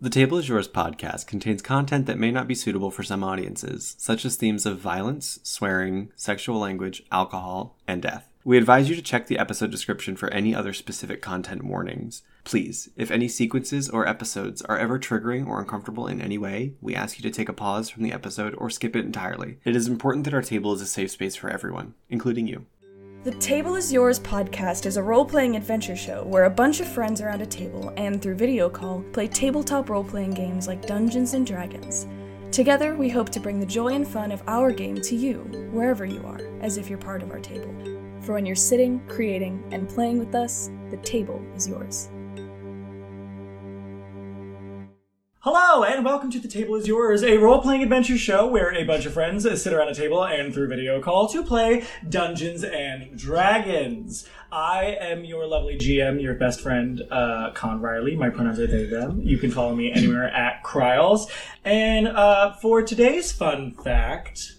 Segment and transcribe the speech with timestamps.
[0.00, 3.96] The Table is Yours podcast contains content that may not be suitable for some audiences,
[3.98, 8.28] such as themes of violence, swearing, sexual language, alcohol, and death.
[8.44, 12.22] We advise you to check the episode description for any other specific content warnings.
[12.44, 16.94] Please, if any sequences or episodes are ever triggering or uncomfortable in any way, we
[16.94, 19.58] ask you to take a pause from the episode or skip it entirely.
[19.64, 22.66] It is important that our table is a safe space for everyone, including you.
[23.24, 26.86] The Table is Yours podcast is a role playing adventure show where a bunch of
[26.86, 31.34] friends around a table and through video call play tabletop role playing games like Dungeons
[31.34, 32.06] and Dragons.
[32.52, 35.38] Together, we hope to bring the joy and fun of our game to you,
[35.72, 37.74] wherever you are, as if you're part of our table.
[38.20, 42.10] For when you're sitting, creating, and playing with us, the table is yours.
[45.42, 48.82] Hello, and welcome to The Table is Yours, a role playing adventure show where a
[48.82, 53.16] bunch of friends sit around a table and through video call to play Dungeons and
[53.16, 54.28] Dragons.
[54.50, 58.16] I am your lovely GM, your best friend, uh, Con Riley.
[58.16, 59.20] My pronouns are they, them.
[59.22, 61.30] You can follow me anywhere at Kryles.
[61.64, 64.54] And uh, for today's fun fact,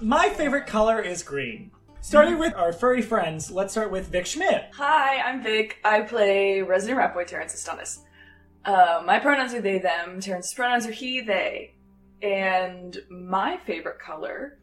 [0.00, 1.70] my favorite color is green.
[2.00, 4.70] Starting with our furry friends, let's start with Vic Schmidt.
[4.74, 5.78] Hi, I'm Vic.
[5.84, 8.00] I play Resident Rat Boy Terrence Astonis.
[8.64, 10.20] Uh, my pronouns are they, them.
[10.20, 11.74] Terrence's pronouns are he, they.
[12.22, 14.58] And my favorite color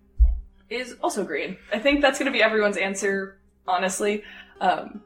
[0.69, 1.57] is also green.
[1.71, 4.23] I think that's going to be everyone's answer, honestly.
[4.59, 5.01] Um,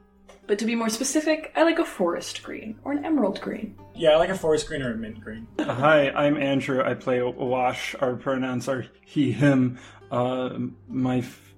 [0.48, 3.78] but to be more specific, I like a forest green or an emerald green.
[3.96, 5.48] Yeah, I like a forest green or a mint green.
[5.60, 6.84] Hi, I'm Andrew.
[6.84, 7.96] I play Wash.
[8.00, 9.80] Our pronouns are he, him.
[10.12, 10.58] Uh,
[10.88, 11.54] my f-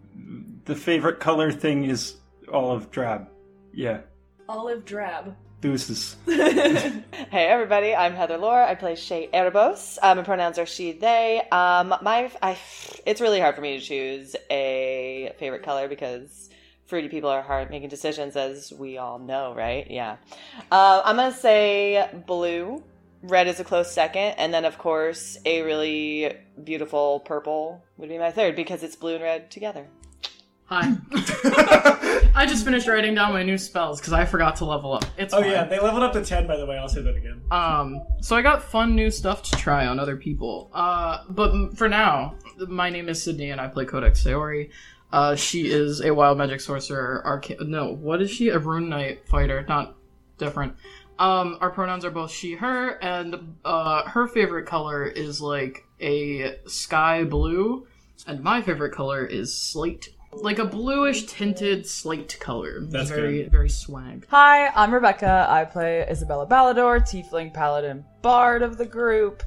[0.66, 2.16] the favorite color thing is
[2.52, 3.28] olive drab.
[3.74, 4.02] Yeah,
[4.48, 5.36] Olive drab.
[5.62, 6.16] Deuces.
[7.30, 8.62] Hey everybody, I'm Heather Lore.
[8.62, 9.98] I play Shay Erebos.
[10.02, 11.42] Um, my pronouns are she, they.
[11.52, 12.58] Um, my, I,
[13.06, 16.50] it's really hard for me to choose a favorite color because
[16.86, 19.92] fruity people are hard making decisions, as we all know, right?
[19.92, 20.18] Yeah.
[20.72, 22.82] Uh, I'm gonna say blue.
[23.24, 26.34] Red is a close second, and then of course a really
[26.64, 29.88] beautiful purple would be my third because it's blue and red together.
[30.70, 30.94] Hi.
[32.36, 35.06] I just finished writing down my new spells because I forgot to level up.
[35.18, 35.52] It's Oh fine.
[35.52, 37.42] yeah, they leveled up to 10 by the way, I'll say that again.
[37.52, 40.70] Um, so I got fun new stuff to try on other people.
[40.74, 42.36] Uh, but m- for now,
[42.68, 44.70] my name is Sydney and I play Codex Sayori.
[45.12, 47.22] Uh, she is a wild magic sorcerer.
[47.26, 48.50] Arca- no, what is she?
[48.50, 49.96] A rune knight fighter, not
[50.38, 50.76] different.
[51.18, 56.58] Um, our pronouns are both she, her, and uh, her favorite color is like a
[56.68, 57.88] sky blue,
[58.28, 60.10] and my favorite color is slate.
[60.42, 62.82] Like a bluish tinted slate color.
[62.82, 63.52] That's very, good.
[63.52, 64.26] very swag.
[64.30, 65.48] Hi, I'm Rebecca.
[65.50, 69.44] I play Isabella Ballador, Tiefling Paladin Bard of the group.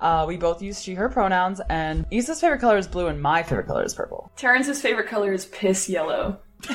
[0.00, 3.42] Uh, we both use she, her pronouns, and Issa's favorite color is blue, and my
[3.42, 4.30] favorite color is purple.
[4.36, 6.40] Terrence's favorite color is piss yellow.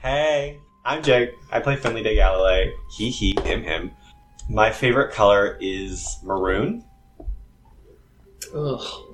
[0.00, 1.30] Hey, I'm Jake.
[1.50, 2.70] I play Finley de Galilei.
[2.96, 3.90] He, he, him, him.
[4.48, 6.84] My favorite color is maroon.
[8.54, 9.07] Ugh.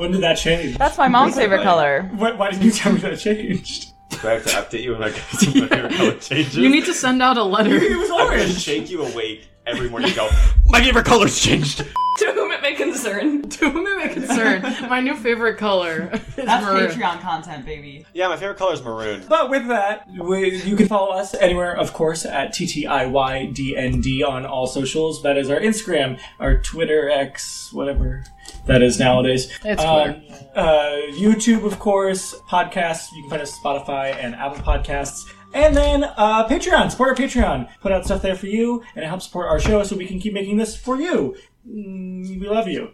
[0.00, 0.78] When did that change?
[0.78, 2.08] That's my mom's favorite color.
[2.14, 3.92] Why, why didn't you tell me that it changed?
[4.08, 6.56] Do I have to update you when my, my favorite color changes?
[6.56, 7.74] You need to send out a letter.
[7.74, 8.58] It was I'm gonna orange.
[8.58, 10.30] shake you awake every morning and go,
[10.68, 11.84] My favorite color's changed!
[12.70, 13.42] to whom it may concern.
[13.48, 16.90] to whom it may concern, my new favorite color is That's maroon.
[16.90, 18.06] Patreon content, baby.
[18.12, 19.24] Yeah, my favorite color is maroon.
[19.28, 24.66] But with that, we, you can follow us anywhere, of course, at TTIYDND on all
[24.66, 25.22] socials.
[25.22, 28.24] That is our Instagram, our Twitter, X, whatever
[28.66, 29.50] that is nowadays.
[29.64, 30.22] It's Um,
[30.54, 33.12] uh, YouTube, of course, podcasts.
[33.12, 35.24] You can find us Spotify and Apple Podcasts.
[35.52, 37.68] And then uh, Patreon, support our Patreon.
[37.80, 40.20] Put out stuff there for you, and it helps support our show so we can
[40.20, 41.36] keep making this for you.
[41.68, 42.90] Mm, we love you.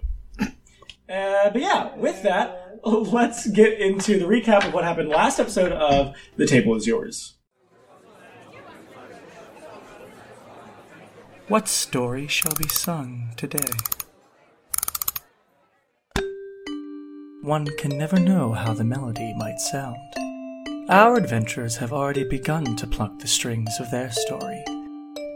[1.08, 5.72] Uh, but yeah, with that, let's get into the recap of what happened last episode
[5.72, 7.34] of The Table is Yours.
[11.48, 13.70] What story shall be sung today?
[17.42, 19.96] One can never know how the melody might sound.
[20.88, 24.64] Our adventurers have already begun to pluck the strings of their story,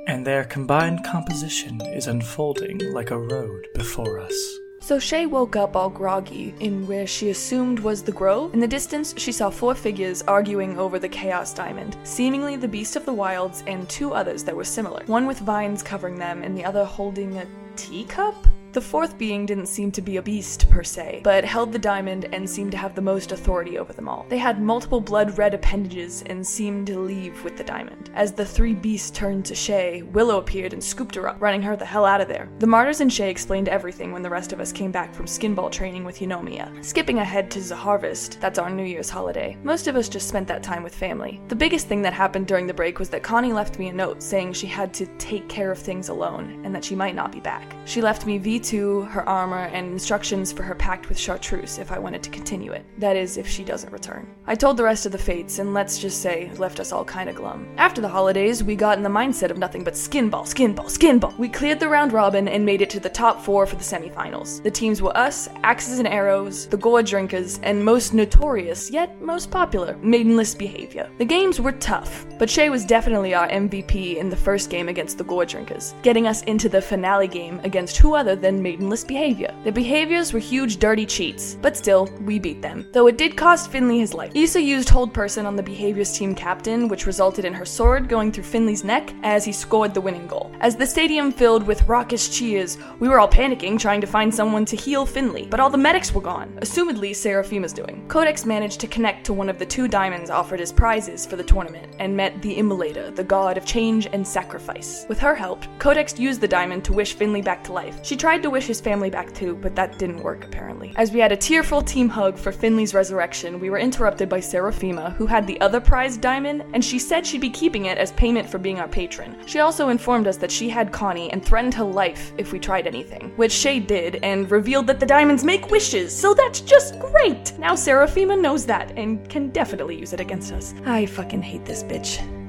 [0.06, 4.59] and their combined composition is unfolding like a road before us.
[4.83, 8.54] So Shay woke up all groggy in where she assumed was the grove.
[8.54, 12.97] In the distance, she saw four figures arguing over the Chaos Diamond, seemingly the Beast
[12.97, 15.04] of the Wilds and two others that were similar.
[15.04, 17.47] One with vines covering them, and the other holding a
[17.77, 18.34] teacup?
[18.72, 22.27] The fourth being didn't seem to be a beast per se, but held the diamond
[22.33, 24.27] and seemed to have the most authority over them all.
[24.28, 28.11] They had multiple blood red appendages and seemed to leave with the diamond.
[28.15, 31.75] As the three beasts turned to Shay, Willow appeared and scooped her up, running her
[31.75, 32.49] the hell out of there.
[32.61, 35.72] The martyrs and Shay explained everything when the rest of us came back from skinball
[35.72, 36.72] training with Eunomia.
[36.84, 40.63] Skipping ahead to Zaharvest, that's our New Year's holiday, most of us just spent that
[40.63, 41.41] time with family.
[41.49, 44.22] The biggest thing that happened during the break was that Connie left me a note
[44.22, 47.41] saying she had to take care of things alone and that she might not be
[47.41, 47.75] back.
[47.84, 51.98] She left me V2, her armor, and instructions for her pact with Chartreuse if I
[51.98, 52.84] wanted to continue it.
[52.98, 54.27] That is, if she doesn't return.
[54.47, 57.33] I told the rest of the fates, and let's just say, left us all kinda
[57.33, 57.68] glum.
[57.77, 61.36] After the holidays, we got in the mindset of nothing but skinball, skinball, skinball.
[61.39, 64.62] We cleared the round robin and made it to the top four for the semifinals.
[64.62, 69.51] The teams were us, Axes and Arrows, the Gore Drinkers, and most notorious, yet most
[69.51, 71.09] popular, Maidenless Behavior.
[71.18, 75.18] The games were tough, but Shay was definitely our MVP in the first game against
[75.18, 79.54] the Gore Drinkers, getting us into the finale game against who other than Maidenless Behavior.
[79.62, 82.88] Their behaviors were huge dirty cheats, but still, we beat them.
[82.92, 84.32] Though it did cost Finley his life.
[84.34, 88.32] Issa used Hold Person on the Behaviors team captain, which resulted in her sword going
[88.32, 90.50] through Finley's neck as he scored the winning goal.
[90.60, 94.64] As the stadium filled with raucous cheers, we were all panicking trying to find someone
[94.64, 96.56] to heal Finley, but all the medics were gone.
[96.62, 98.04] Assumedly, Serafima's doing.
[98.08, 101.44] Codex managed to connect to one of the two diamonds offered as prizes for the
[101.44, 105.06] tournament and met the Immolator, the god of change and sacrifice.
[105.08, 107.98] With her help, Codex used the diamond to wish Finley back to life.
[108.04, 110.92] She tried to wish his family back too, but that didn't work apparently.
[110.97, 115.15] As we had a tearful team hug for Finley's resurrection, we were interrupted by Serafima,
[115.15, 118.48] who had the other prized diamond, and she said she'd be keeping it as payment
[118.48, 119.37] for being our patron.
[119.47, 122.87] She also informed us that she had Connie and threatened her life if we tried
[122.87, 127.59] anything, which Shay did, and revealed that the diamonds make wishes, so that's just great!
[127.59, 130.75] Now Serafima knows that and can definitely use it against us.
[130.84, 132.40] I fucking hate this bitch.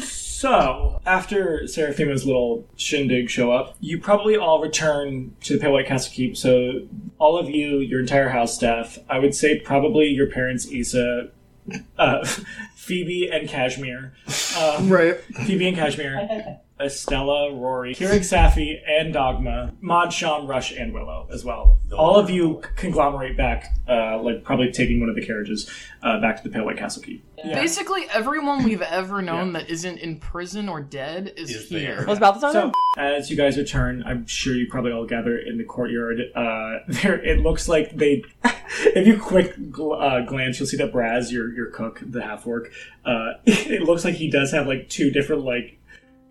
[0.00, 5.86] So, after Serafima's little shindig show up, you probably all return to the Pale White
[5.86, 6.36] Castle Keep.
[6.36, 6.80] So,
[7.18, 11.28] all of you, your entire house staff, I would say probably your parents, Issa,
[11.96, 12.24] uh,
[12.74, 14.14] Phoebe, and Kashmir.
[14.58, 15.20] Um, Right.
[15.46, 21.44] Phoebe and Kashmir, Estella, Rory, Keurig Safi, and Dogma, Mod, Sean, Rush, and Willow as
[21.44, 21.78] well.
[21.96, 25.70] All of you conglomerate back, uh, like probably taking one of the carriages
[26.02, 27.24] uh, back to the Pale White Castle Keep.
[27.44, 27.54] Yeah.
[27.54, 31.96] Basically, everyone we've ever known that isn't in prison or dead is, Is here.
[31.96, 32.06] there.
[32.06, 35.64] Was Balthazar So, as you guys return, I'm sure you probably all gather in the
[35.64, 36.20] courtyard.
[36.34, 38.22] Uh, there, it looks like they.
[38.44, 42.46] if you quick gl- uh, glance, you'll see that Braz, your your cook, the half
[42.46, 42.70] orc,
[43.04, 45.78] uh, it looks like he does have like two different like.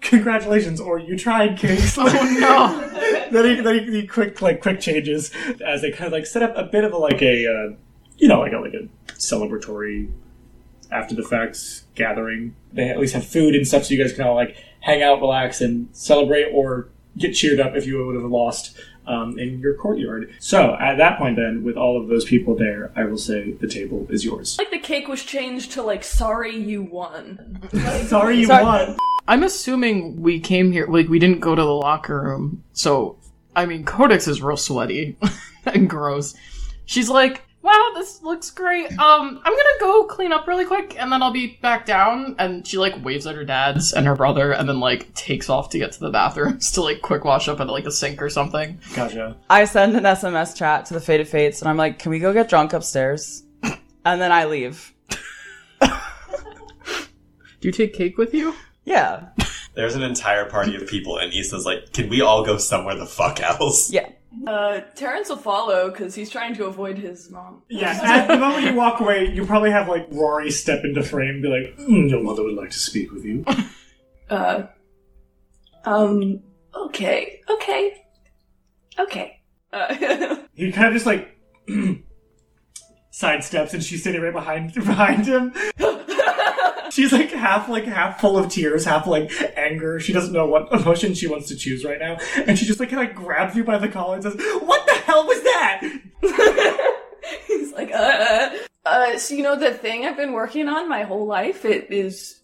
[0.02, 1.98] Congratulations, or you tried, cakes.
[2.00, 3.30] Oh no!
[3.32, 5.32] then he, then he, he quick like quick changes
[5.64, 7.76] as they kind of like set up a bit of a like a uh,
[8.18, 10.12] you know like a like a celebratory
[10.92, 12.56] after the facts gathering.
[12.74, 15.22] They at least have food and stuff, so you guys can all like hang out,
[15.22, 18.78] relax, and celebrate, or get cheered up if you would have lost
[19.08, 20.34] um, in your courtyard.
[20.40, 23.68] So at that point, then, with all of those people there, I will say the
[23.68, 24.58] table is yours.
[24.58, 27.60] Like the cake was changed to like, sorry you won.
[28.08, 28.64] Sorry, you Sorry.
[28.64, 28.98] won.
[29.28, 32.64] I'm assuming we came here like we didn't go to the locker room.
[32.74, 33.18] So,
[33.56, 35.18] I mean, Codex is real sweaty
[35.66, 36.36] and gross.
[36.86, 38.92] She's like, "Wow, this looks great.
[38.98, 42.66] Um, I'm gonna go clean up really quick, and then I'll be back down." And
[42.66, 45.78] she like waves at her dad's and her brother, and then like takes off to
[45.80, 48.80] get to the bathrooms to like quick wash up at like a sink or something.
[48.96, 49.38] Gotcha.
[49.50, 52.34] I send an SMS chat to the Faded Fates, and I'm like, "Can we go
[52.34, 53.44] get drunk upstairs?"
[54.04, 54.96] And then I leave.
[55.80, 55.88] Do
[57.62, 58.56] you take cake with you?
[58.84, 59.28] Yeah,
[59.74, 63.06] There's an entire party of people, and Issa's like, "Can we all go somewhere the
[63.06, 64.10] fuck else?" yeah.
[64.48, 67.64] Uh, Terrence will follow because he's trying to avoid his mom.
[67.70, 71.36] Yeah, at the moment you walk away, you probably have like Rory step into frame
[71.36, 73.46] and be like, "Mm, "Your mother would like to speak with you."
[74.30, 74.68] Uh,
[75.84, 76.42] um,
[76.74, 78.02] okay, okay,
[78.98, 79.42] okay.
[79.74, 79.94] Uh,
[80.54, 81.38] he kind of just like
[83.12, 85.54] sidesteps, and she's sitting right behind behind him.
[86.92, 90.00] She's like half like half full of tears, half like anger.
[90.00, 92.90] She doesn't know what emotion she wants to choose right now, and she just like
[92.90, 95.82] kind of grabs you by the collar and says, "What the hell was that?"
[97.48, 98.50] he's like, uh,
[98.86, 101.66] uh, so you know the thing I've been working on my whole life?
[101.66, 102.42] It is,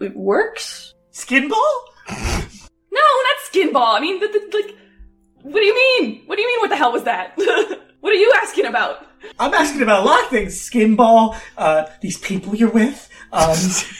[0.00, 0.94] it works?
[1.10, 1.84] Skin ball?
[2.08, 3.96] No, not skin ball.
[3.96, 4.76] I mean, the, the, like,
[5.42, 6.22] what do you mean?
[6.26, 6.60] What do you mean?
[6.60, 7.32] What the hell was that?
[8.00, 9.05] what are you asking about?
[9.38, 10.60] I'm asking about a lot of things.
[10.60, 13.56] Skin ball, uh, these people you're with, um,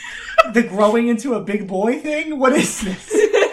[0.52, 2.38] the growing into a big boy thing?
[2.38, 3.12] What is this?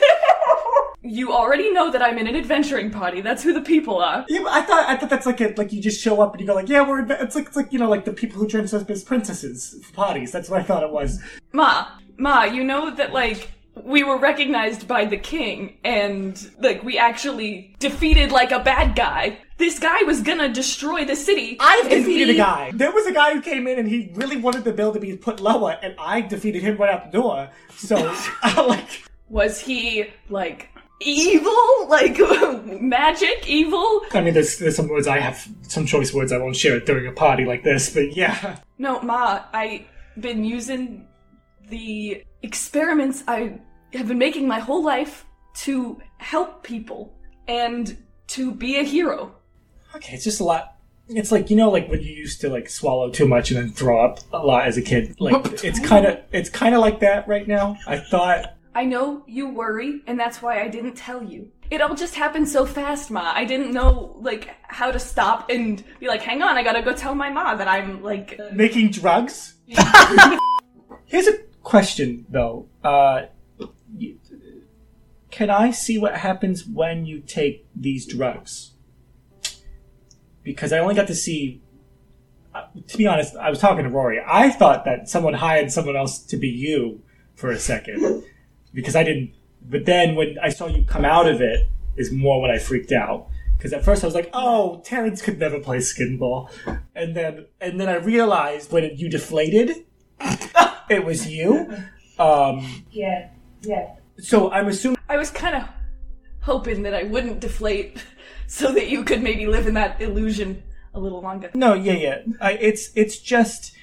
[1.06, 3.20] You already know that I'm in an adventuring party.
[3.20, 4.26] That's who the people are.
[4.30, 6.48] Yeah, I thought I thought that's like a like you just show up and you
[6.48, 8.48] go like yeah we're adve-" it's like it's like you know like the people who
[8.48, 10.32] dress up as princesses for parties.
[10.32, 11.22] That's what I thought it was.
[11.52, 13.52] Ma, Ma, you know that like
[13.84, 19.40] we were recognized by the king and like we actually defeated like a bad guy.
[19.58, 21.58] This guy was gonna destroy the city.
[21.60, 22.72] I've defeated we- a guy.
[22.74, 25.16] There was a guy who came in and he really wanted the bill to be
[25.16, 27.50] put lower, and I defeated him right out the door.
[27.76, 27.96] So
[28.68, 30.70] like Was he like
[31.00, 31.54] evil?
[31.88, 32.18] Like
[32.82, 34.02] magic evil?
[34.14, 37.06] I mean, there's there's some words I have some choice words I won't share during
[37.08, 38.58] a party like this, but yeah.
[38.80, 39.86] No, Ma, I
[40.20, 41.08] been using
[41.70, 43.60] the experiments I
[43.94, 47.14] have been making my whole life to help people
[47.48, 47.96] and
[48.28, 49.36] to be a hero.
[49.96, 50.76] Okay, it's just a lot.
[51.10, 53.72] It's like you know, like when you used to like swallow too much and then
[53.72, 55.16] throw up a lot as a kid.
[55.20, 57.78] Like it's kind of it's kind of like that right now.
[57.86, 61.52] I thought I know you worry, and that's why I didn't tell you.
[61.70, 63.32] It all just happened so fast, Ma.
[63.34, 66.94] I didn't know, like, how to stop and be like, hang on, I gotta go
[66.94, 69.56] tell my Ma that I'm, like, uh, making drugs.
[71.06, 72.68] Here's a question though.
[72.84, 73.24] Uh,
[73.98, 74.20] you-
[75.32, 78.73] can I see what happens when you take these drugs?
[80.44, 81.62] Because I only got to see.
[82.54, 84.22] uh, To be honest, I was talking to Rory.
[84.26, 87.02] I thought that someone hired someone else to be you
[87.36, 88.24] for a second
[88.74, 89.34] because I didn't.
[89.62, 92.92] But then when I saw you come out of it, is more when I freaked
[92.92, 93.28] out.
[93.58, 96.50] Because at first I was like, "Oh, Terrence could never play skinball,"
[96.96, 99.86] and then and then I realized when you deflated,
[100.90, 101.72] it was you.
[102.20, 103.30] Um, yeah,
[103.62, 103.94] yeah.
[104.20, 104.98] so I'm assuming.
[105.08, 105.64] I was kind of
[106.42, 108.04] hoping that I wouldn't deflate
[108.48, 111.52] so that you could maybe live in that illusion a little longer.
[111.54, 112.22] No, yeah, yeah.
[112.42, 113.76] I, it's it's just.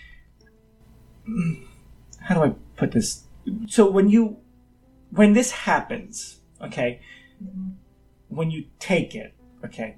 [2.20, 3.24] How do I put this?
[3.68, 4.38] So when you,
[5.10, 7.00] when this happens, okay,
[8.28, 9.96] when you take it, okay,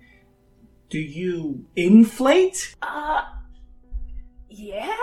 [0.89, 2.75] do you inflate?
[2.83, 3.23] Uh,
[4.49, 4.97] yeah?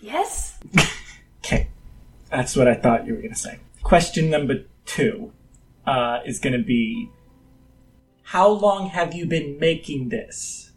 [0.00, 0.58] Yes?
[1.44, 1.68] Okay,
[2.30, 3.58] that's what I thought you were gonna say.
[3.82, 5.32] Question number two
[5.86, 7.08] uh, is gonna be,
[8.28, 10.72] how long have you been making this?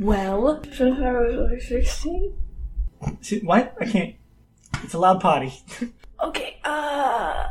[0.00, 2.34] Well, since I was like 16?
[3.20, 3.76] See, What?
[3.80, 4.14] I can't.
[4.82, 5.52] It's a loud potty.
[6.22, 7.44] Okay, uh,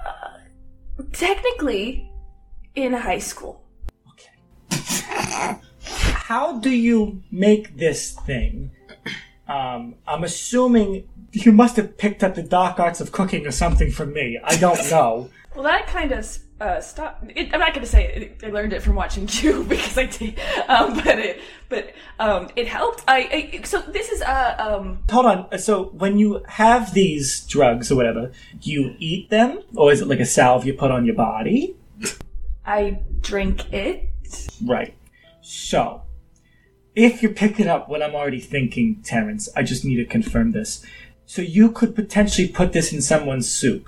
[1.11, 2.09] technically,
[2.73, 3.61] in high school.
[4.11, 5.59] Okay.
[5.83, 8.71] How do you make this thing?
[9.49, 13.91] Um, I'm assuming you must have picked up the dark arts of cooking or something
[13.91, 14.39] from me.
[14.41, 15.29] I don't know.
[15.53, 16.25] Well, that kind of
[16.61, 17.23] uh, stopped.
[17.35, 20.05] It, I'm not going to say it, I learned it from watching you because I
[20.05, 23.03] did, um, but it, but um, it helped.
[23.07, 25.59] I, I so this is uh um Hold on.
[25.59, 30.19] So when you have these drugs or whatever, you eat them, or is it like
[30.19, 31.75] a salve you put on your body?
[32.65, 34.09] I drink it.
[34.63, 34.93] Right.
[35.41, 36.03] So,
[36.95, 40.85] if you're picking up what I'm already thinking, Terrence, I just need to confirm this.
[41.25, 43.87] So you could potentially put this in someone's soup.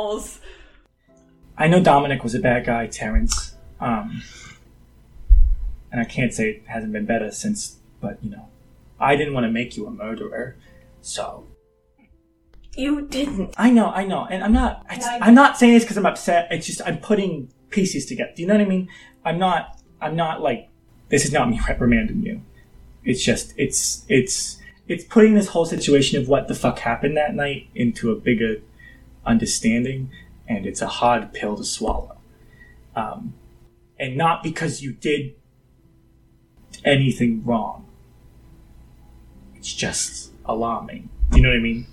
[0.00, 0.40] Falls.
[1.58, 3.54] I know Dominic was a bad guy, Terrence.
[3.80, 4.22] Um,
[5.92, 8.48] and I can't say it hasn't been better since, but you know,
[8.98, 10.56] I didn't want to make you a murderer,
[11.02, 11.46] so
[12.76, 13.54] You didn't.
[13.58, 14.86] I know, I know, and I'm not.
[14.88, 16.48] I, I'm not saying this because I'm upset.
[16.50, 18.32] It's just I'm putting pieces together.
[18.34, 18.88] Do you know what I mean?
[19.24, 19.78] I'm not.
[20.00, 20.68] I'm not like
[21.08, 22.42] this is not me reprimanding you.
[23.04, 27.34] It's just it's it's it's putting this whole situation of what the fuck happened that
[27.34, 28.56] night into a bigger
[29.24, 30.10] understanding,
[30.48, 32.16] and it's a hard pill to swallow.
[32.96, 33.34] Um,
[33.98, 35.34] and not because you did
[36.84, 37.86] anything wrong.
[39.56, 41.08] It's just alarming.
[41.34, 41.86] You know what I mean?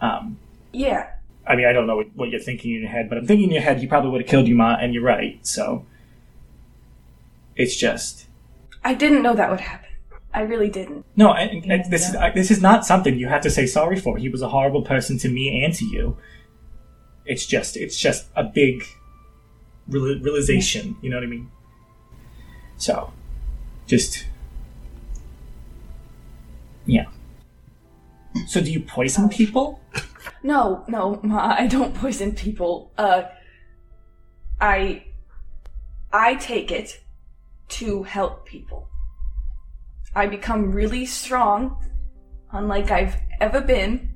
[0.00, 0.38] Um,
[0.72, 1.10] Yeah.
[1.46, 3.48] I mean, I don't know what, what you're thinking in your head, but I'm thinking
[3.48, 5.38] in your head you probably would have killed you, Ma, and you're right.
[5.46, 5.84] So
[7.54, 8.26] it's just
[8.82, 9.90] I didn't know that would happen.
[10.32, 11.04] I really didn't.
[11.16, 11.28] no.
[11.30, 14.16] I, I- this is I, this is not something you have to say sorry for.
[14.16, 16.16] He was a horrible person to me and to you.
[17.26, 18.84] It's just it's just a big
[19.88, 20.96] real, realization.
[21.00, 21.50] You know what I mean?
[22.76, 23.12] So
[23.86, 24.26] just
[26.86, 27.06] yeah.
[28.46, 29.80] So do you poison people?
[30.42, 32.92] No, no, Ma, I don't poison people.
[32.98, 33.22] Uh,
[34.60, 35.04] I,
[36.12, 37.00] I take it
[37.68, 38.88] to help people.
[40.14, 41.82] I become really strong,
[42.52, 44.14] unlike I've ever been,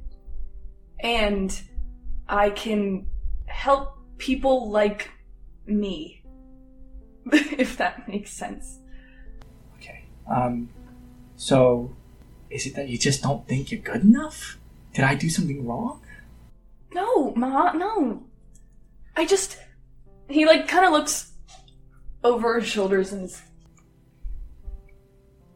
[1.00, 1.60] and
[2.28, 3.06] I can
[3.46, 5.10] help people like
[5.66, 6.18] me.
[7.32, 8.78] if that makes sense.
[9.76, 10.04] Okay.
[10.30, 10.68] Um,
[11.36, 11.94] so,
[12.50, 14.58] is it that you just don't think you're good enough?
[14.94, 16.02] Did I do something wrong?
[16.92, 18.22] No, Ma, no.
[19.16, 19.58] I just.
[20.28, 21.32] He, like, kind of looks
[22.24, 23.42] over his shoulders and is.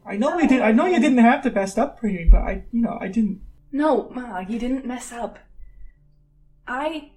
[0.04, 0.60] I know I did.
[0.62, 3.40] I know you didn't have the best upbringing, but I, you know, I didn't.
[3.70, 5.38] No, Ma, you didn't mess up.
[6.72, 7.10] I.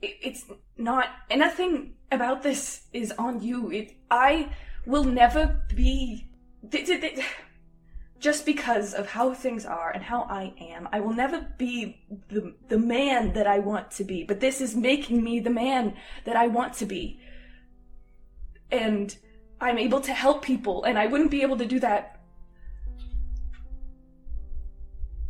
[0.00, 0.44] It's
[0.76, 1.06] not.
[1.30, 3.70] And nothing about this is on you.
[3.70, 3.94] It.
[4.10, 4.50] I
[4.84, 6.28] will never be.
[6.70, 7.26] th- th- th-
[8.18, 11.74] Just because of how things are and how I am, I will never be
[12.28, 14.22] the the man that I want to be.
[14.24, 15.94] But this is making me the man
[16.26, 17.18] that I want to be.
[18.70, 19.16] And
[19.60, 22.21] I'm able to help people, and I wouldn't be able to do that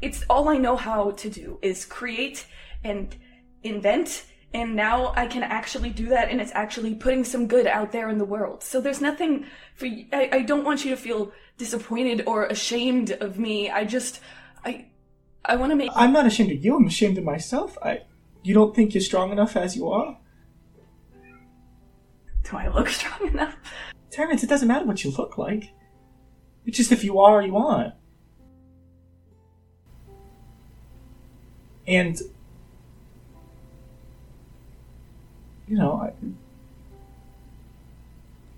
[0.02, 2.46] it's all I know how to do is create
[2.84, 3.16] and
[3.62, 7.90] invent and now I can actually do that and it's actually putting some good out
[7.92, 8.62] there in the world.
[8.62, 13.12] So there's nothing for y- I, I don't want you to feel disappointed or ashamed
[13.12, 13.70] of me.
[13.70, 14.20] I just
[14.64, 14.88] I
[15.44, 16.76] I want to make I'm not ashamed of you.
[16.76, 17.78] I'm ashamed of myself.
[17.82, 18.00] I.
[18.44, 20.18] You don't think you're strong enough as you are,
[22.42, 23.56] do I look strong enough?
[24.10, 24.42] Terrence?
[24.42, 25.70] It doesn't matter what you look like.
[26.66, 27.94] It's just if you are, you aren't.
[31.86, 32.20] And
[35.72, 36.12] you know,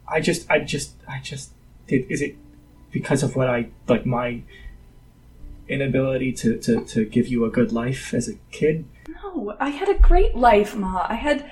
[0.08, 1.52] I, I just, I just, I just
[1.86, 2.10] did.
[2.10, 2.36] Is it
[2.90, 4.42] because of what I like my
[5.68, 8.84] inability to, to, to give you a good life as a kid?
[9.08, 11.06] No, I had a great life, Ma.
[11.08, 11.50] I had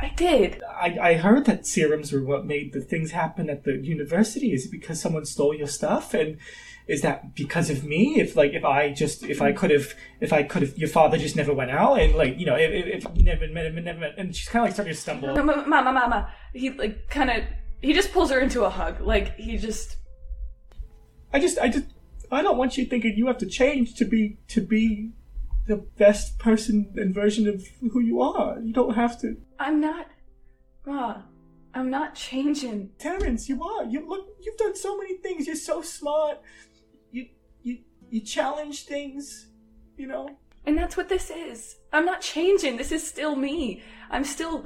[0.00, 0.62] I did.
[0.62, 4.52] I, I heard that serums were what made the things happen at the university.
[4.52, 6.14] Is it because someone stole your stuff?
[6.14, 6.38] And
[6.86, 8.20] is that because of me?
[8.20, 11.18] If like if I just if I could have if I could have your father
[11.18, 13.98] just never went out and like you know if, if, if never met him never
[13.98, 15.34] met and she's kind of like starting to stumble.
[15.34, 16.32] Mama, mama, mama.
[16.54, 17.44] He like kind of
[17.82, 19.00] he just pulls her into a hug.
[19.00, 19.96] Like he just
[21.32, 21.86] I just I just
[22.30, 25.10] I don't want you thinking you have to change to be to be
[25.68, 28.58] the best person and version of who you are.
[28.60, 29.36] You don't have to.
[29.60, 30.06] I'm not
[30.88, 31.20] Ma,
[31.74, 32.90] I'm not changing.
[32.98, 33.84] Terrence, you are.
[33.84, 34.26] You look.
[34.40, 35.46] You've done so many things.
[35.46, 36.38] You're so smart.
[37.12, 37.26] You
[37.62, 39.48] you you challenge things.
[39.98, 40.30] You know.
[40.64, 41.76] And that's what this is.
[41.92, 42.78] I'm not changing.
[42.78, 43.82] This is still me.
[44.10, 44.64] I'm still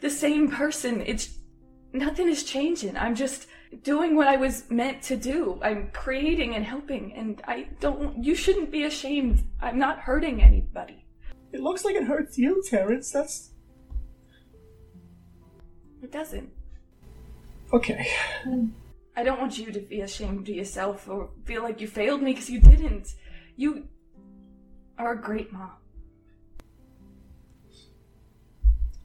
[0.00, 1.02] the same person.
[1.06, 1.38] It's
[1.94, 2.96] nothing is changing.
[2.98, 3.46] I'm just
[3.82, 5.58] doing what I was meant to do.
[5.62, 9.42] I'm creating and helping and I don't you shouldn't be ashamed.
[9.60, 11.06] I'm not hurting anybody.
[11.52, 13.10] It looks like it hurts you, Terrence.
[13.12, 13.50] That's
[16.02, 16.50] It doesn't.
[17.72, 18.06] okay.
[19.16, 22.32] I don't want you to be ashamed of yourself or feel like you failed me
[22.32, 23.14] because you didn't.
[23.56, 23.88] You
[24.98, 25.72] are a great mom.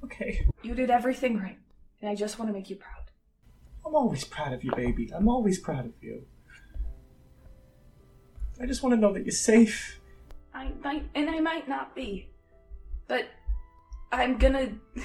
[0.04, 0.46] Okay.
[0.63, 1.58] You did everything right.
[2.02, 2.97] And I just want to make you proud.
[3.88, 5.10] I'm always proud of you, baby.
[5.15, 6.26] I'm always proud of you.
[8.62, 10.02] I just want to know that you're safe.
[10.54, 12.30] I might, and I might not be,
[13.08, 13.26] but
[14.12, 14.73] I'm gonna.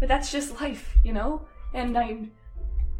[0.00, 1.46] But that's just life, you know.
[1.74, 2.26] And I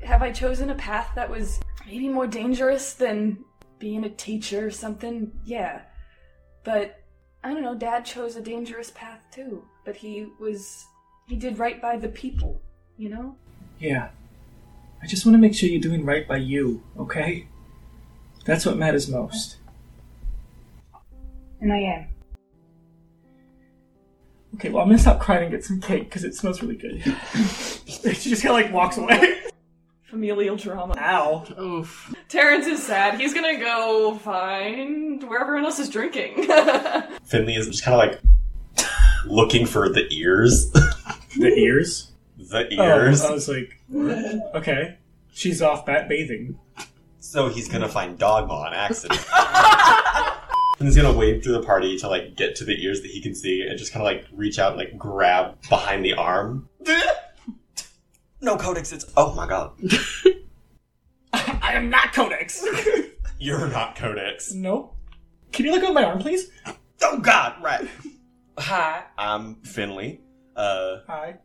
[0.04, 3.44] have I chosen a path that was maybe more dangerous than
[3.80, 5.32] being a teacher or something.
[5.44, 5.82] Yeah,
[6.62, 7.00] but
[7.42, 7.74] I don't know.
[7.74, 10.86] Dad chose a dangerous path too, but he was
[11.26, 12.62] he did right by the people,
[12.96, 13.34] you know.
[13.80, 14.10] Yeah.
[15.02, 17.48] I just want to make sure you're doing right by you, okay?
[18.44, 19.56] That's what matters most.
[21.60, 22.08] And I am.
[24.54, 27.02] Okay, well, I'm gonna stop crying and get some cake because it smells really good.
[27.86, 29.40] she just kind of like walks away.
[30.04, 30.94] Familial drama.
[30.98, 31.46] Ow.
[31.58, 32.14] Oof.
[32.28, 33.18] Terrence is sad.
[33.18, 36.46] He's gonna go find where everyone else is drinking.
[37.24, 38.20] Finley is just kind of like
[39.24, 40.70] looking for the ears.
[40.70, 42.11] The ears?
[42.52, 43.22] The ears.
[43.24, 43.78] Oh, I was like,
[44.54, 44.98] okay.
[45.32, 46.58] She's off bat bathing.
[47.20, 49.24] So he's gonna find Dogma on accident.
[50.78, 53.20] and he's gonna wade through the party to like get to the ears that he
[53.20, 56.68] can see and just kind of like reach out and like grab behind the arm.
[58.40, 59.72] no codex, it's oh my god.
[61.32, 62.62] I am not Codex.
[63.38, 64.52] You're not codex.
[64.52, 64.94] nope.
[65.52, 66.50] Can you look at my arm, please?
[67.02, 67.88] Oh god, right.
[68.58, 70.20] Hi, I'm Finley.
[70.54, 71.36] Uh Hi.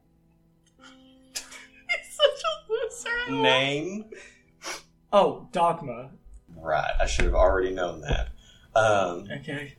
[3.27, 4.05] A name?
[5.11, 6.11] Oh, Dogma.
[6.55, 8.29] Right, I should have already known that.
[8.75, 9.75] Um Okay.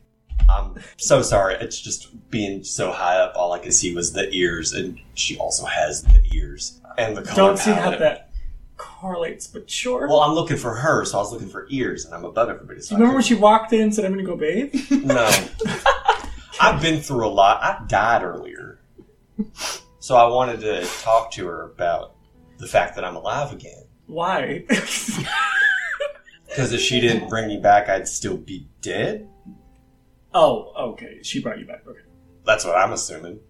[0.51, 1.57] I'm so sorry.
[1.61, 3.35] It's just being so high up.
[3.37, 7.23] All I could see was the ears, and she also has the ears and the
[7.23, 8.31] color Don't see how that
[8.79, 10.09] correlates, but sure.
[10.09, 12.81] Well, I'm looking for her, so I was looking for ears, and I'm above everybody.
[12.81, 14.75] So Do you remember when she walked in and said, I'm gonna go bathe?
[15.05, 15.29] No,
[16.61, 17.63] I've been through a lot.
[17.63, 18.81] I died earlier,
[20.01, 22.15] So I wanted to talk to her about
[22.59, 23.85] the fact that I'm alive again.
[24.07, 24.65] Why?
[26.49, 29.29] Because if she didn't bring me back, I'd still be dead.
[30.35, 31.19] oh, okay.
[31.23, 31.83] She brought you back.
[31.87, 32.01] Okay.
[32.45, 33.41] That's what I'm assuming.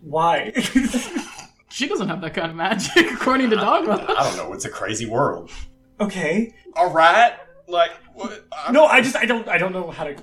[0.00, 0.52] Why?
[1.70, 4.04] She doesn't have that kind of magic, according to Dogma.
[4.06, 4.52] I don't know.
[4.52, 5.50] It's a crazy world.
[6.00, 6.54] okay.
[6.76, 7.32] All right.
[7.66, 8.44] Like what?
[8.52, 10.14] I'm- No, I just I don't I don't know how to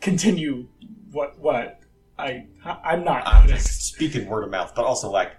[0.00, 0.68] continue
[1.10, 1.80] what what
[2.16, 3.26] I I'm not.
[3.26, 5.32] I'm just speaking word of mouth, but also like,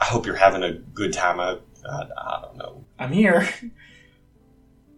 [0.00, 1.40] I hope you're having a good time.
[1.40, 2.84] I, I, I don't know.
[2.98, 3.48] I'm here.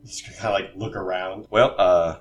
[0.05, 1.47] Just kind of like look around.
[1.51, 2.19] Well, uh,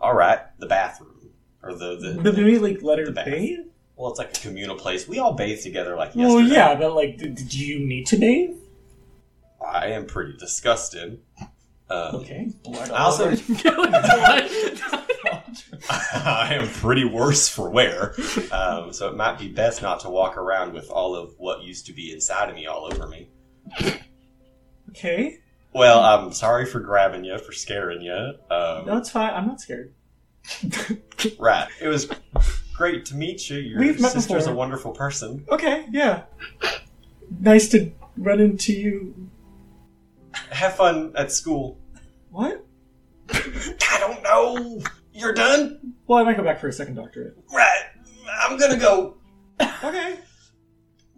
[0.00, 1.30] all right, the bathroom
[1.62, 2.20] or the the.
[2.22, 3.24] But do we like let her The bath.
[3.26, 3.58] bathe?
[3.96, 5.06] well, it's like a communal place.
[5.08, 6.26] We all bathe together like yesterday.
[6.34, 8.56] Well, yeah, but like, do you need to bathe?
[9.66, 11.20] I am pretty disgusted.
[11.88, 12.48] Um, Okay.
[12.64, 13.30] Blood I also
[15.90, 18.14] I am pretty worse for wear,
[18.50, 21.86] um, so it might be best not to walk around with all of what used
[21.86, 23.28] to be inside of me all over me.
[24.90, 25.38] Okay.
[25.72, 28.12] Well, I'm sorry for grabbing you, for scaring you.
[28.50, 29.32] Um, No, it's fine.
[29.34, 29.92] I'm not scared.
[31.38, 31.66] Right.
[31.80, 32.08] It was
[32.74, 33.58] great to meet you.
[33.58, 34.52] Your We've sister's before.
[34.52, 35.44] a wonderful person.
[35.48, 35.86] Okay.
[35.90, 36.22] Yeah.
[37.40, 39.30] Nice to run into you.
[40.50, 41.78] Have fun at school.
[42.30, 42.64] What?
[43.30, 44.82] I don't know.
[45.12, 45.94] You're done?
[46.06, 47.36] Well, I might go back for a second doctorate.
[47.52, 47.82] Right.
[48.42, 49.16] I'm gonna go.
[49.82, 50.18] Okay.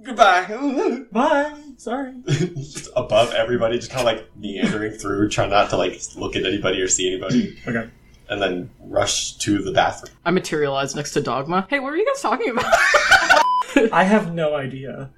[0.02, 1.04] Goodbye.
[1.12, 1.60] Bye.
[1.76, 2.14] Sorry.
[2.26, 6.46] just above everybody, just kind of like meandering through, trying not to like look at
[6.46, 7.88] anybody or see anybody, Okay.
[8.30, 10.14] and then rush to the bathroom.
[10.24, 11.66] I materialized next to Dogma.
[11.68, 12.72] Hey, what were you guys talking about?
[13.92, 15.10] I have no idea.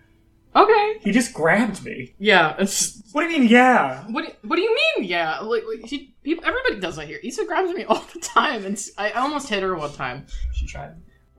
[0.55, 0.95] Okay.
[1.01, 2.15] He just grabbed me.
[2.19, 3.49] Yeah, it's What do you mean?
[3.49, 4.05] Yeah.
[4.11, 5.09] What do, what do you mean?
[5.09, 7.19] Yeah, like, like she, people, everybody does that here.
[7.23, 10.27] Issa grabs me all the time, and s- I almost hit her one time.
[10.55, 10.95] She tried.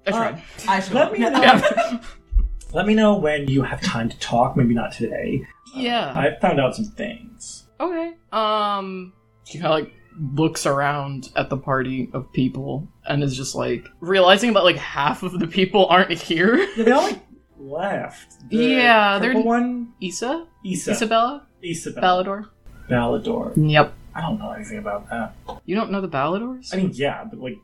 [0.07, 0.41] I tried.
[0.67, 1.29] I should Let me know.
[1.41, 2.01] yeah.
[2.73, 4.55] Let me know when you have time to talk.
[4.55, 5.45] Maybe not today.
[5.75, 6.13] yeah.
[6.15, 7.67] I found out some things.
[7.79, 8.13] Okay.
[8.31, 9.11] Um,
[9.43, 9.93] she kind of like
[10.33, 15.21] looks around at the party of people and is just like realizing that like half
[15.23, 16.55] of the people aren't here.
[16.77, 17.19] Yeah, they all like
[17.61, 18.49] left.
[18.49, 19.93] The Yeah, they're- one.
[20.01, 20.91] Issa, Isa.
[20.91, 22.45] Isabella, Isabella, Ballador.
[22.89, 23.53] Ballador.
[23.55, 23.93] Yep.
[24.13, 25.33] I don't know anything about that.
[25.65, 26.73] You don't know the Balladors?
[26.73, 27.57] I mean, yeah, but like,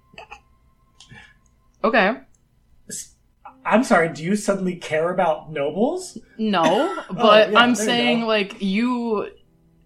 [1.83, 2.17] okay.
[3.65, 4.07] I'm sorry.
[4.09, 6.17] Do you suddenly care about nobles?
[6.37, 9.29] No, but oh, yeah, I'm there you saying like you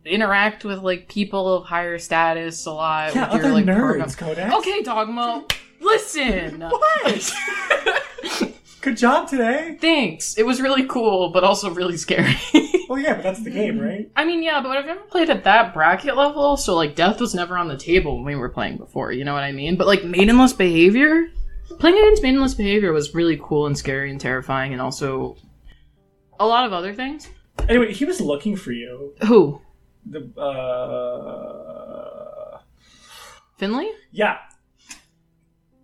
[0.05, 3.15] interact with like people of higher status a lot.
[3.15, 4.53] Yeah, with other your, like, nerds, Codex.
[4.57, 5.45] Okay, Dogma.
[5.81, 6.61] Listen.
[6.61, 7.33] What?
[8.81, 9.77] Good job today.
[9.79, 10.37] Thanks.
[10.37, 12.35] It was really cool, but also really scary.
[12.89, 14.11] Well, yeah, but that's the game, right?
[14.17, 17.33] I mean, yeah, but I've never played at that bracket level, so like death was
[17.33, 19.13] never on the table when we were playing before.
[19.13, 19.77] You know what I mean?
[19.77, 21.29] But like maidenless behavior,
[21.79, 25.37] playing against maidenless behavior was really cool and scary and terrifying, and also
[26.37, 27.29] a lot of other things.
[27.69, 29.15] Anyway, he was looking for you.
[29.25, 29.61] Who?
[30.05, 32.59] The uh,
[33.55, 33.89] Finley?
[34.11, 34.35] yeah.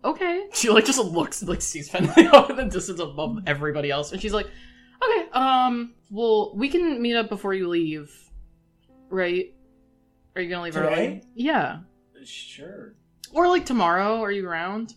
[0.04, 0.48] Okay.
[0.54, 4.22] She like just looks like sees Finley off in the distance above everybody else, and
[4.22, 4.48] she's like,
[5.04, 8.12] "Okay, um, well, we can meet up before you leave,
[9.10, 9.54] right?
[10.36, 11.24] Are you gonna leave early?
[11.36, 11.80] Yeah,
[12.24, 12.94] Sure.
[13.34, 14.22] or like tomorrow?
[14.22, 14.96] Are you around?"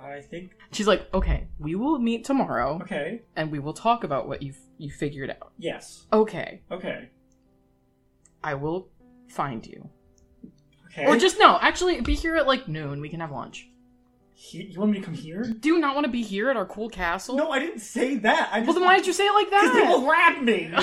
[0.00, 0.52] I think.
[0.72, 3.22] She's like, "Okay, we will meet tomorrow, Okay.
[3.36, 5.52] and we will talk about what you you figured out.
[5.58, 6.06] Yes.
[6.12, 7.10] Okay, Okay.
[8.42, 8.88] I will
[9.28, 9.88] find you,
[10.86, 11.06] Okay.
[11.06, 11.58] or just no.
[11.60, 13.00] Actually, be here at like noon.
[13.00, 13.68] We can have lunch.
[14.42, 15.44] He- you want me to come here?
[15.44, 17.36] Do you not want to be here at our cool castle?
[17.36, 18.48] No, I didn't say that.
[18.50, 19.60] I just, Well, then why did you say it like that?
[19.64, 20.70] Because they will grab me.
[20.74, 20.78] I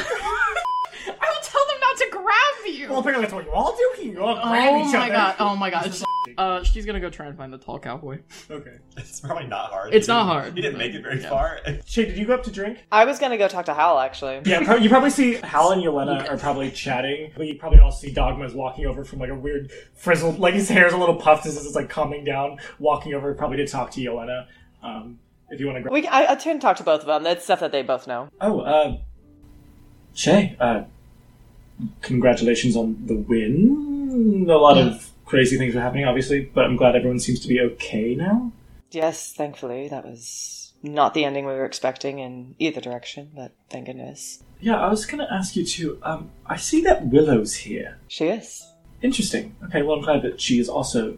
[1.09, 2.89] will tell them not to grab you.
[2.89, 4.13] well, apparently that's what you all do here.
[4.13, 5.13] You all grab Oh each my other.
[5.13, 5.35] god!
[5.39, 6.03] Oh my god!
[6.37, 8.19] Uh, she's gonna go try and find the tall cowboy.
[8.51, 8.77] Okay.
[8.97, 9.93] It's probably not hard.
[9.93, 10.55] It's You not didn't- hard.
[10.57, 11.29] You didn't make it very Yeah.
[11.29, 11.59] far.
[11.85, 12.85] Shay, did you go up to drink?
[12.91, 14.41] I was gonna go talk to Hal actually.
[14.45, 18.05] Yeah, pro- you probably see Hal and Yelena are probably chatting, but you probably also
[18.07, 21.45] see Dogma's walking over from like a weird frizzled, like his hair's a little puffed
[21.47, 24.45] as it's like calming down, walking over probably to talk to Yelena.
[24.83, 25.17] Um,
[25.49, 25.93] if you want to grab.
[25.93, 27.23] We I, I turn and talk to both of them.
[27.23, 28.29] That's stuff that they both know.
[28.41, 28.97] Oh, uh,
[30.13, 30.83] Shay, uh,
[32.01, 34.45] congratulations on the win.
[34.49, 37.59] A lot of crazy things were happening, obviously, but I'm glad everyone seems to be
[37.61, 38.51] okay now.
[38.89, 43.85] Yes, thankfully that was not the ending we were expecting in either direction, but thank
[43.87, 45.99] goodness Yeah, I was gonna ask you too.
[46.03, 47.97] Um, I see that Willow's here.
[48.07, 48.65] she is.
[49.03, 49.55] Interesting.
[49.65, 51.17] Okay, well, I'm glad that she is also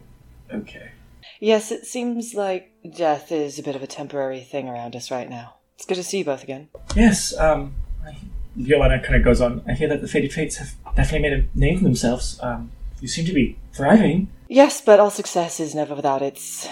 [0.53, 0.91] okay.
[1.39, 5.29] Yes, it seems like death is a bit of a temporary thing around us right
[5.29, 5.55] now.
[5.75, 6.67] It's good to see you both again.
[6.95, 8.17] Yes, um, I-
[8.57, 9.61] Yolanda kind of goes on.
[9.67, 12.37] I hear that the Faded Fates have definitely made a name for themselves.
[12.41, 14.29] Um, you seem to be thriving.
[14.47, 16.67] Yes, but all success is never without its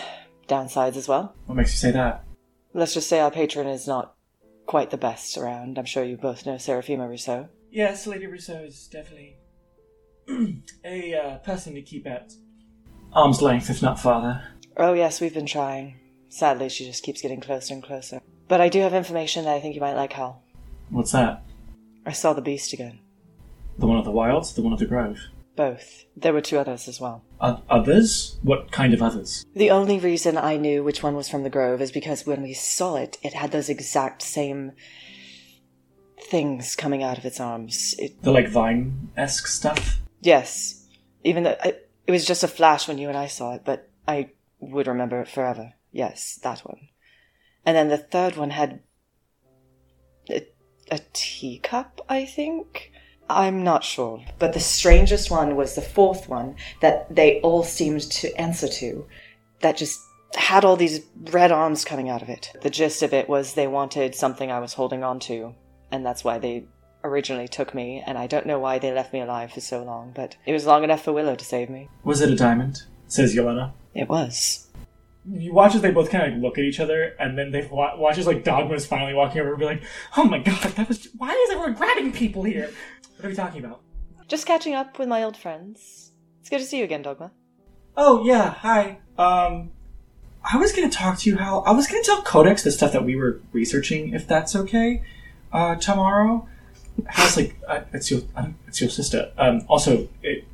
[0.48, 1.36] downsides as well.
[1.46, 2.24] What makes you say that?
[2.74, 4.16] Let's just say our patron is not
[4.66, 5.78] quite the best around.
[5.78, 7.50] I'm sure you both know Serafima Rousseau.
[7.72, 9.38] Yes, Lady Rousseau is definitely
[10.86, 12.34] a uh, person to keep at
[13.14, 14.44] arm's length, if not farther.
[14.76, 16.00] Oh, yes, we've been trying.
[16.30, 18.22] Sadly, she just keeps getting closer and closer.
[18.48, 20.42] But I do have information that I think you might like, Hal.
[20.90, 21.44] What's that?
[22.06, 23.00] I saw the beast again.
[23.80, 25.18] The one of the wilds, the one of the grove.
[25.58, 26.06] Both.
[26.16, 27.24] There were two others as well.
[27.42, 28.38] O- others?
[28.44, 29.44] What kind of others?
[29.56, 32.54] The only reason I knew which one was from the Grove is because when we
[32.54, 34.74] saw it, it had those exact same
[36.30, 37.96] things coming out of its arms.
[37.98, 40.00] It, The like vine esque stuff?
[40.22, 40.86] yes,
[41.24, 41.74] even though I,
[42.06, 45.22] it was just a flash when you and I saw it, but I would remember
[45.22, 45.74] it forever.
[45.92, 46.90] Yes, that one.
[47.66, 48.82] And then the third one had
[50.30, 50.46] a,
[50.92, 52.92] a teacup, I think.
[53.30, 58.02] I'm not sure, but the strangest one was the fourth one that they all seemed
[58.12, 59.06] to answer to.
[59.62, 60.00] That just
[60.36, 62.52] had all these red arms coming out of it.
[62.62, 65.56] The gist of it was they wanted something I was holding on to,
[65.92, 66.66] and that's why they
[67.04, 70.12] originally took me, and I don't know why they left me alive for so long,
[70.16, 71.90] but it was long enough for Willow to save me.
[72.04, 72.84] Was it a diamond?
[73.08, 73.72] Says Yelena.
[73.94, 74.67] It was.
[75.30, 77.68] You watch as they both kind of like, look at each other, and then they
[77.68, 79.84] wa- watch as like Dogma is finally walking over and be like,
[80.16, 82.72] "Oh my god, that was why is everyone grabbing people here?
[83.18, 83.82] What are we talking about?"
[84.28, 86.12] Just catching up with my old friends.
[86.40, 87.32] It's good to see you again, Dogma.
[87.98, 89.00] Oh yeah, hi.
[89.18, 89.72] Um,
[90.44, 93.04] I was gonna talk to you how I was gonna tell Codex the stuff that
[93.04, 95.04] we were researching, if that's okay.
[95.52, 96.48] Uh, tomorrow.
[97.06, 99.32] How's like uh, it's your uh, it's your sister.
[99.38, 100.46] Um, also it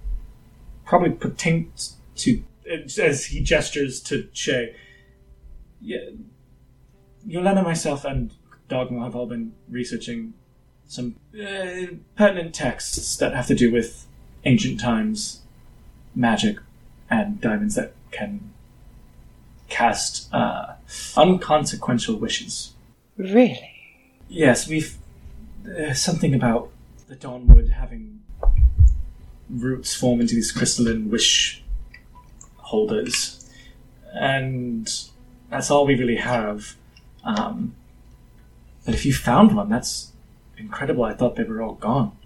[0.85, 4.75] probably pertains to as he gestures to Shay.
[5.81, 6.09] Yeah,
[7.25, 8.31] Yolanda, myself, and
[8.67, 10.33] Dogma have all been researching
[10.85, 14.05] some uh, pertinent texts that have to do with
[14.45, 15.41] ancient times,
[16.15, 16.57] magic,
[17.09, 18.51] and diamonds that can
[19.69, 20.73] cast uh,
[21.17, 22.73] unconsequential wishes.
[23.17, 23.69] Really?
[24.29, 24.97] Yes, we've
[25.67, 26.69] uh, something about
[27.07, 28.21] the Dawnwood having
[29.49, 31.62] roots form into these crystalline wish
[32.73, 33.47] holders,
[34.15, 34.91] and
[35.51, 36.75] that's all we really have.
[37.23, 37.75] Um,
[38.83, 40.11] but if you found one, that's
[40.57, 41.03] incredible.
[41.03, 42.17] I thought they were all gone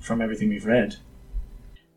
[0.00, 0.96] from everything we've read.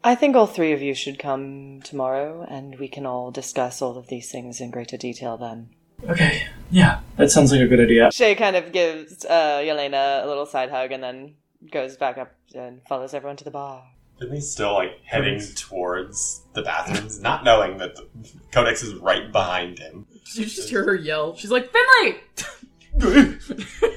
[0.03, 3.97] I think all three of you should come tomorrow, and we can all discuss all
[3.97, 5.69] of these things in greater detail then.
[6.09, 8.11] Okay, yeah, that sounds like a good idea.
[8.11, 11.35] Shay kind of gives uh, Yelena a little side hug and then
[11.71, 13.94] goes back up and follows everyone to the bar.
[14.19, 18.07] Finley's still like heading towards the bathrooms, not knowing that the
[18.51, 20.05] Codex is right behind him.
[20.33, 21.35] You just hear her yell.
[21.35, 22.21] She's like, Finley!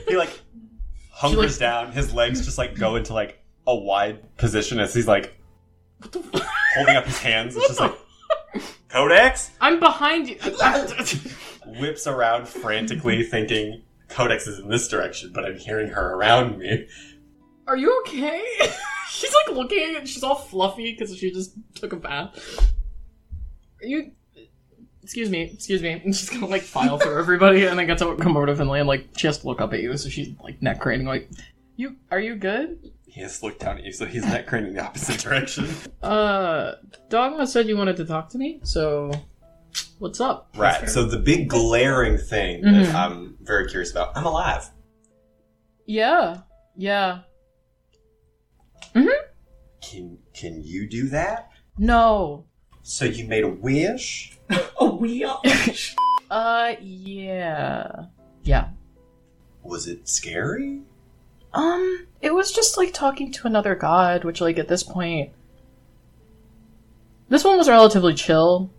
[0.09, 0.41] He like
[1.11, 5.07] hunkers like- down, his legs just like go into like a wide position as he's
[5.07, 5.37] like
[6.75, 7.57] holding up his hands.
[7.57, 7.95] It's just like
[8.89, 10.37] Codex I'm behind you.
[11.81, 16.89] whips around frantically, thinking Codex is in this direction, but I'm hearing her around me.
[17.67, 18.43] Are you okay?
[19.09, 22.37] She's like looking and she's all fluffy because she just took a bath.
[23.83, 24.13] Are you.
[25.03, 25.93] Excuse me, excuse me.
[26.05, 28.81] And she's gonna like file through everybody and then get to come over to Finley
[28.81, 31.31] and like she has to look up at you, so she's like neck craning, like,
[31.77, 31.97] You.
[32.11, 32.93] Are you good?
[33.07, 35.67] He has to look down at you, so he's neck craning the opposite direction.
[36.03, 36.75] Uh.
[37.09, 39.11] Dogma said you wanted to talk to me, so.
[39.99, 40.51] What's up?
[40.57, 40.89] Right.
[40.89, 42.85] So the big glaring thing Mhm.
[42.87, 44.17] that I'm very curious about.
[44.17, 44.71] I'm alive.
[45.87, 46.39] Yeah.
[46.77, 47.21] Yeah.
[49.81, 51.51] Can can you do that?
[51.79, 52.45] No.
[52.83, 54.37] So you made a wish?
[54.81, 55.41] Oh, we are.
[56.31, 58.05] Uh, yeah.
[58.43, 58.69] Yeah.
[59.63, 60.83] Was it scary?
[61.55, 65.33] Um, it was just like talking to another god, which like at this point
[67.29, 68.71] This one was relatively chill.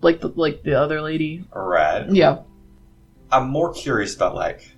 [0.00, 1.44] Like the like the other lady.
[1.54, 2.08] Right.
[2.10, 2.40] Yeah.
[3.30, 4.73] I'm more curious about like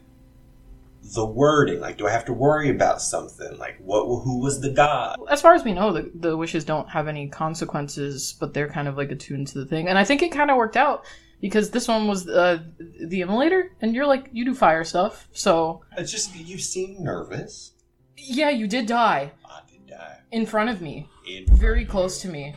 [1.15, 1.81] the wording.
[1.81, 3.57] Like, do I have to worry about something?
[3.59, 4.05] Like, what?
[4.25, 5.17] Who was the god?
[5.31, 8.89] As far as we know, the the wishes don't have any consequences, but they're kind
[8.89, 9.89] of like attuned to the thing.
[9.89, 11.05] And I think it kind of worked out
[11.41, 15.83] because this one was uh, the immolator, and you're like you do fire stuff, so
[15.97, 17.73] It's just you seem nervous.
[18.17, 20.19] yeah, you did die I did die.
[20.33, 22.55] in front of me, In very close to me.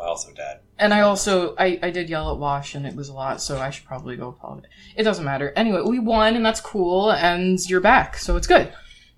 [0.00, 0.58] I also died.
[0.78, 3.58] And I also I, I did yell at Wash and it was a lot, so
[3.58, 4.70] I should probably go apologize.
[4.94, 5.52] It doesn't matter.
[5.56, 8.72] Anyway, we won and that's cool, and you're back, so it's good.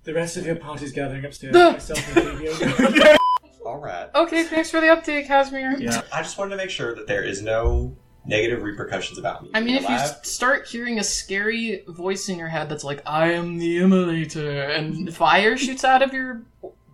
[0.05, 1.53] The rest of your party's gathering upstairs.
[1.53, 3.17] The- Myself and Fabio.
[3.65, 4.09] All right.
[4.15, 5.77] Okay, thanks for the update, Casimir.
[5.79, 6.01] yeah.
[6.13, 7.95] I just wanted to make sure that there is no
[8.25, 9.49] negative repercussions about me.
[9.53, 12.83] I mean, being if you s- start hearing a scary voice in your head that's
[12.83, 16.41] like, I am the immolator, and fire shoots out of your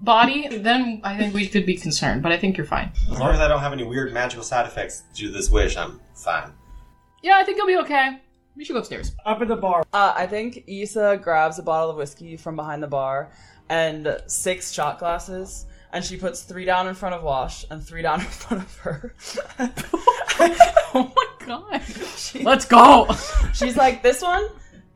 [0.02, 2.92] body, then I think we could be concerned, but I think you're fine.
[3.12, 5.78] as long as I don't have any weird magical side effects due to this wish,
[5.78, 6.52] I'm fine.
[7.24, 8.20] Yeah, I think you'll be okay.
[8.56, 9.14] We should go upstairs.
[9.26, 12.82] Up at the bar, Uh, I think Issa grabs a bottle of whiskey from behind
[12.84, 13.32] the bar
[13.70, 18.02] and six shot glasses, and she puts three down in front of Wash and three
[18.02, 19.16] down in front of her.
[20.98, 21.82] Oh my god.
[22.44, 23.08] Let's go.
[23.54, 24.48] She's like, "This one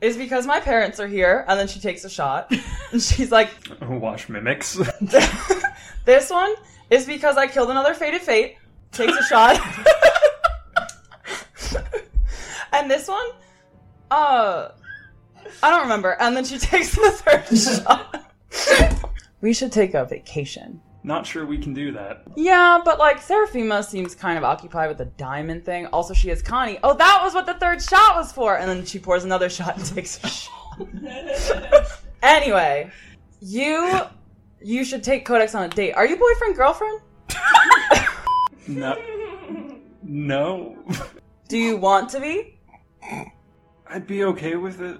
[0.01, 2.51] is because my parents are here," and then she takes a shot.
[2.91, 4.73] And she's like, Wash mimics.
[6.05, 6.55] "This one
[6.89, 8.57] is because I killed another fated fate."
[8.91, 9.59] Takes a shot.
[12.73, 13.27] and this one,
[14.09, 14.69] uh,
[15.61, 16.17] I don't remember.
[16.19, 18.25] And then she takes the third shot.
[19.41, 20.81] we should take a vacation.
[21.09, 22.21] Not sure we can do that.
[22.35, 25.87] Yeah, but like Serafima seems kind of occupied with the diamond thing.
[25.87, 26.77] Also, she has Connie.
[26.83, 28.59] Oh, that was what the third shot was for.
[28.59, 31.97] And then she pours another shot and takes a shot.
[32.21, 32.91] anyway,
[33.41, 34.01] you
[34.61, 35.93] you should take Codex on a date.
[35.93, 37.01] Are you boyfriend girlfriend?
[38.67, 38.95] No.
[40.03, 40.77] No.
[41.47, 42.59] Do you want to be?
[43.87, 44.99] I'd be okay with it.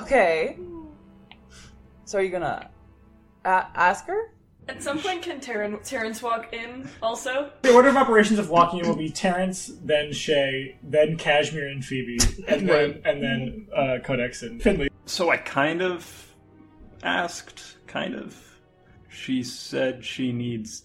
[0.00, 0.58] Okay.
[2.06, 2.70] So are you gonna
[3.44, 4.32] a- ask her?
[4.68, 7.50] At some point, can Terran- Terrence walk in also?
[7.62, 11.82] the order of operations of walking in will be Terrence, then Shay, then Cashmere and
[11.84, 13.02] Phoebe, and then Right.
[13.04, 14.90] and then uh, Codex and Finley.
[15.06, 16.26] So I kind of
[17.02, 18.36] asked, kind of.
[19.08, 20.84] She said she needs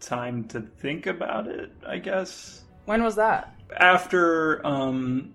[0.00, 2.62] time to think about it, I guess.
[2.84, 3.54] When was that?
[3.76, 5.32] After um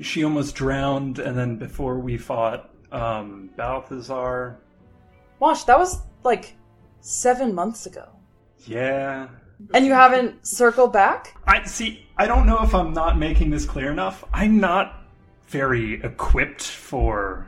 [0.00, 4.58] she almost drowned and then before we fought um Balthazar.
[5.38, 6.55] Wash, that was like
[7.06, 8.08] seven months ago.
[8.66, 9.28] Yeah.
[9.72, 11.36] And you haven't circled back?
[11.46, 14.24] I see I don't know if I'm not making this clear enough.
[14.32, 15.04] I'm not
[15.46, 17.46] very equipped for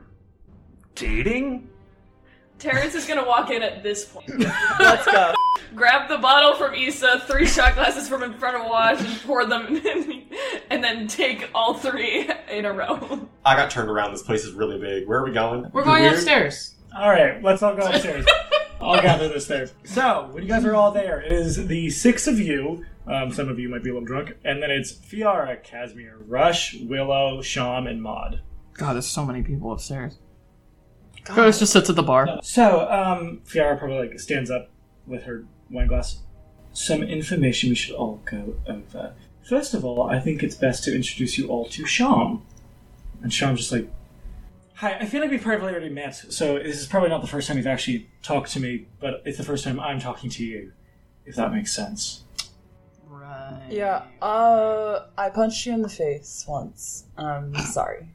[0.95, 1.69] dating.
[2.59, 4.29] Terrence is gonna walk in at this point.
[4.79, 5.35] Let's go.
[5.75, 9.45] Grab the bottle from Issa, three shot glasses from in front of Wash, and pour
[9.45, 10.25] them in,
[10.71, 13.29] and then take all three in a row.
[13.45, 14.13] I got turned around.
[14.13, 15.07] This place is really big.
[15.09, 15.69] Where are we going?
[15.73, 16.15] We're going Weird.
[16.15, 16.75] upstairs.
[16.97, 18.25] All right, let's all go upstairs.
[18.81, 19.75] I'll gather this stairs.
[19.85, 22.85] So, when you guys are all there, it is the six of you.
[23.07, 26.77] Um, some of you might be a little drunk, and then it's Fiara, Casimir, Rush,
[26.81, 28.43] Willow, Sham, and Maud.
[28.75, 30.19] God, there's so many people upstairs.
[31.25, 32.39] Curtis just sits at the bar.
[32.43, 34.71] So, um, Fiara probably like stands up
[35.07, 36.21] with her wine glass.
[36.73, 39.15] Some information we should all go over.
[39.43, 42.43] First of all, I think it's best to introduce you all to Sham.
[43.23, 43.91] And Sham's just like,
[44.79, 47.49] Hi, I feel like we've probably already met, so this is probably not the first
[47.49, 50.71] time you've actually talked to me, but it's the first time I'm talking to you,
[51.27, 52.23] if that makes sense.
[53.05, 53.67] Right.
[53.69, 57.07] Yeah, uh, I punched you in the face once.
[57.17, 58.09] I'm sorry.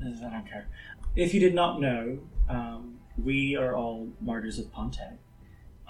[0.00, 0.66] I don't care.
[1.14, 5.18] If you did not know, um, we are all martyrs of Ponte,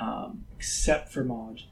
[0.01, 1.63] um, except for Maud.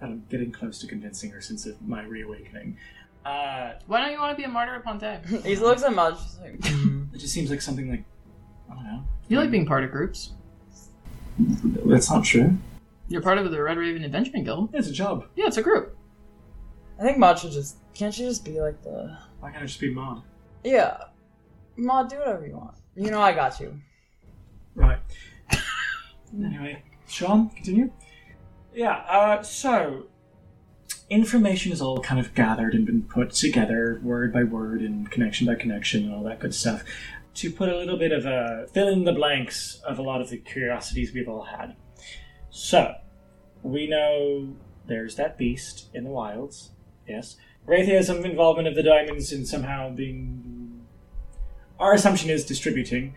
[0.00, 2.76] And I'm getting close to convincing her since of my reawakening.
[3.24, 5.26] Uh, Why don't you want to be a martyr of Ponte?
[5.44, 6.18] He looks at Mudge.
[6.20, 6.60] She's like,
[7.16, 8.04] it just seems like something like
[8.70, 9.02] I don't know.
[9.28, 10.32] You like being part of groups.
[11.38, 12.56] That's not true.
[13.08, 14.70] You're part of the Red Raven Adventuring Guild.
[14.74, 15.26] It's a job.
[15.34, 15.96] Yeah, it's a group.
[17.00, 17.78] I think Mud should just.
[17.94, 19.16] Can't she just be like the.
[19.40, 20.22] Why can't I just be Maud?
[20.62, 20.98] Yeah.
[21.76, 22.74] Mud, do whatever you want.
[22.94, 23.80] You know I got you.
[24.74, 24.98] Right.
[26.34, 27.90] anyway, Sean, continue.
[28.74, 28.96] Yeah.
[29.08, 30.04] Uh, so
[31.08, 35.46] information is all kind of gathered and been put together word by word and connection
[35.46, 36.82] by connection and all that good stuff
[37.34, 40.30] to put a little bit of a fill in the blanks of a lot of
[40.30, 41.76] the curiosities we've all had.
[42.50, 42.94] So
[43.62, 46.70] we know there's that beast in the wilds.
[47.06, 47.36] Yes.
[47.68, 50.86] Arathia has some involvement of the diamonds in somehow being.
[51.78, 53.14] Our assumption is distributing.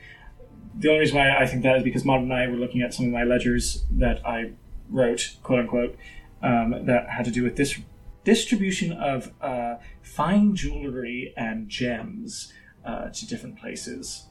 [0.75, 2.93] The only reason why I think that is because Maud and I were looking at
[2.93, 4.51] some of my ledgers that I
[4.89, 5.95] wrote, quote unquote,
[6.41, 7.79] um, that had to do with this
[8.23, 12.53] distribution of uh, fine jewelry and gems
[12.85, 14.25] uh, to different places.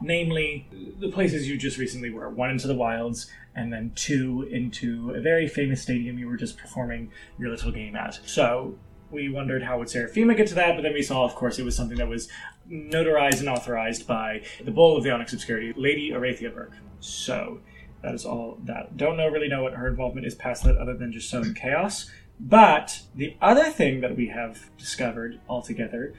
[0.00, 5.10] Namely, the places you just recently were one into the wilds, and then two into
[5.10, 8.18] a very famous stadium you were just performing your little game at.
[8.24, 8.78] So
[9.10, 11.64] we wondered how would Serafima get to that, but then we saw, of course, it
[11.64, 12.28] was something that was
[12.70, 16.72] notarized and authorized by the Bull of the Onyx Obscurity, Lady Arathia Burke.
[17.00, 17.60] So
[18.02, 18.96] that is all that.
[18.96, 22.10] Don't know really know what her involvement is past that, other than just sowing chaos.
[22.40, 26.14] But the other thing that we have discovered altogether,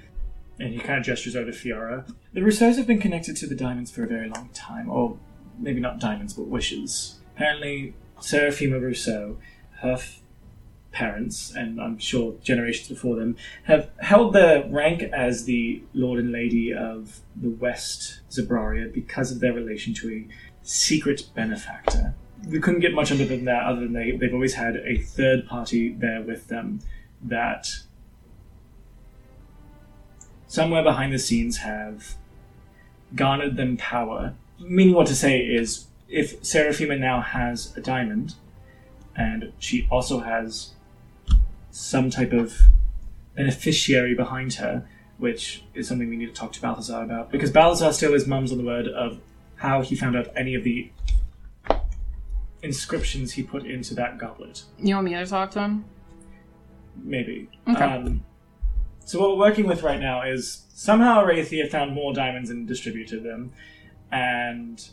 [0.60, 3.56] and he kind of gestures over to Fiora, the Rousseaus have been connected to the
[3.56, 5.18] diamonds for a very long time, or
[5.60, 7.20] maybe not diamonds, but wishes.
[7.36, 9.38] Apparently, Serafima Rousseau,
[9.82, 10.22] her f-
[10.92, 16.32] parents, and I'm sure generations before them, have held the rank as the Lord and
[16.32, 20.28] Lady of the West Zabraria because of their relation to a
[20.64, 22.16] secret benefactor.
[22.48, 25.48] We couldn't get much under than that, other than they, they've always had a third
[25.48, 26.80] party there with them
[27.22, 27.70] that
[30.48, 32.16] somewhere behind the scenes have
[33.16, 34.34] garnered them power.
[34.60, 38.36] Meaning what to say is, if Serafima now has a diamond,
[39.16, 40.72] and she also has
[41.72, 42.54] some type of
[43.36, 44.88] beneficiary behind her,
[45.18, 48.52] which is something we need to talk to Balthazar about, because Balthazar still is mums
[48.52, 49.20] on the word of
[49.64, 50.92] how he found out any of the
[52.64, 54.64] inscriptions he put into that goblet.
[54.78, 55.86] You want me to talk to him?
[57.02, 57.50] Maybe.
[57.70, 57.82] Okay.
[57.82, 58.26] Um,
[59.06, 63.24] so what we're working with right now is somehow Arathia found more diamonds and distributed
[63.24, 63.54] them,
[64.12, 64.86] and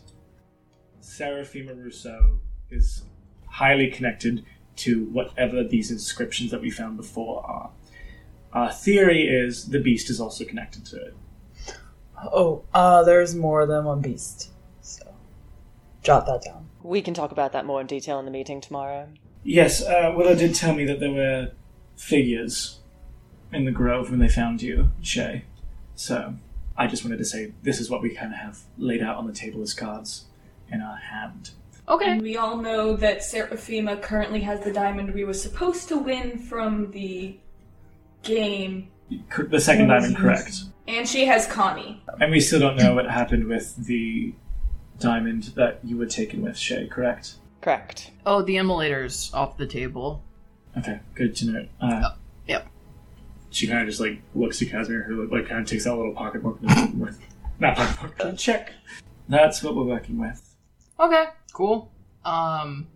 [1.02, 2.38] Serafima Rousseau
[2.70, 3.02] is
[3.46, 4.44] highly connected
[4.76, 7.70] to whatever these inscriptions that we found before are.
[8.52, 11.14] Our theory is the beast is also connected to it.
[12.32, 14.50] Oh, uh, there's more than one beast.
[16.02, 16.68] So, jot that down.
[16.82, 19.08] We can talk about that more in detail in the meeting tomorrow.
[19.44, 21.52] Yes, uh, Willow did tell me that there were
[21.96, 22.78] figures
[23.52, 25.44] in the grove when they found you, Shay.
[25.94, 26.34] So
[26.76, 29.26] I just wanted to say this is what we kind of have laid out on
[29.26, 30.26] the table as cards
[30.70, 31.50] in our hand.
[31.88, 32.10] Okay.
[32.12, 36.38] And we all know that Serafima currently has the diamond we were supposed to win
[36.38, 37.36] from the
[38.22, 38.88] game,
[39.48, 40.60] The second diamond, correct.
[40.86, 42.02] and she has Connie.
[42.20, 44.32] And we still don't know what happened with the
[45.00, 47.34] diamond that you were taken with, Shay, correct?
[47.60, 48.10] Correct.
[48.24, 50.22] Oh, the immolator's off the table.
[50.78, 51.66] Okay, good to know.
[51.80, 52.10] Uh,
[52.46, 52.66] Yep.
[53.50, 55.98] she kind of just like looks at Casimir, who like kind of takes out a
[55.98, 57.18] little pocketbook and with
[57.58, 58.72] not pocketbook, check.
[59.28, 60.56] That's what we're working with.
[60.98, 61.90] Okay, cool.
[62.24, 62.86] Um,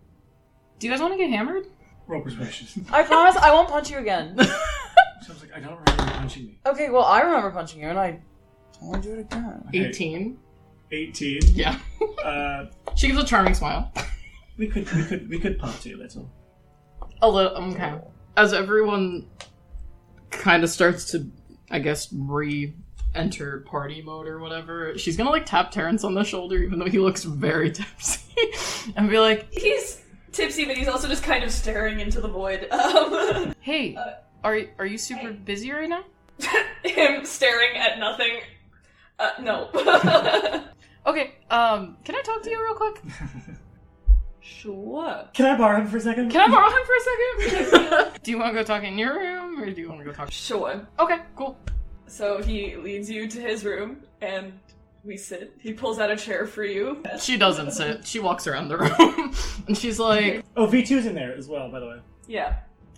[0.79, 1.67] do you guys want to get hammered?
[2.07, 2.85] Roll persuasion.
[2.91, 4.37] I promise I won't punch you again.
[5.21, 6.59] Sounds like I don't remember punching me.
[6.65, 8.19] okay, well, I remember punching you, and I
[8.79, 9.63] don't want to do it again.
[9.69, 9.85] Okay.
[9.87, 10.37] 18.
[10.91, 11.39] 18.
[11.53, 11.77] Yeah.
[12.23, 12.65] Uh,
[12.95, 13.91] She gives a charming smile.
[14.57, 16.27] we could we could we could party a little.
[17.21, 17.93] A little, okay.
[18.35, 19.27] As everyone
[20.31, 21.29] kind of starts to,
[21.69, 22.73] I guess, re
[23.13, 26.87] enter party mode or whatever, she's gonna like tap Terrence on the shoulder, even though
[26.89, 28.21] he looks very tipsy,
[28.95, 32.67] and be like, He's tipsy, but he's also just kind of staring into the void.
[32.71, 33.95] Um, "Hey,
[34.43, 36.03] are are you super busy right now?"
[36.83, 38.39] him staring at nothing.
[39.19, 39.69] Uh, no.
[41.05, 43.01] Okay, um, can I talk to you real quick?
[44.39, 45.27] sure.
[45.33, 46.31] Can I borrow him for a second?
[46.31, 48.11] Can I borrow him for a second?
[48.23, 50.11] do you want to go talk in your room, or do you want to go
[50.11, 50.29] talk?
[50.31, 50.87] Sure.
[50.99, 51.57] Okay, cool.
[52.07, 54.53] So he leads you to his room, and
[55.03, 55.55] we sit.
[55.59, 57.03] He pulls out a chair for you.
[57.19, 58.05] She doesn't sit.
[58.05, 59.33] She walks around the room,
[59.67, 61.99] and she's like, Oh, V2's in there as well, by the way.
[62.27, 62.55] Yeah.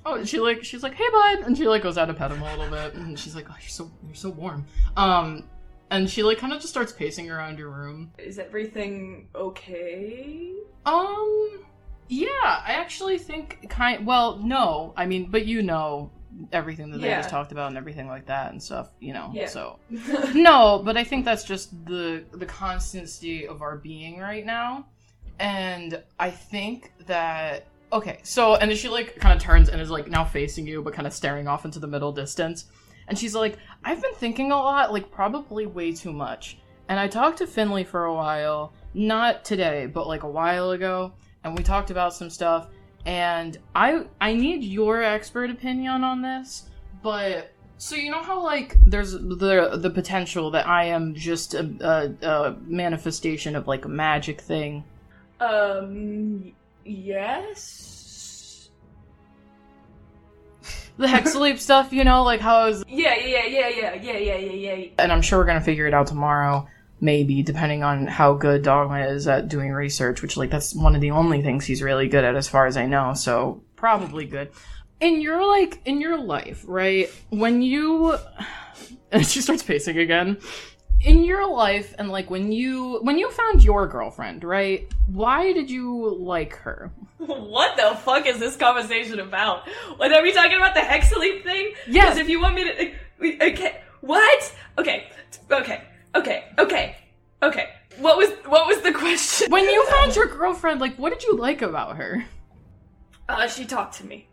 [0.07, 2.41] "Oh, she like she's like, hey bud," and she like goes out to pet him
[2.41, 5.43] a little bit, and she's like, "Oh, you're so you're so warm." Um,
[5.89, 8.11] and she like kind of just starts pacing around your room.
[8.17, 10.53] Is everything okay?
[10.85, 11.65] Um,
[12.09, 14.05] yeah, I actually think kind.
[14.05, 16.11] Well, no, I mean, but you know
[16.51, 19.31] everything that they just talked about and everything like that and stuff, you know.
[19.33, 19.47] Yeah.
[19.47, 19.79] So
[20.33, 24.85] no, but I think that's just the the constancy of our being right now,
[25.39, 28.19] and I think that okay.
[28.23, 30.93] So and then she like kind of turns and is like now facing you, but
[30.93, 32.65] kind of staring off into the middle distance,
[33.07, 36.57] and she's like, "I've been thinking a lot, like probably way too much."
[36.89, 41.13] And I talked to Finley for a while, not today, but like a while ago,
[41.43, 42.67] and we talked about some stuff.
[43.05, 46.69] And I I need your expert opinion on this,
[47.01, 52.15] but so you know how like there's the the potential that I am just a,
[52.23, 54.83] a, a manifestation of like a magic thing.
[55.39, 56.53] Um.
[56.83, 57.96] Yes
[60.97, 62.83] the hex loop stuff, you know, like how I was.
[62.87, 64.89] Yeah, yeah, yeah, yeah, yeah, yeah, yeah, yeah.
[64.99, 66.67] And I'm sure we're gonna figure it out tomorrow,
[66.99, 71.01] maybe, depending on how good Dogma is at doing research, which, like, that's one of
[71.01, 74.49] the only things he's really good at, as far as I know, so probably good.
[74.99, 77.09] In your, like, in your life, right?
[77.29, 78.17] When you.
[79.11, 80.37] And she starts pacing again.
[81.01, 84.91] In your life and like when you when you found your girlfriend, right?
[85.07, 86.91] Why did you like her?
[87.17, 89.67] What the fuck is this conversation about?
[89.97, 91.73] What are we talking about the Hexaleap thing?
[91.87, 92.05] Yes.
[92.05, 94.55] Because if you want me to, okay, what?
[94.77, 95.07] Okay,
[95.51, 95.83] okay,
[96.15, 96.95] okay, okay,
[97.41, 97.69] okay.
[97.97, 99.51] What was what was the question?
[99.51, 102.25] When you found your girlfriend, like what did you like about her?
[103.27, 104.27] Uh, she talked to me.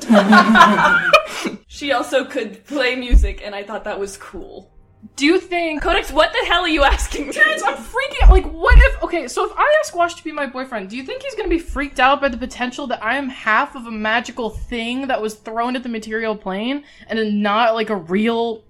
[1.66, 4.70] she also could play music, and I thought that was cool.
[5.16, 7.32] Do you think Codex, what the hell are you asking me?
[7.32, 8.30] Terrence, I'm freaking out.
[8.30, 9.02] Like, what if?
[9.02, 11.48] Okay, so if I ask Wash to be my boyfriend, do you think he's gonna
[11.48, 15.20] be freaked out by the potential that I am half of a magical thing that
[15.20, 18.62] was thrown at the material plane and not like a real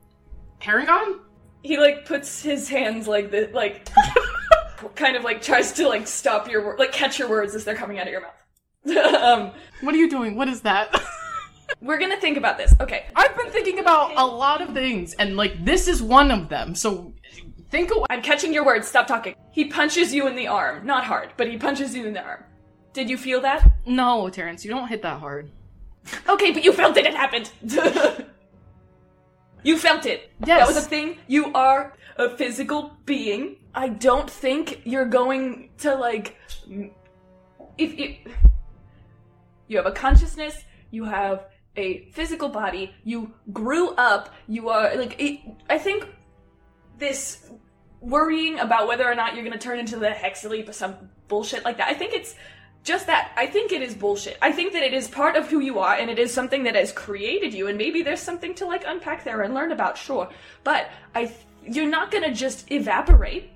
[0.61, 1.21] paragon?
[1.63, 3.89] He like puts his hands like this, like
[4.95, 7.99] kind of like tries to like stop your like catch your words as they're coming
[7.99, 9.15] out of your mouth.
[9.23, 9.51] um,
[9.83, 10.37] What are you doing?
[10.37, 10.95] What is that?
[11.81, 12.75] We're gonna think about this.
[12.81, 13.07] Okay.
[13.17, 16.75] I've been thinking about a lot of things, and like this is one of them.
[16.75, 17.13] So
[17.71, 17.91] think.
[17.91, 18.89] Of- I'm catching your words.
[18.89, 19.35] Stop talking.
[19.53, 20.85] He punches you in the arm.
[20.87, 22.45] Not hard, but he punches you in the arm.
[22.93, 23.71] Did you feel that?
[23.87, 25.51] no, Terrence, you don't hit that hard.
[26.29, 27.07] Okay, but you felt it.
[27.07, 27.51] It happened.
[29.63, 30.33] you felt it.
[30.45, 30.61] Yes.
[30.61, 31.19] That was a thing.
[31.29, 33.57] You are a physical being.
[33.75, 36.37] I don't think you're going to like.
[37.79, 38.17] If you
[39.69, 41.47] you have a consciousness, you have
[41.77, 42.95] a physical body.
[43.05, 44.35] You grew up.
[44.47, 45.21] You are like.
[45.21, 46.07] It, I think
[46.99, 47.51] this
[48.01, 51.65] worrying about whether or not you're going to turn into the Hexaleap or some bullshit
[51.65, 51.89] like that.
[51.89, 52.35] I think it's
[52.83, 53.33] just that.
[53.37, 54.39] I think it is bullshit.
[54.41, 56.75] I think that it is part of who you are and it is something that
[56.75, 60.31] has created you and maybe there's something to like unpack there and learn about, sure.
[60.65, 63.51] But I th- you're not going to just evaporate.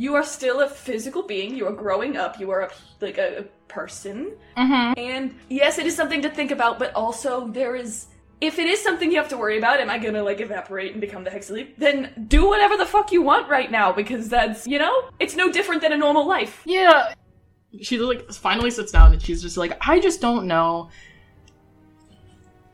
[0.00, 1.54] You are still a physical being.
[1.54, 2.40] You are growing up.
[2.40, 2.70] You are a,
[3.02, 4.32] like a, person.
[4.56, 4.98] Mm-hmm.
[4.98, 8.06] And yes, it is something to think about, but also there is
[8.40, 11.00] if it is something you have to worry about, am I gonna like evaporate and
[11.02, 11.76] become the Hexaleap?
[11.76, 15.52] Then do whatever the fuck you want right now because that's, you know, it's no
[15.52, 16.62] different than a normal life.
[16.64, 17.12] Yeah.
[17.82, 20.88] She like finally sits down and she's just like, I just don't know.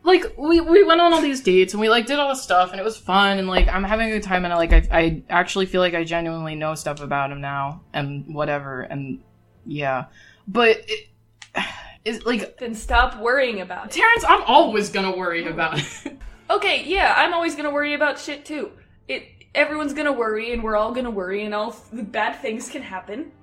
[0.07, 2.71] Like we we went on all these dates and we like did all this stuff
[2.71, 4.87] and it was fun and like I'm having a good time and I like I,
[4.89, 9.21] I actually feel like I genuinely know stuff about him now and whatever and
[9.65, 10.05] yeah,
[10.47, 11.09] but it,
[12.05, 13.91] it's like Then stop worrying about it.
[13.91, 16.17] Terrence, I'm always gonna worry about it.
[16.49, 18.71] Okay, yeah, I'm always gonna worry about shit too.
[19.09, 22.81] It everyone's gonna worry and we're all gonna worry and all the bad things can
[22.81, 23.33] happen.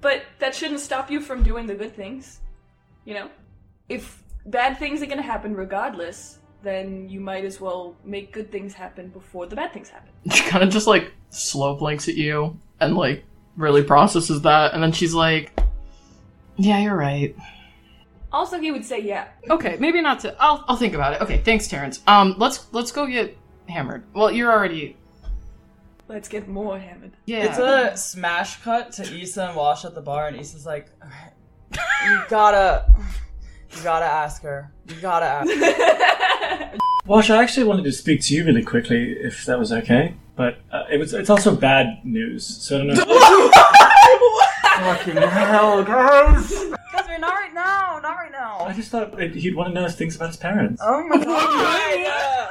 [0.00, 2.38] But that shouldn't stop you from doing the good things.
[3.04, 3.30] You know?
[3.88, 8.74] If bad things are gonna happen regardless, then you might as well make good things
[8.74, 10.10] happen before the bad things happen.
[10.30, 13.24] she kind of just like slow blinks at you and like
[13.56, 15.52] really processes that and then she's like,
[16.56, 17.36] yeah, you're right.
[18.32, 19.28] Also, he would say yeah.
[19.48, 20.34] Okay, maybe not to.
[20.40, 21.22] I'll I'll think about it.
[21.22, 22.02] Okay, thanks, Terrence.
[22.08, 23.36] Um, let's let's go get
[23.68, 24.02] hammered.
[24.12, 24.96] Well, you're already.
[26.08, 27.12] Let's get more hammered.
[27.26, 27.44] Yeah.
[27.44, 31.32] It's a smash cut to Issa and Wash at the bar, and Issa's like, "Alright,
[32.06, 32.92] "You gotta,
[33.76, 34.72] you gotta ask her.
[34.88, 36.76] You gotta ask." Her.
[37.06, 40.14] Wash, I actually wanted to speak to you really quickly, if that was okay.
[40.36, 43.50] But uh, it was it's also bad news, so I don't know.
[44.74, 46.50] Fucking hell, guys!
[46.90, 48.58] Catherine, not right now, not right now.
[48.60, 50.80] I just thought it- he'd want to know things about his parents.
[50.84, 52.50] Oh my god.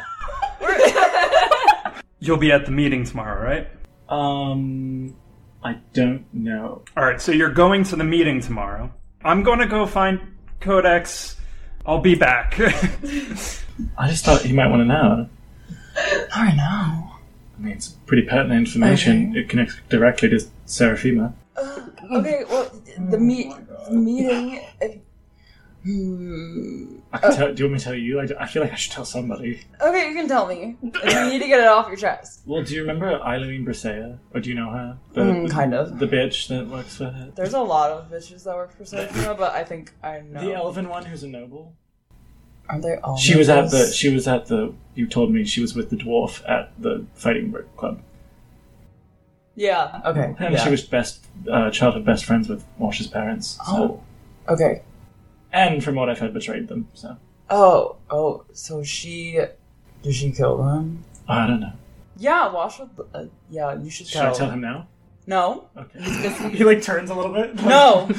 [2.20, 3.68] You'll be at the meeting tomorrow, right?
[4.08, 5.14] Um,
[5.62, 6.84] I don't know.
[6.96, 8.94] All right, so you're going to the meeting tomorrow.
[9.26, 10.22] I'm going to go find
[10.64, 11.36] Codex.
[11.86, 12.56] I'll be back.
[13.98, 15.30] I just thought you might want to know.
[16.34, 16.64] I don't know.
[16.64, 19.36] I mean, it's pretty pertinent information.
[19.36, 21.34] It connects directly to Serafima.
[21.58, 21.82] Uh,
[22.14, 22.72] okay, well,
[23.10, 23.52] the meet,
[23.90, 24.66] the meeting.
[24.82, 24.88] Uh,
[25.86, 26.96] uh, Hmm.
[27.12, 28.20] I can tell, do you want me to tell you?
[28.40, 29.62] I feel like I should tell somebody.
[29.82, 30.78] Okay, you can tell me.
[30.82, 32.42] You need to get it off your chest.
[32.46, 34.18] Well, do you remember Eileen Brisea?
[34.34, 34.98] Or do you know her?
[35.14, 36.00] The, Mm, kind of.
[36.00, 37.32] The bitch that works for her.
[37.36, 40.42] There's a lot of bitches that work for Serafima, but I think I know.
[40.42, 41.74] The elven one who's a noble.
[42.70, 43.18] Are they all?
[43.18, 43.92] She was at the.
[43.92, 44.74] She was at the.
[44.96, 48.02] You told me she was with the dwarf at the fighting Brick club,
[49.56, 50.02] Yeah.
[50.06, 50.34] Okay.
[50.40, 50.64] and yeah.
[50.64, 53.60] she was best uh, childhood best friends with Wash's parents.
[53.68, 54.02] So.
[54.48, 54.54] Oh.
[54.54, 54.82] Okay.
[55.54, 56.90] And from what I've heard, betrayed them.
[56.94, 57.16] So
[57.50, 57.98] Oh.
[58.10, 58.46] Oh.
[58.54, 59.40] So she.
[60.02, 61.04] Did she kill them?
[61.28, 61.74] I don't know.
[62.18, 62.52] Yeah.
[62.52, 62.80] Wash.
[62.82, 63.76] Uh, yeah.
[63.80, 64.34] You should Should tell.
[64.34, 64.88] I tell him now?
[65.28, 65.70] No.
[65.78, 66.50] Okay.
[66.58, 67.56] he like turns a little bit.
[67.64, 68.10] No.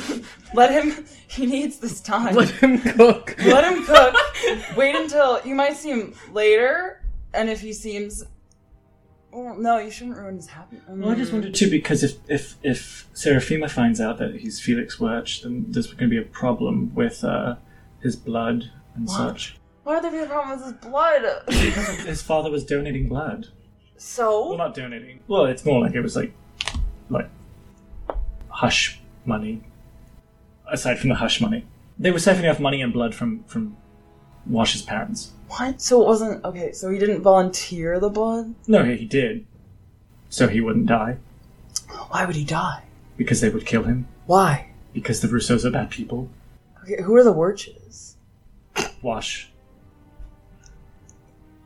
[0.55, 1.05] Let him.
[1.27, 2.35] He needs this time.
[2.35, 3.35] Let him cook.
[3.45, 4.15] Let him cook.
[4.77, 7.03] Wait until you might see him later,
[7.35, 8.25] and if he seems.
[9.35, 10.79] Well, no, you shouldn't ruin his happy.
[10.89, 15.01] Well, I just wanted to because if if if Serafima finds out that he's Felix
[15.01, 17.57] Wirch, then there's going to be a problem with uh,
[18.01, 19.57] his blood and such.
[19.83, 21.23] Why would there be a problem with his blood?
[21.47, 23.49] Because his father was donating blood.
[23.97, 24.57] So Well, So.
[24.57, 25.21] not donating.
[25.29, 26.33] Well, it's more like it was like
[27.11, 27.29] like
[28.49, 29.63] hush money.
[30.71, 31.67] Aside from the hush money,
[31.99, 33.77] they were siphoning off money and blood from from
[34.47, 35.33] Wash's parents.
[35.49, 35.81] What?
[35.81, 36.45] So it wasn't.
[36.45, 38.55] Okay, so he didn't volunteer the blood?
[38.67, 39.45] No, he did,
[40.29, 41.19] so he wouldn't die
[42.09, 42.83] Why would he die?
[43.17, 44.71] because they would kill him Why?
[44.93, 46.29] because the Rousseaus are bad people.
[46.83, 48.15] Okay, who are the Wirches?
[49.03, 49.51] Wash.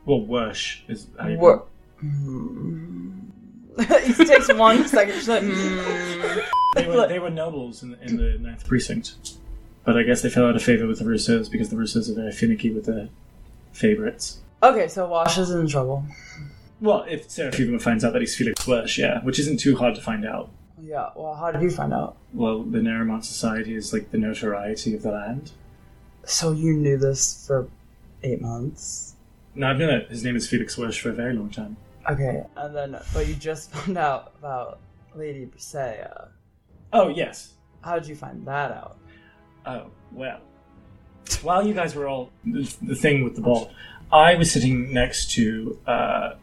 [0.05, 1.65] Well, Wersh is how you Wor-
[4.03, 5.13] he takes one second.
[5.15, 6.45] She's like, mm.
[6.75, 9.37] They were, they were nobles in the, in the ninth precinct,
[9.83, 12.13] but I guess they fell out of favor with the Rousseaus because the Rousseaus are
[12.15, 13.09] very finicky with their
[13.73, 14.41] favorites.
[14.61, 16.03] Okay, so Wash is in trouble.
[16.81, 20.01] Well, if Serafima finds out that he's Felix Wersh, yeah, which isn't too hard to
[20.01, 20.49] find out.
[20.81, 22.17] Yeah, well, how did you find out?
[22.33, 25.51] Well, the Naramont Society is like the notoriety of the land.
[26.25, 27.67] So you knew this for
[28.23, 29.15] eight months.
[29.55, 31.75] No, I've known that his name is Felix Wersch for a very long time.
[32.09, 34.79] Okay, and then but you just found out about
[35.15, 36.29] Lady Brisea.
[36.93, 37.53] Oh, yes.
[37.81, 38.97] How did you find that out?
[39.65, 40.39] Oh, well.
[41.41, 43.71] While you guys were all the, the thing with the ball,
[44.11, 46.33] I was sitting next to, uh,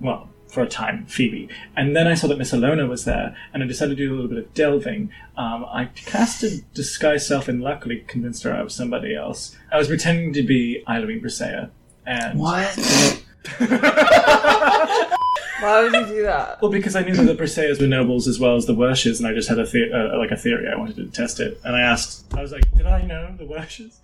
[0.00, 1.48] well, for a time, Phoebe.
[1.76, 4.14] And then I saw that Miss Alona was there, and I decided to do a
[4.14, 5.10] little bit of delving.
[5.36, 9.56] Um, I casted Disguise Self and luckily convinced her I was somebody else.
[9.72, 11.70] I was pretending to be Eileen Brisea.
[12.06, 13.20] And What?
[15.64, 16.60] Why would you do that?
[16.60, 19.26] Well, because I knew that the Briseas were nobles as well as the Wershes, and
[19.26, 20.68] I just had a the- uh, like a theory.
[20.68, 22.32] I wanted to test it, and I asked.
[22.34, 23.98] I was like, "Did I know the Wershes?"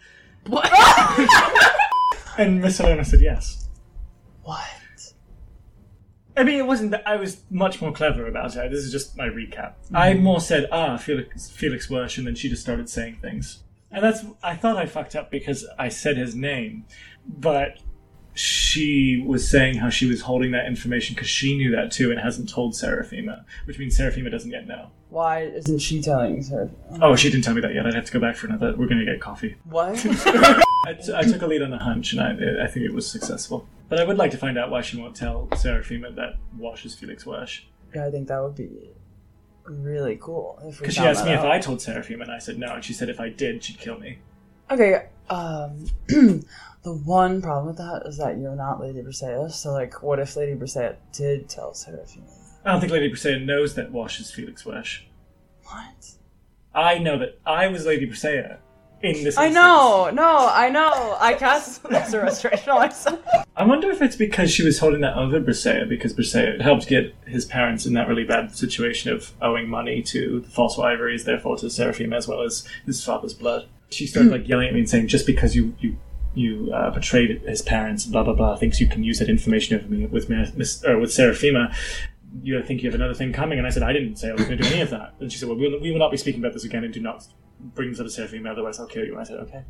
[0.46, 0.70] What?
[2.38, 3.68] And Miss Helena said yes.
[4.44, 4.64] What?
[6.36, 8.70] I mean, it wasn't that I was much more clever about it.
[8.70, 9.74] This is just my recap.
[9.92, 14.02] I more said, "Ah, Felix Felix Wersch," and then she just started saying things, and
[14.02, 14.24] that's.
[14.42, 16.86] I thought I fucked up because I said his name,
[17.26, 17.78] but
[18.34, 22.20] she was saying how she was holding that information because she knew that too and
[22.20, 24.90] hasn't told Serafima, which means Serafima doesn't yet know.
[25.08, 26.70] Why isn't she telling her?
[27.02, 27.86] Oh, she didn't tell me that yet.
[27.86, 28.74] I'd have to go back for another.
[28.76, 29.56] We're going to get coffee.
[29.64, 29.98] What?
[30.86, 33.10] I, t- I took a lead on a hunch, and I, I think it was
[33.10, 33.66] successful.
[33.88, 36.94] But I would like to find out why she won't tell Serafima that Wash is
[36.94, 37.66] Felix Wash.
[37.92, 38.90] yeah, I think that would be
[39.64, 40.62] really cool.
[40.78, 41.40] Because she asked me if.
[41.40, 43.98] I told Serafima, and I said no, and she said if I did, she'd kill
[43.98, 44.18] me.
[44.70, 45.86] Okay, um,
[46.82, 49.52] the one problem with that is that you're not Lady Briseis.
[49.52, 52.40] So, like, what if Lady Briseis did tell Serafima?
[52.64, 55.06] I don't think Lady Brisea knows that Wash is Felix Wash.
[55.64, 56.12] What?
[56.74, 58.58] I know that I was Lady Brisea
[59.02, 59.36] in this.
[59.36, 59.54] I instance.
[59.54, 61.16] know, no, I know.
[61.18, 63.20] I cast Master Restoration on myself.
[63.56, 67.14] I wonder if it's because she was holding that over Brisea, because Brisea helped get
[67.26, 71.56] his parents in that really bad situation of owing money to the false ivories, therefore
[71.58, 73.68] to Serafima as well as his father's blood.
[73.90, 74.36] She started hmm.
[74.36, 75.96] like yelling at me and saying, "Just because you you
[76.34, 79.88] you uh, betrayed his parents, blah blah blah, thinks you can use that information over
[79.88, 81.74] me with me, Miss, or with Serafima."
[82.42, 84.44] You think you have another thing coming, and I said I didn't say I was
[84.44, 85.14] going to do any of that.
[85.18, 86.94] And she said, "Well, we will, we will not be speaking about this again, and
[86.94, 87.26] do not
[87.74, 89.64] bring this up to Serafima, otherwise I'll kill you." And I said, "Okay."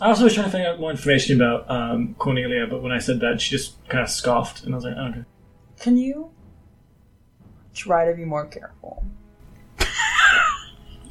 [0.00, 2.98] I also was trying to find out more information about um, Cornelia, but when I
[2.98, 5.24] said that, she just kind of scoffed, and I was like, oh, "Okay."
[5.78, 6.30] Can you
[7.74, 9.04] try to be more careful?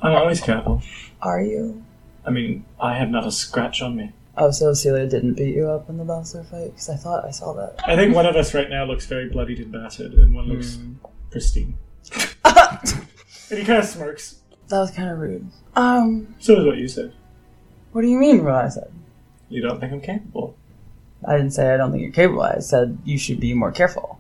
[0.02, 0.82] I'm always careful.
[1.22, 1.84] Are you?
[2.26, 4.12] I mean, I have not a scratch on me.
[4.38, 6.72] Oh, so Celia didn't beat you up in the bouncer fight?
[6.72, 7.80] Because I thought I saw that.
[7.88, 10.78] I think one of us right now looks very bloodied and battered, and one looks
[11.32, 11.78] pristine.
[12.46, 14.42] and he kind of smirks.
[14.68, 15.48] That was kind of rude.
[15.76, 17.14] Um, So is what you said.
[17.92, 18.92] what do you mean what I said?
[19.50, 20.58] You don't think I'm capable,
[21.28, 22.42] I didn't say I don't think you're capable.
[22.42, 24.20] I said you should be more careful.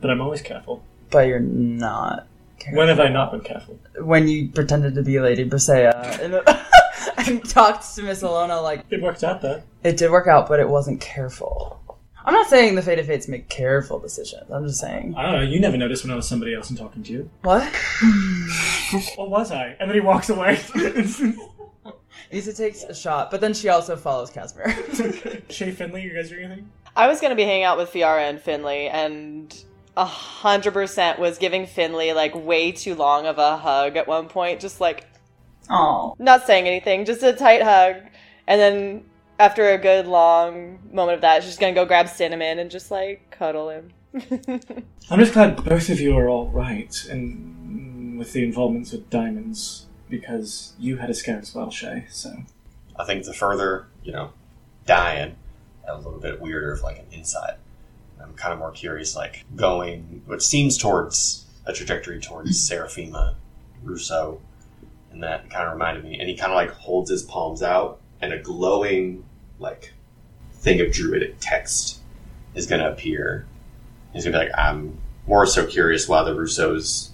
[0.00, 0.82] but I'm always careful.
[1.10, 2.26] But you're not
[2.58, 2.78] careful.
[2.78, 3.78] When have I not been careful?
[4.00, 5.92] When you pretended to be Lady Brisea
[7.18, 9.62] and, and talked to Miss Alona like It worked out though.
[9.84, 11.80] it did work out, but it wasn't careful.
[12.24, 14.50] I'm not saying the Faded Fates make careful decisions.
[14.50, 15.14] I'm just saying.
[15.16, 15.40] I don't know.
[15.40, 17.30] You never noticed when I was somebody else and talking to you.
[17.42, 17.62] What?
[19.18, 19.76] Or was I?
[19.80, 20.58] And then he walks away.
[22.32, 24.74] Lisa takes a shot, but then she also follows Casimir.
[25.50, 26.70] Shay Finley, you guys doing anything?
[26.96, 29.54] I was gonna be hanging out with Fiara and Finley, and
[29.96, 34.28] a hundred percent was giving Finley like way too long of a hug at one
[34.28, 35.06] point, just like
[35.70, 36.14] Oh.
[36.18, 37.96] not saying anything, just a tight hug,
[38.46, 39.04] and then
[39.38, 43.30] after a good long moment of that, she's gonna go grab Cinnamon and just like
[43.30, 43.92] cuddle him.
[45.10, 49.86] I'm just glad both of you are all right, and with the involvements with diamonds,
[50.08, 52.06] because you had a scare as well, Shay.
[52.10, 52.34] So
[52.98, 54.32] I think the further, you know,
[54.86, 55.36] dying,
[55.86, 57.54] a little bit weirder of like an insight.
[58.20, 63.34] I'm kind of more curious, like going, what seems towards a trajectory towards Serafima,
[63.82, 64.40] Rousseau,
[65.12, 66.18] and that kind of reminded me.
[66.18, 69.24] And he kind of like holds his palms out, and a glowing
[69.58, 69.92] like
[70.52, 72.00] thing of druidic text
[72.54, 73.46] is going to appear.
[74.12, 77.12] He's going to be like, I'm more so curious why the Rousseaus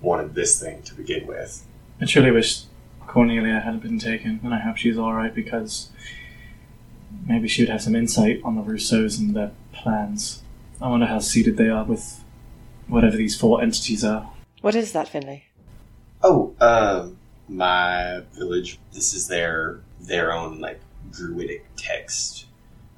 [0.00, 1.64] wanted this thing to begin with.
[2.00, 2.62] I truly wish
[3.06, 5.90] Cornelia hadn't been taken, and I hope she's all right because
[7.26, 10.42] maybe she would have some insight on the Rousseaus and their plans.
[10.80, 12.24] I wonder how seated they are with
[12.88, 14.30] whatever these four entities are.
[14.60, 15.44] What is that, Finley?
[16.22, 17.18] Oh, um,
[17.48, 18.78] my village.
[18.92, 22.46] This is their their own like druidic text.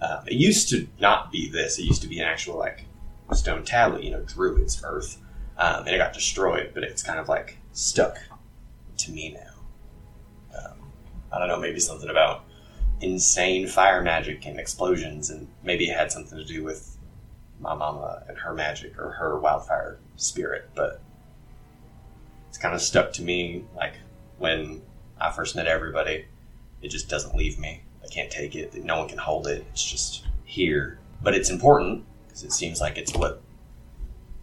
[0.00, 1.78] Um, it used to not be this.
[1.78, 2.84] It used to be an actual like
[3.32, 4.02] stone tablet.
[4.02, 5.18] You know, druids earth,
[5.56, 6.72] um, and it got destroyed.
[6.74, 8.18] But it's kind of like stuck
[8.98, 10.58] to me now.
[10.58, 10.78] Um,
[11.32, 11.60] I don't know.
[11.60, 12.44] Maybe something about
[13.00, 16.96] insane fire magic and explosions, and maybe it had something to do with
[17.60, 21.00] my mama and her magic or her wildfire spirit, but
[22.52, 23.94] it's kind of stuck to me like
[24.36, 24.82] when
[25.18, 26.26] I first met everybody.
[26.82, 27.80] It just doesn't leave me.
[28.04, 29.64] I can't take it, no one can hold it.
[29.70, 30.98] It's just here.
[31.22, 33.40] But it's important because it seems like it's what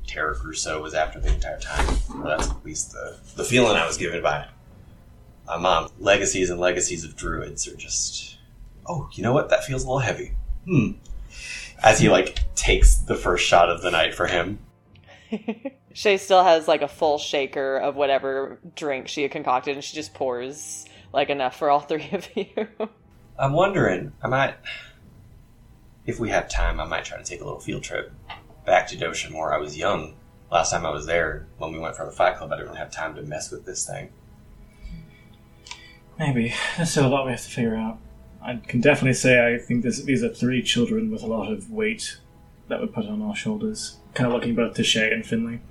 [0.08, 2.00] Terra Crusoe was after the entire time.
[2.16, 4.48] Or that's at least the, the feeling I was given by
[5.46, 5.92] my mom.
[6.00, 8.38] Legacies and legacies of druids are just.
[8.88, 9.50] Oh, you know what?
[9.50, 10.32] That feels a little heavy.
[10.66, 10.94] Hmm.
[11.84, 14.58] As he like takes the first shot of the night for him.
[15.94, 19.96] Shay still has like a full shaker of whatever drink she had concocted, and she
[19.96, 22.68] just pours like enough for all three of you.
[23.38, 24.56] I'm wondering, I might,
[26.06, 28.12] if we have time, I might try to take a little field trip
[28.66, 29.54] back to Doshamore.
[29.54, 30.16] I was young
[30.52, 32.52] last time I was there when we went for the Fight Club.
[32.52, 34.10] I didn't really have time to mess with this thing.
[36.18, 36.54] Maybe.
[36.76, 37.98] There's still a lot we have to figure out.
[38.42, 41.72] I can definitely say I think this, these are three children with a lot of
[41.72, 42.20] weight
[42.68, 43.98] that we put on our shoulders.
[44.14, 45.62] Kind of looking both to Shay and Finley.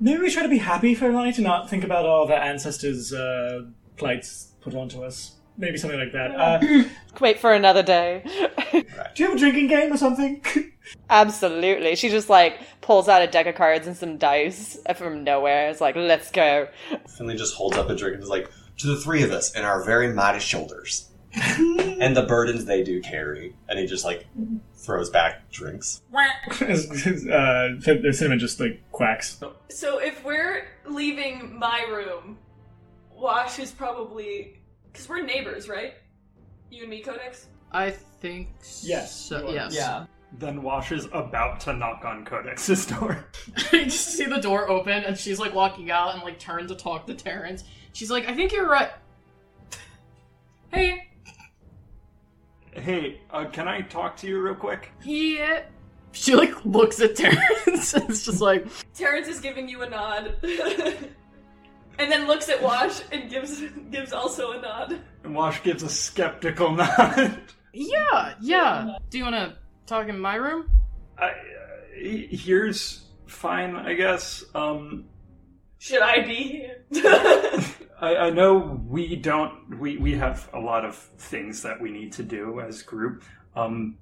[0.00, 2.36] Maybe we try to be happy for a night and not think about all the
[2.36, 3.62] ancestors' uh,
[3.96, 5.34] plights put onto us.
[5.56, 6.30] Maybe something like that.
[6.36, 6.84] Uh,
[7.20, 8.22] Wait for another day.
[8.72, 8.84] do
[9.16, 10.40] you have a drinking game or something?
[11.10, 11.96] Absolutely.
[11.96, 15.68] She just like pulls out a deck of cards and some dice from nowhere.
[15.68, 16.68] It's like, let's go.
[17.16, 19.66] Finley just holds up a drink and is like, to the three of us and
[19.66, 21.10] our very mighty shoulders.
[21.34, 23.56] and the burdens they do carry.
[23.68, 24.26] And he just like
[24.88, 26.00] throws back drinks.
[26.14, 29.38] uh, Cinnamon just like quacks.
[29.68, 32.38] So if we're leaving my room,
[33.14, 34.58] Wash is probably
[34.90, 35.92] because we're neighbors, right?
[36.70, 37.48] You and me, Codex.
[37.70, 38.48] I think
[38.80, 39.50] Yes, so.
[39.50, 39.74] Yes.
[39.74, 40.06] Yeah.
[40.38, 43.26] Then Wash is about to knock on Codex's door.
[43.72, 46.74] you just see the door open and she's like walking out and like turn to
[46.74, 47.64] talk to Terrence.
[47.92, 48.90] She's like, I think you're right.
[50.72, 51.07] Hey,
[52.78, 54.92] Hey, uh, can I talk to you real quick?
[55.04, 55.62] yeah.
[56.12, 60.34] She like looks at Terrence and it's just like, Terrence is giving you a nod,
[60.42, 63.60] and then looks at Wash and gives
[63.90, 64.98] gives also a nod.
[65.22, 67.38] And Wash gives a skeptical nod.
[67.74, 68.96] yeah, yeah.
[69.10, 70.70] Do you want to talk in my room?
[71.18, 71.32] I, uh,
[71.94, 74.42] here's fine, I guess.
[74.54, 75.04] Um,
[75.78, 76.84] Should I be here?
[78.00, 79.78] I, I know we don't.
[79.78, 83.24] We we have a lot of things that we need to do as group.
[83.56, 83.98] Um,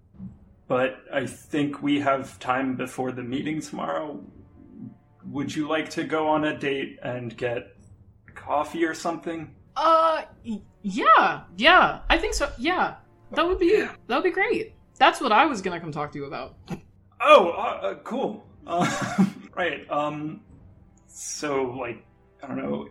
[0.68, 4.22] but I think we have time before the meeting tomorrow.
[5.24, 7.76] Would you like to go on a date and get
[8.34, 9.55] coffee or something?
[9.76, 10.22] Uh,
[10.82, 12.01] yeah, yeah.
[12.09, 12.51] I think so.
[12.59, 12.97] Yeah,
[13.32, 14.74] that would be that would be great.
[14.99, 16.57] That's what I was gonna come talk to you about.
[17.20, 18.47] Oh, uh, uh, cool.
[18.66, 19.24] Uh,
[19.55, 19.90] right.
[19.90, 20.40] Um.
[21.09, 22.05] So, like,
[22.42, 22.88] I don't know,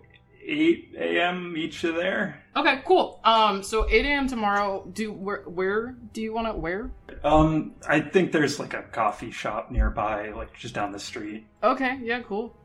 [0.48, 1.56] eight a.m.
[1.58, 2.44] each of there.
[2.56, 3.20] Okay, cool.
[3.24, 4.28] Um, so 8 a.m.
[4.28, 4.88] tomorrow.
[4.94, 6.92] Do where where do you want to where?
[7.24, 11.46] Um, I think there's like a coffee shop nearby, like just down the street.
[11.64, 12.56] Okay, yeah, cool.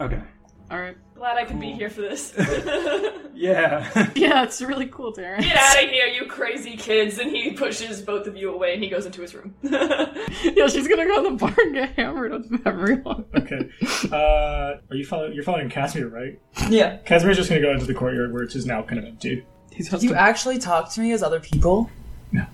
[0.00, 0.22] Okay.
[0.70, 0.96] All right.
[1.14, 2.34] Glad I could be here for this.
[3.36, 4.10] Yeah.
[4.16, 5.44] Yeah, it's really cool, Terrence.
[5.44, 7.18] Get out of here, you crazy kids!
[7.18, 9.54] And he pushes both of you away and he goes into his room.
[9.62, 13.26] yeah, she's gonna go to the bar and get hammered with everyone.
[13.36, 13.68] Okay.
[14.10, 15.34] Uh, are you following?
[15.34, 16.40] You're following Casimir, right?
[16.70, 16.96] Yeah.
[17.04, 19.44] Casimir's just gonna go into the courtyard, which is now kind of empty.
[19.70, 21.90] He's Do you actually talk to me as other people?
[22.32, 22.46] No.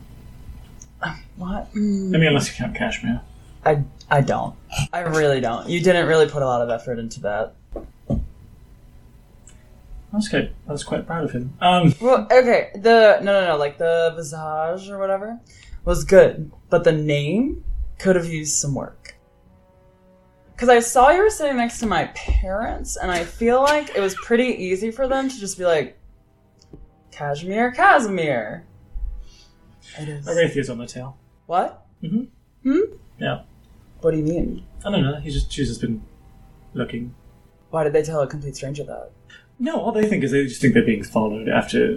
[1.00, 1.68] Uh, What?
[1.74, 3.20] I mean, unless you count Cashmere.
[3.64, 4.56] I I don't.
[4.92, 5.68] I really don't.
[5.68, 7.54] You didn't really put a lot of effort into that.
[10.12, 10.54] That's good.
[10.68, 11.54] I was quite proud of him.
[11.60, 12.70] Um, Well, okay.
[12.74, 15.40] The no no no like the visage or whatever
[15.84, 17.64] was good, but the name
[17.98, 19.16] could have used some work.
[20.52, 24.00] Because I saw you were sitting next to my parents, and I feel like it
[24.00, 25.98] was pretty easy for them to just be like,
[27.10, 28.64] Cashmere, Casimir.
[29.98, 30.26] It is.
[30.26, 31.16] Arathia's on the tail.
[31.46, 31.84] What?
[32.02, 32.70] Mm-hmm.
[32.70, 32.94] Hmm?
[33.18, 33.42] Yeah.
[34.00, 34.64] What do you mean?
[34.84, 35.16] I don't know.
[35.20, 36.02] He just she's just been
[36.74, 37.14] looking.
[37.70, 39.10] Why did they tell a complete stranger that?
[39.58, 41.96] No, all they think is they just think they're being followed after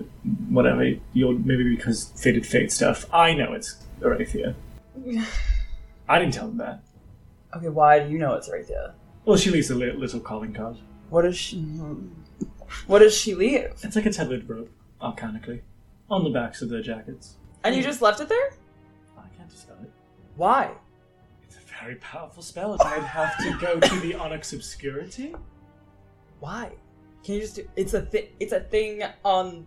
[0.50, 0.92] whatever.
[1.14, 3.06] You'll maybe because faded fate stuff.
[3.14, 4.54] I know it's Arathia.
[6.08, 6.82] I didn't tell them that.
[7.56, 8.94] Okay, why do you know it's Arathia?
[9.26, 10.78] Well, she leaves a li- little calling card.
[11.10, 11.58] What does she?
[12.88, 13.74] What does she leave?
[13.82, 14.70] It's like a tethered rope,
[15.02, 15.62] arcanically,
[16.10, 17.36] on the backs of their jackets.
[17.64, 18.54] And you just left it there?
[19.18, 19.90] I can't dispel it.
[20.36, 20.72] Why?
[21.44, 22.78] It's a very powerful spell.
[22.82, 25.34] I'd have to go to the Onyx Obscurity.
[26.40, 26.72] Why?
[27.26, 27.68] Can you just do?
[27.76, 29.66] It's a thi- It's a thing on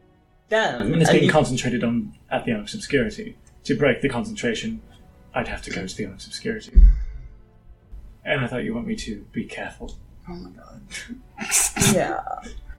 [0.49, 0.81] them.
[0.93, 3.37] And it's and being you- concentrated on at the Onyx Obscurity.
[3.65, 4.81] To break the concentration,
[5.35, 6.81] I'd have to go to the Onyx Obscurity.
[8.25, 9.97] And I thought you want me to be careful.
[10.29, 10.81] Oh my god.
[11.95, 12.21] yeah.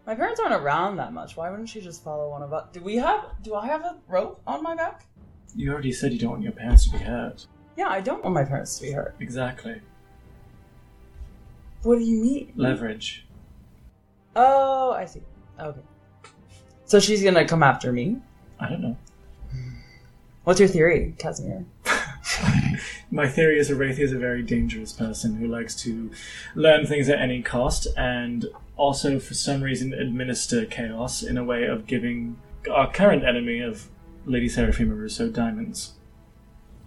[0.08, 1.36] My parents aren't around that much.
[1.36, 2.68] Why wouldn't she just follow one of us?
[2.72, 3.26] Do we have?
[3.44, 5.06] Do I have a rope on my back?
[5.56, 7.46] You already said you don't want your parents to be hurt.
[7.76, 9.16] Yeah, I don't want my parents to be hurt.
[9.20, 9.82] Exactly.
[11.84, 12.54] What do you mean?
[12.56, 13.26] Leverage.
[14.36, 15.22] Oh, I see.
[15.60, 15.82] Okay.
[16.86, 18.18] So she's gonna come after me.
[18.60, 18.98] I don't know.
[20.44, 21.66] What's your theory, Casimir?
[23.12, 26.12] My theory is Arathia is a very dangerous person who likes to
[26.56, 31.66] learn things at any cost and also, for some reason, administer chaos in a way
[31.66, 32.38] of giving
[32.72, 33.90] our current enemy of
[34.26, 35.94] Lady Serafima Rousseau diamonds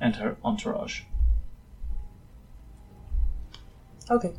[0.00, 1.02] and her entourage.
[4.10, 4.32] Okay.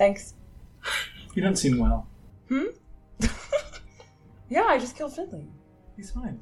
[0.00, 0.32] Thanks.
[1.34, 2.08] You don't seem well.
[2.48, 2.68] Hmm?
[4.48, 5.46] yeah, I just killed Finley.
[5.94, 6.40] He's fine.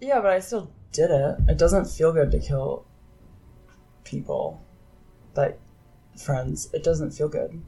[0.00, 1.36] Yeah, but I still did it.
[1.46, 2.86] It doesn't feel good to kill
[4.02, 4.64] people.
[5.36, 5.60] Like,
[6.16, 6.70] friends.
[6.72, 7.62] It doesn't feel good.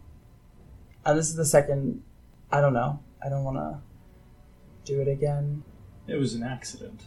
[1.05, 2.03] And this is the second.
[2.51, 3.01] I don't know.
[3.23, 3.81] I don't want to
[4.91, 5.63] do it again.
[6.07, 7.03] It was an accident.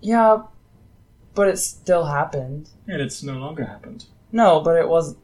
[0.00, 0.44] Yeah,
[1.34, 2.70] but it still happened.
[2.86, 4.04] And it's no longer happened.
[4.30, 5.16] No, but it was.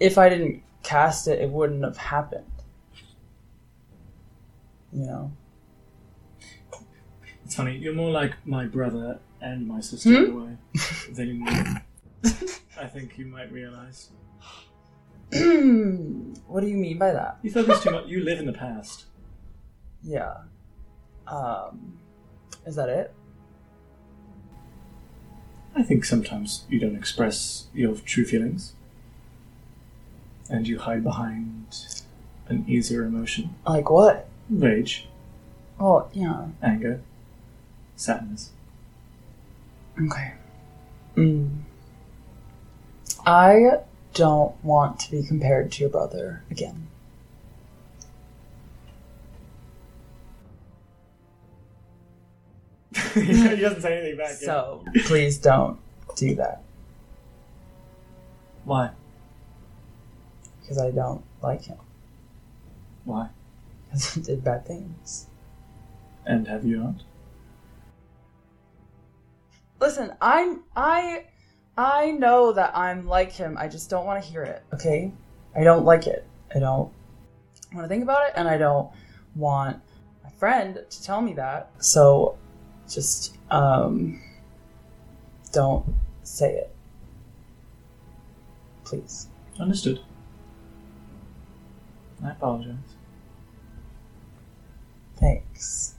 [0.00, 2.44] If I didn't cast it, it wouldn't have happened.
[4.92, 5.32] You know?
[7.44, 10.56] It's funny, you're more like my brother and my sister in a way
[11.12, 11.82] than
[12.80, 14.10] I think you might realize.
[15.30, 17.38] what do you mean by that?
[17.42, 18.06] You focus too much.
[18.06, 19.04] You live in the past.
[20.02, 20.38] Yeah.
[21.26, 21.98] Um,
[22.66, 23.14] is that it?
[25.76, 28.74] I think sometimes you don't express your true feelings.
[30.50, 31.66] And you hide behind
[32.48, 33.54] an easier emotion.
[33.66, 34.28] Like what?
[34.50, 35.06] Rage,
[35.78, 36.46] Oh, yeah.
[36.62, 37.00] anger,
[37.96, 38.50] sadness.
[40.06, 40.32] Okay.
[41.16, 41.60] Mm.
[43.24, 43.78] I
[44.14, 46.88] don't want to be compared to your brother again.
[53.14, 54.30] he doesn't say anything back.
[54.30, 54.38] yet.
[54.40, 55.78] So please don't
[56.16, 56.62] do that
[58.64, 58.90] Why?
[60.70, 61.78] Because I don't like him
[63.04, 63.28] Why?
[63.86, 65.26] because he did bad things.
[66.24, 66.94] And have you not?
[69.80, 71.24] Listen, I'm I
[71.76, 73.56] I know that I'm like him.
[73.58, 74.62] I just don't want to hear it.
[74.72, 75.12] Okay?
[75.56, 76.24] I don't like it.
[76.54, 76.92] I don't
[77.74, 78.90] want to think about it and I don't
[79.34, 79.80] want
[80.22, 81.72] my friend to tell me that.
[81.80, 82.38] So
[82.88, 84.22] just um
[85.50, 85.84] don't
[86.22, 86.76] say it.
[88.84, 89.26] Please.
[89.58, 90.00] Understood.
[92.24, 92.74] I apologize.
[95.16, 95.94] Thanks.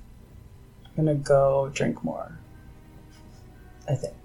[0.85, 2.37] I'm gonna go drink more.
[3.89, 4.15] I think.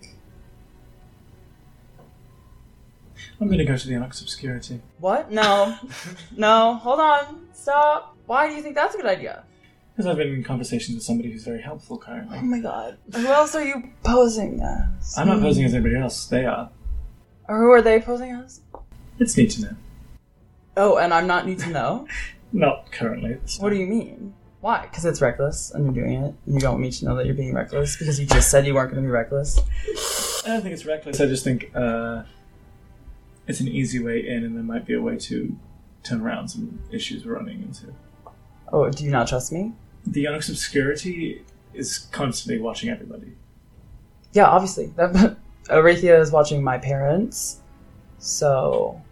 [3.40, 4.80] I'm gonna go to the Onyx Obscurity.
[4.98, 5.30] What?
[5.30, 5.76] No.
[6.36, 6.74] no.
[6.74, 7.46] Hold on.
[7.52, 8.16] Stop.
[8.26, 9.44] Why do you think that's a good idea?
[9.92, 12.38] Because I've been in conversations with somebody who's very helpful currently.
[12.38, 12.98] Oh my god.
[13.14, 15.14] Who else are you posing as?
[15.16, 16.70] I'm not posing as anybody else, they are.
[17.48, 18.60] Or who are they posing as?
[19.18, 19.76] It's neat to know.
[20.76, 22.06] Oh, and I'm not need to know?
[22.52, 23.38] Not currently.
[23.58, 24.32] what do you mean?
[24.60, 24.82] Why?
[24.82, 26.34] Because it's reckless and you're doing it.
[26.46, 28.66] And you don't want me to know that you're being reckless because you just said
[28.66, 29.58] you weren't going to be reckless.
[30.44, 31.20] I don't think it's reckless.
[31.20, 32.22] I just think uh,
[33.46, 35.56] it's an easy way in, and there might be a way to
[36.02, 37.92] turn around some issues we're running into.
[38.72, 39.72] Oh, do you not trust me?
[40.06, 43.36] The Onyx Obscurity is constantly watching everybody.
[44.32, 44.86] Yeah, obviously.
[44.96, 47.60] That, Arathia is watching my parents,
[48.18, 49.02] so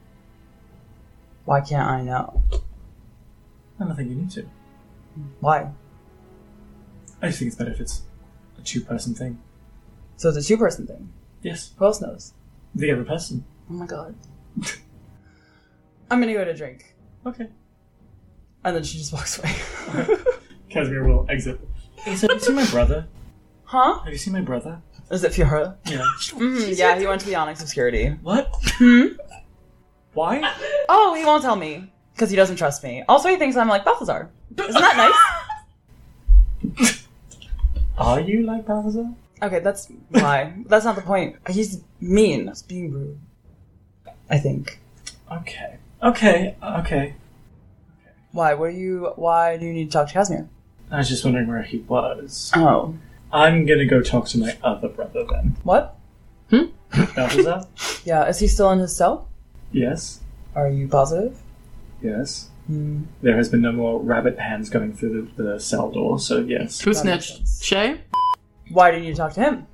[1.45, 2.43] why can't I know?
[3.81, 4.47] I don't think you need to.
[5.41, 5.71] Why?
[7.23, 8.03] I just think it's better if it's
[8.59, 9.39] a two-person thing.
[10.17, 11.13] So it's a two person thing.
[11.43, 12.33] Yes, Who else knows?
[12.75, 13.45] the other person.
[13.71, 14.15] Oh my god.
[16.11, 16.95] I'm gonna go to drink.
[17.27, 17.49] Okay.
[18.65, 19.55] And then she just walks away.
[20.71, 21.61] Casimir will exit.
[21.97, 23.07] Hey, so have you seen my brother?
[23.65, 23.99] huh?
[24.01, 24.81] Have you seen my brother?
[25.11, 25.77] Is it Fiora?
[25.87, 25.99] Yeah.
[26.35, 28.09] Mm, yeah, he went to the Onyx Obscurity.
[28.23, 28.49] what?
[28.79, 29.07] Hmm?
[30.15, 30.41] Why?
[30.89, 31.91] Oh, he won't tell me.
[32.15, 33.03] Because he doesn't trust me.
[33.09, 34.31] Also, he thinks I'm like Balthazar.
[34.57, 34.97] Isn't that
[36.77, 37.05] nice?
[37.99, 39.09] Are you like Balthazar?
[39.43, 40.55] Okay, that's why.
[40.67, 41.37] that's not the point.
[41.51, 42.47] He's mean.
[42.49, 43.19] He's being rude.
[44.31, 44.79] I think.
[45.31, 45.77] Okay.
[46.03, 46.57] Okay.
[46.63, 47.15] Okay.
[48.33, 48.55] Why?
[48.55, 49.13] What do you?
[49.17, 50.49] Why do you need to talk to Casimir?
[50.91, 52.53] I was just wondering where he was.
[52.55, 52.95] Oh,
[53.33, 55.57] I'm gonna go talk to my other brother then.
[55.65, 55.97] what?
[56.51, 56.65] Hmm.
[57.15, 57.67] Balthazar?
[58.05, 59.29] Yeah, is he still in his cell?
[59.75, 60.21] Yes.
[60.55, 61.39] Are you positive?
[62.01, 62.49] Yes.
[62.67, 63.03] Hmm.
[63.23, 66.81] There has been no more rabbit hands going through the, the cell door, so yes.
[66.81, 67.63] Who That makes snitched?
[67.63, 68.01] Shay?
[68.71, 69.67] Why do you talk to him?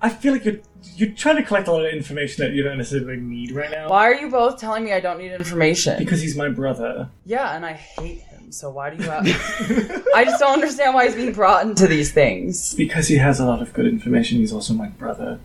[0.00, 0.60] I feel like you're
[0.94, 3.88] you're trying to collect a lot of information that you don't necessarily need right now.
[3.88, 5.98] Why are you both telling me I don't need information?
[5.98, 7.08] Because he's my brother.
[7.24, 8.52] yeah, and I hate him.
[8.52, 9.26] So why do you have?
[10.14, 12.74] I just don't understand why he's being brought into these things.
[12.74, 14.38] Because he has a lot of good information.
[14.38, 15.40] He's also my brother.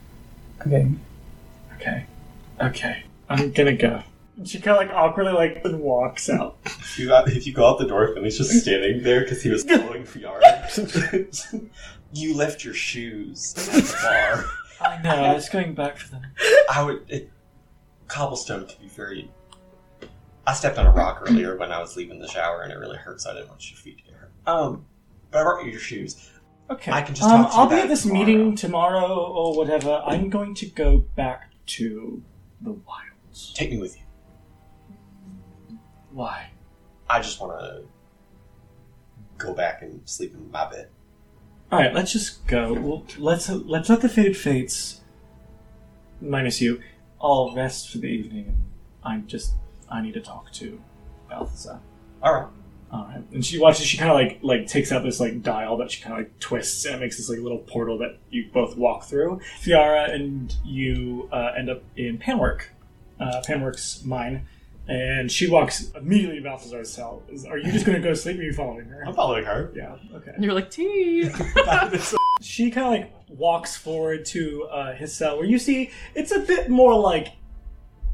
[0.66, 0.92] Okay.
[1.76, 2.06] Okay.
[2.62, 3.04] Okay.
[3.34, 4.04] I'm gonna go.
[4.38, 6.58] And she kind of like awkwardly like and walks out.
[6.66, 9.50] If you, got, if you go out the door, Finley's just standing there because he
[9.50, 11.70] was following Fiara.
[12.14, 14.46] you left your shoes at the bar.
[14.82, 15.12] I know.
[15.12, 16.24] I was going back for them.
[16.70, 17.04] I would.
[17.08, 17.30] It,
[18.08, 19.30] cobblestone can be very.
[20.46, 22.98] I stepped on a rock earlier when I was leaving the shower, and it really
[22.98, 23.26] hurts.
[23.26, 24.32] I didn't want your feet to get hurt.
[24.46, 24.86] Um,
[25.32, 26.30] but I brought you your shoes.
[26.70, 26.92] Okay.
[26.92, 28.26] I can just Um, talk to you I'll be at this tomorrow.
[28.26, 30.02] meeting tomorrow or whatever.
[30.06, 32.22] I'm going to go back to
[32.62, 33.10] the wilds.
[33.54, 34.04] Take me with you.
[36.12, 36.50] Why?
[37.10, 37.84] I just want to
[39.38, 40.90] go back and sleep in my bed.
[41.72, 42.74] All right, let's just go.
[42.74, 45.02] Well, let's let's let the Faded Fates,
[46.22, 46.82] minus you,
[47.20, 48.46] all rest for the evening.
[48.48, 48.64] And
[49.04, 49.54] I'm just
[49.90, 50.80] I need to talk to
[51.30, 51.80] Balthazar.
[52.22, 52.48] All right.
[52.92, 53.88] All right, and she watches.
[53.88, 56.40] She kind of like like takes out this like dial that she kind of like
[56.40, 59.42] twists, and it makes this like little portal that you both walk through.
[59.64, 62.66] Fiara and you uh, end up in Panwork,
[63.24, 64.46] uh, Panwork's mine,
[64.88, 67.24] and she walks immediately to Balthazar's cell.
[67.30, 68.38] Is, are you just going to go to sleep?
[68.38, 69.04] Or are you following her?
[69.08, 69.72] I'm following her.
[69.74, 69.96] Yeah.
[70.14, 70.32] Okay.
[70.36, 71.30] And you're like, tea.
[72.42, 76.40] she kind of like walks forward to uh, his cell where you see it's a
[76.40, 77.30] bit more like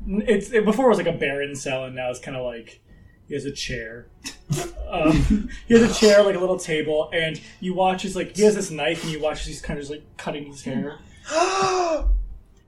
[0.07, 2.79] it's it, before it was like a barren cell and now it's kind of like
[3.27, 4.07] he has a chair
[4.89, 8.43] um, he has a chair like a little table and you watch as like he
[8.43, 10.99] has this knife and you watch as he's kind of just like cutting his hair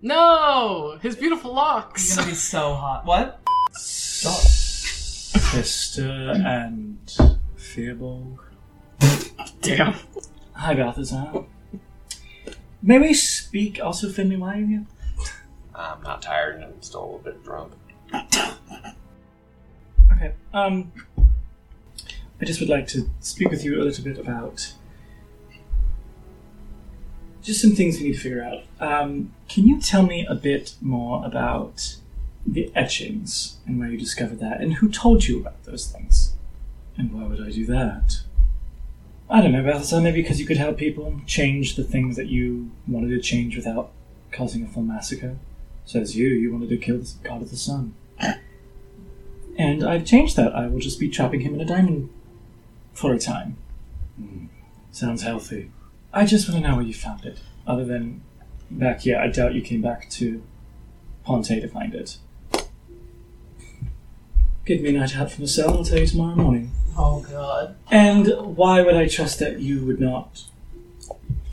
[0.01, 2.03] no, his beautiful locks.
[2.05, 3.05] It's gonna be so hot.
[3.05, 3.39] What?
[5.51, 6.97] Krista and
[7.57, 8.37] Firbolg
[9.61, 9.95] Damn.
[10.53, 11.45] hi Balthazar
[12.81, 14.85] may we speak also Finley why are you?
[15.75, 17.73] I'm not tired and I'm still a little bit drunk.
[20.13, 20.33] Okay.
[20.53, 20.91] Um,
[22.39, 24.73] I just would like to speak with you a little bit about
[27.41, 28.63] just some things we need to figure out.
[28.79, 31.97] Um, can you tell me a bit more about
[32.45, 36.33] the etchings and where you discovered that, and who told you about those things?
[36.97, 38.21] And why would I do that?
[39.29, 40.01] I don't know, Balthazar.
[40.01, 43.91] Maybe because you could help people change the things that you wanted to change without
[44.31, 45.37] causing a full massacre.
[45.85, 47.95] Says you, you wanted to kill the god of the sun.
[49.57, 50.55] And I've changed that.
[50.55, 52.09] I will just be chopping him in a diamond
[52.93, 53.57] for a time.
[54.17, 54.45] Hmm.
[54.91, 55.71] Sounds healthy.
[56.13, 57.39] I just want to know where you found it.
[57.65, 58.21] Other than
[58.69, 60.43] back here, I doubt you came back to
[61.23, 62.17] Ponte to find it.
[64.65, 66.71] Give me a night out from the cell, I'll tell you tomorrow morning.
[66.97, 67.75] Oh god.
[67.89, 70.43] And why would I trust that you would not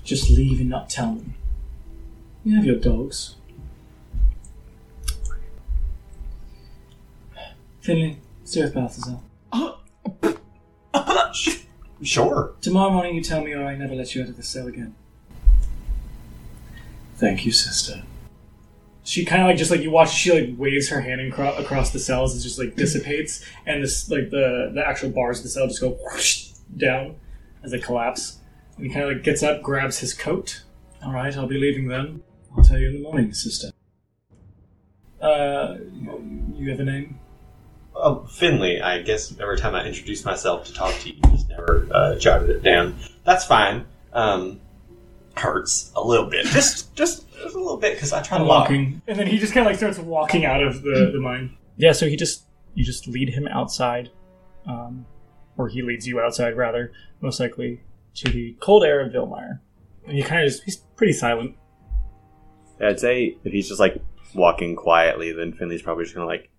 [0.04, 1.24] just leave and not tell me?
[2.44, 3.36] You have your dogs.
[7.80, 9.18] Finley, stay with Balthazar.
[12.02, 12.54] Sure.
[12.60, 14.94] Tomorrow morning you tell me or I never let you out of the cell again.
[17.16, 18.04] Thank you, sister.
[19.02, 20.12] She kind of like just like you watch.
[20.12, 22.36] She like waves her hand acro- across the cells.
[22.36, 25.80] It just like dissipates, and this like the the actual bars of the cell just
[25.80, 27.16] go whoosh down
[27.64, 28.38] as they collapse.
[28.76, 30.62] And he kind of like gets up, grabs his coat.
[31.02, 32.22] All right, I'll be leaving then.
[32.56, 33.70] I'll tell you in the morning, sister.
[35.20, 35.76] Uh,
[36.54, 37.18] you have a name?
[38.00, 38.80] Oh, Finley.
[38.80, 42.14] I guess every time I introduce myself to talk to you, you just never uh,
[42.16, 42.96] jotted it down.
[43.24, 43.84] That's fine.
[44.12, 44.60] Um,
[45.36, 46.46] hurts a little bit.
[46.52, 48.62] Just, just, just a little bit because I try to walk.
[48.62, 51.56] walking, and then he just kind of like starts walking out of the, the mine.
[51.76, 52.44] Yeah, so he just
[52.74, 54.10] you just lead him outside,
[54.66, 55.06] um,
[55.56, 57.82] or he leads you outside rather, most likely
[58.14, 59.60] to the cold air of Vilmire.
[60.06, 61.54] And he kind of just he's pretty silent.
[62.80, 64.02] I'd say if he's just like
[64.34, 66.50] walking quietly, then Finley's probably just gonna like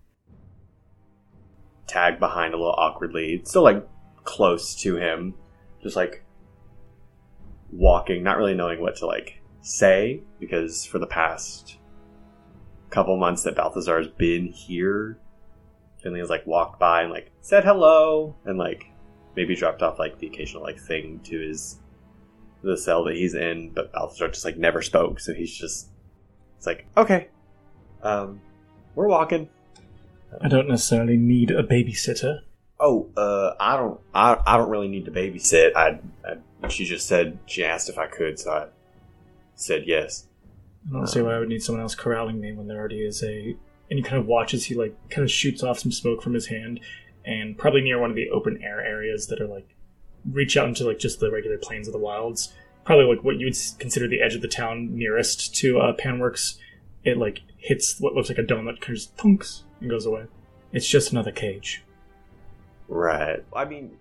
[1.90, 3.42] tag behind a little awkwardly.
[3.44, 3.86] Still like
[4.24, 5.34] close to him,
[5.82, 6.24] just like
[7.72, 11.78] walking, not really knowing what to like say because for the past
[12.90, 15.18] couple months that Balthazar's been here,
[16.02, 18.86] Finley has like walked by and like said hello and like
[19.36, 21.78] maybe dropped off like the occasional like thing to his
[22.62, 25.88] the cell that he's in, but Balthazar just like never spoke, so he's just
[26.56, 27.28] it's like, okay.
[28.02, 28.40] Um
[28.94, 29.48] we're walking.
[30.40, 32.40] I don't necessarily need a babysitter.
[32.78, 35.76] Oh, uh I don't I, I don't really need to babysit.
[35.76, 38.66] I, I she just said she asked if I could, so I
[39.54, 40.26] said yes.
[40.88, 43.22] I don't see why I would need someone else corralling me when there already is
[43.22, 43.56] a.
[43.90, 44.64] And he kind of watches.
[44.64, 46.80] He like kind of shoots off some smoke from his hand,
[47.24, 49.74] and probably near one of the open air areas that are like
[50.30, 52.52] reach out into like just the regular plains of the wilds.
[52.84, 56.56] Probably like what you would consider the edge of the town nearest to uh, Panworks.
[57.04, 60.06] It like hits what looks like a dome that kind of just thunks and goes
[60.06, 60.24] away.
[60.72, 61.82] It's just another cage.
[62.88, 63.44] Right.
[63.52, 63.98] I mean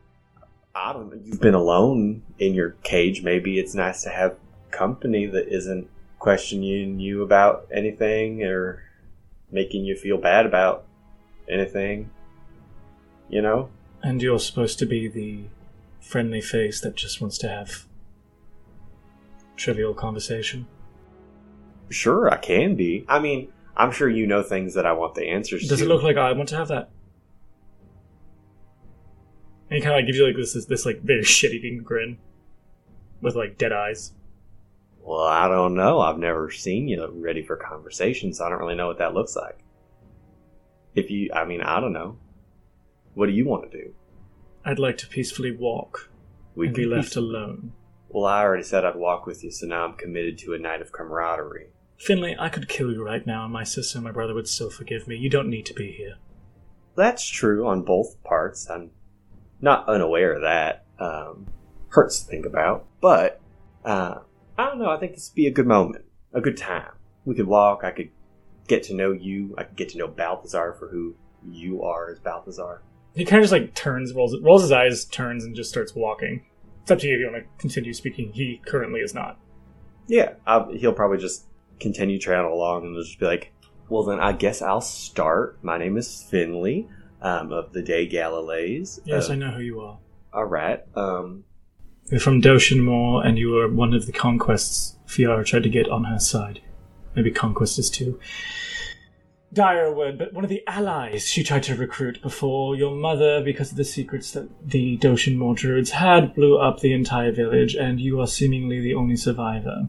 [0.75, 1.19] I don't know.
[1.23, 3.23] You've been alone in your cage.
[3.23, 4.37] Maybe it's nice to have
[4.71, 8.83] company that isn't questioning you about anything or
[9.51, 10.85] making you feel bad about
[11.49, 12.11] anything.
[13.29, 13.69] You know?
[14.01, 15.45] And you're supposed to be the
[15.99, 17.85] friendly face that just wants to have
[19.55, 20.67] trivial conversation.
[21.89, 23.05] Sure, I can be.
[23.09, 25.85] I mean, I'm sure you know things that I want the answers Does to.
[25.85, 26.89] it look like I want to have that?
[29.69, 32.17] And he kind of like gives you like this this, this like very shit-eating grin
[33.21, 34.11] with like dead eyes.
[35.01, 36.01] Well, I don't know.
[36.01, 39.35] I've never seen you ready for conversation, so I don't really know what that looks
[39.35, 39.59] like.
[40.93, 42.17] If you, I mean, I don't know.
[43.13, 43.93] What do you want to do?
[44.65, 46.11] I'd like to peacefully walk
[46.53, 47.71] We and be left alone.
[48.09, 50.81] Well, I already said I'd walk with you, so now I'm committed to a night
[50.81, 51.69] of camaraderie.
[51.99, 54.69] Finley, I could kill you right now, and my sister and my brother would still
[54.69, 55.17] forgive me.
[55.17, 56.15] You don't need to be here.
[56.95, 58.69] That's true on both parts.
[58.69, 58.91] I'm
[59.61, 60.85] not unaware of that.
[60.97, 61.47] Um,
[61.89, 63.41] hurts to think about, but
[63.83, 64.19] uh,
[64.57, 64.89] I don't know.
[64.89, 66.91] I think this would be a good moment, a good time.
[67.25, 67.83] We could walk.
[67.83, 68.09] I could
[68.67, 69.53] get to know you.
[69.57, 71.15] I could get to know Balthazar for who
[71.49, 72.81] you are as Balthazar.
[73.13, 76.45] He kind of just like turns, rolls, rolls his eyes, turns, and just starts walking.
[76.83, 78.31] It's up to you if you want to continue speaking.
[78.31, 79.37] He currently is not.
[80.07, 81.45] Yeah, i he'll probably just
[81.79, 83.51] continue trailing along and they'll just be like,
[83.89, 85.57] "Well, then I guess I'll start.
[85.63, 86.87] My name is Finley
[87.21, 88.99] um, of the Day Galilees.
[89.05, 89.99] Yes, Uh, I know who you are.
[90.33, 90.83] All right.
[90.95, 91.43] Um,
[92.11, 96.05] You're from Doshinmore, and you were one of the conquests Fiara tried to get on
[96.05, 96.61] her side.
[97.15, 98.19] Maybe conquest is too
[99.53, 103.41] dire a word, but one of the allies she tried to recruit before your mother,
[103.43, 107.99] because of the secrets that the Doshinmore druids had, blew up the entire village, and
[107.99, 109.87] you are seemingly the only survivor.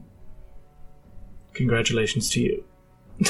[1.54, 2.64] Congratulations to you.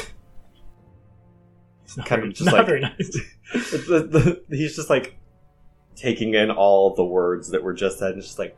[1.85, 3.11] It's not, Kind of very, just not like- very nice.
[3.53, 5.17] the, the, he's just like
[5.97, 8.57] taking in all the words that were just said and just like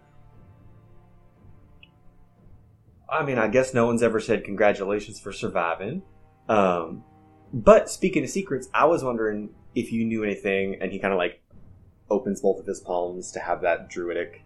[3.09, 6.03] i mean i guess no one's ever said congratulations for surviving
[6.49, 7.03] um
[7.53, 11.19] but speaking of secrets i was wondering if you knew anything and he kind of
[11.19, 11.41] like
[12.11, 14.45] opens both of his palms to have that druidic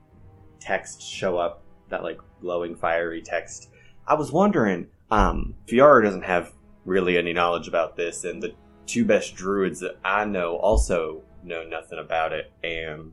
[0.60, 3.68] text show up that like glowing fiery text
[4.06, 6.52] i was wondering um fiara doesn't have
[6.84, 8.54] really any knowledge about this and the
[8.86, 13.12] two best druids that I know also know nothing about it, and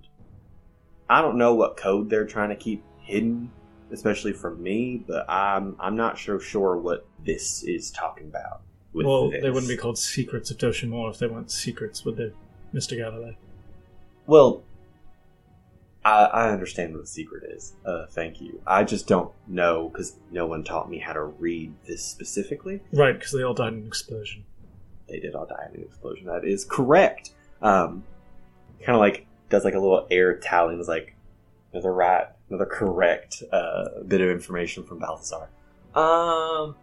[1.10, 3.52] I don't know what code they're trying to keep hidden,
[3.92, 5.04] especially from me.
[5.06, 8.62] But I'm I'm not so sure what this is talking about.
[8.94, 9.42] Well, this.
[9.42, 12.32] they wouldn't be called secrets of Doshinmore if they weren't secrets, would they,
[12.74, 12.98] Mr.
[12.98, 13.36] Galilei?
[14.28, 14.64] Well,
[16.06, 17.74] I, I understand what the secret is.
[17.86, 18.62] Uh, thank you.
[18.68, 22.82] I just don't know because no one taught me how to read this specifically.
[22.92, 24.44] Right, because they all died in an explosion.
[25.08, 26.26] they did all die in an explosion.
[26.28, 27.32] That is correct.
[27.62, 28.04] Um,
[28.82, 30.80] kind of like does like a little air tallying.
[30.80, 31.16] Is like
[31.72, 35.48] another right, another correct uh, bit of information from Balthazar.
[35.96, 36.76] Um,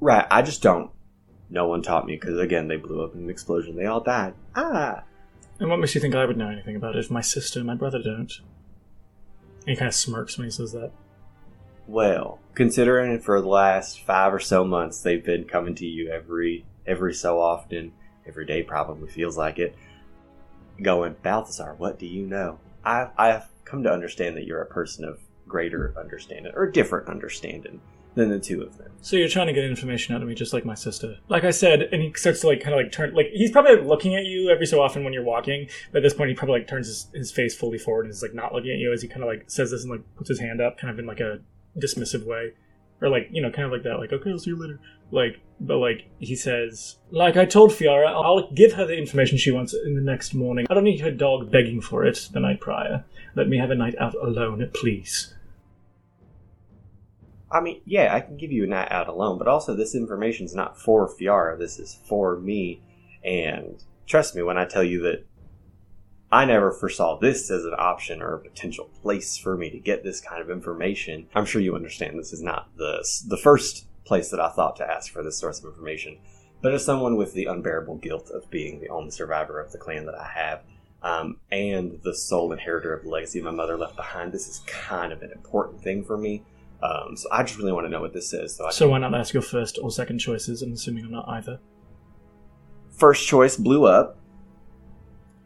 [0.00, 0.26] right.
[0.30, 0.90] I just don't.
[1.50, 3.74] No one taught me because again they blew up in an explosion.
[3.76, 4.34] They all died.
[4.54, 5.02] Ah.
[5.62, 7.68] And what makes you think I would know anything about it if my sister and
[7.68, 8.32] my brother don't?
[9.60, 10.90] And he kind of smirks when he says that.
[11.86, 16.64] Well, considering for the last five or so months they've been coming to you every
[16.84, 17.92] every so often,
[18.26, 19.76] every day probably feels like it,
[20.82, 22.58] going, Balthazar, what do you know?
[22.84, 27.80] I've I've come to understand that you're a person of greater understanding or different understanding
[28.14, 28.92] than the two of them.
[29.00, 31.16] So you're trying to get information out of me, just like my sister.
[31.28, 33.80] Like I said, and he starts to like kind of like turn, like he's probably
[33.84, 35.68] looking at you every so often when you're walking.
[35.90, 38.22] But at this point, he probably like turns his, his face fully forward and is
[38.22, 40.28] like not looking at you as he kind of like says this and like puts
[40.28, 41.40] his hand up, kind of in like a
[41.76, 42.52] dismissive way,
[43.00, 44.78] or like you know, kind of like that, like okay, I'll see you later.
[45.10, 49.36] Like, but like he says, like I told Fiara, I'll, I'll give her the information
[49.36, 50.66] she wants in the next morning.
[50.70, 53.04] I don't need her dog begging for it the night prior.
[53.34, 55.34] Let me have a night out alone, please.
[57.52, 60.54] I mean, yeah, I can give you a night out alone, but also this information's
[60.54, 61.58] not for Fiara.
[61.58, 62.80] This is for me.
[63.22, 65.26] And trust me when I tell you that
[66.30, 70.02] I never foresaw this as an option or a potential place for me to get
[70.02, 71.28] this kind of information.
[71.34, 74.90] I'm sure you understand this is not the the first place that I thought to
[74.90, 76.18] ask for this source of information.
[76.62, 80.06] But as someone with the unbearable guilt of being the only survivor of the clan
[80.06, 80.62] that I have,
[81.02, 85.12] um, and the sole inheritor of the legacy my mother left behind, this is kind
[85.12, 86.44] of an important thing for me.
[86.82, 88.56] Um, so I just really want to know what this is.
[88.56, 90.62] So, I So why not ask your first or second choices?
[90.62, 91.60] I'm assuming I'm not either.
[92.90, 94.18] first choice blew up.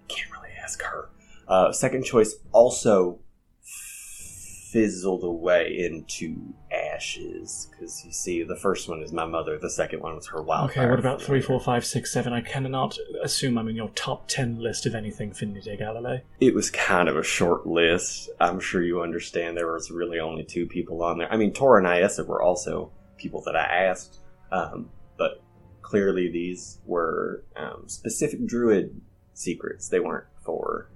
[0.09, 1.09] Can't really ask her.
[1.49, 3.19] Uh, second choice also
[3.63, 6.55] fizzled away into
[6.97, 9.59] ashes because you see, the first one is my mother.
[9.59, 10.85] The second one was her wildfire.
[10.85, 12.33] Okay, what about three, four, five, six, seven?
[12.33, 16.23] I cannot assume I'm in your top ten list of anything Finley de Galilei.
[16.41, 18.31] It was kind of a short list.
[18.41, 21.33] I'm sure you understand there was really only two people on there.
[21.33, 24.19] I mean, Tora and Iessa were also people that I asked,
[24.51, 25.43] um, but
[25.83, 29.01] clearly these were um, specific druid
[29.35, 29.89] secrets.
[29.89, 30.91] They weren't for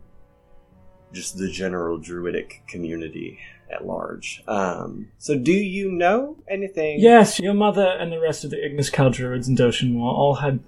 [1.13, 3.39] just the general druidic community
[3.73, 4.43] at large.
[4.49, 7.01] Um, so, do you know anything?
[7.01, 10.61] Yes, your mother and the rest of the Ignis Cal druids in Doshinmore all had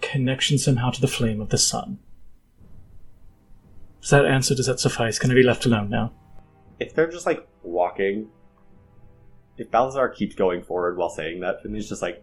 [0.00, 1.98] connection somehow to the flame of the sun.
[4.00, 5.18] Does that answer, does that suffice?
[5.18, 6.12] Can I be left alone now?
[6.78, 8.28] If they're just like walking,
[9.56, 12.22] if Balthazar keeps going forward while saying that, then he's just like,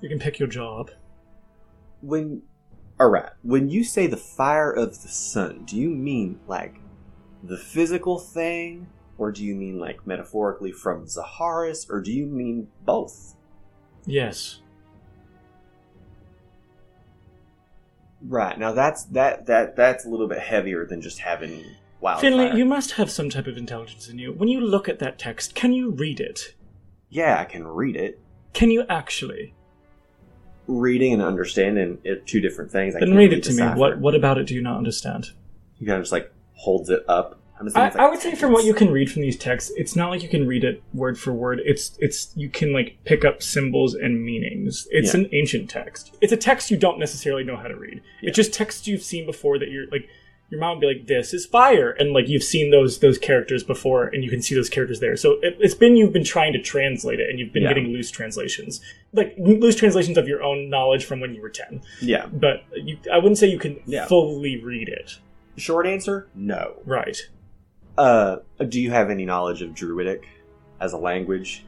[0.00, 0.90] You can pick your job.
[2.02, 2.42] when
[3.00, 6.76] Alright, when you say the fire of the sun, do you mean like
[7.42, 8.86] the physical thing?
[9.18, 11.88] Or do you mean like metaphorically from Zaharis?
[11.90, 13.34] Or do you mean both?
[14.06, 14.60] Yes.
[18.26, 21.64] Right, now that's that that that's a little bit heavier than just having
[22.00, 22.30] wildfire.
[22.30, 24.32] Finley, you must have some type of intelligence in you.
[24.32, 26.54] When you look at that text, can you read it?
[27.10, 28.20] Yeah, I can read it.
[28.52, 29.54] Can you actually?
[30.66, 32.94] Reading and understanding are two different things.
[32.96, 33.62] I Then read it to me.
[33.78, 35.30] What what about it do you not understand?
[35.78, 37.40] He kind of just like holds it up.
[37.56, 40.10] I, like, I would say from what you can read from these texts, it's not
[40.10, 41.60] like you can read it word for word.
[41.64, 44.88] It's it's you can like pick up symbols and meanings.
[44.90, 45.20] It's Yeah.
[45.20, 46.16] an ancient text.
[46.20, 48.02] It's a text you don't necessarily know how to read.
[48.22, 50.08] It's just text you've seen before that you're like
[50.54, 53.64] your mom would be like, "This is fire," and like you've seen those those characters
[53.64, 55.16] before, and you can see those characters there.
[55.16, 57.70] So it, it's been you've been trying to translate it, and you've been Yeah.
[57.70, 58.80] getting loose translations,
[59.12, 61.82] like loose translations of your own knowledge from when you were ten.
[62.00, 62.26] Yeah.
[62.32, 64.06] But you, I wouldn't say you can Yeah.
[64.06, 65.18] fully read it.
[65.56, 66.80] Short answer, no.
[66.84, 67.18] Right.
[67.98, 68.36] Uh,
[68.68, 70.26] do you have any knowledge of Druidic
[70.80, 71.64] as a language?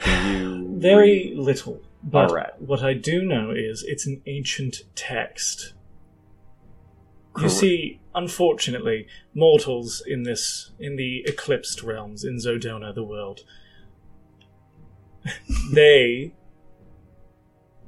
[0.00, 1.80] Very little.
[2.02, 5.72] But what I do know is it's an ancient text.
[7.38, 13.40] You see, unfortunately, mortals in this in the eclipsed realms in Zodona, the world,
[15.72, 16.34] they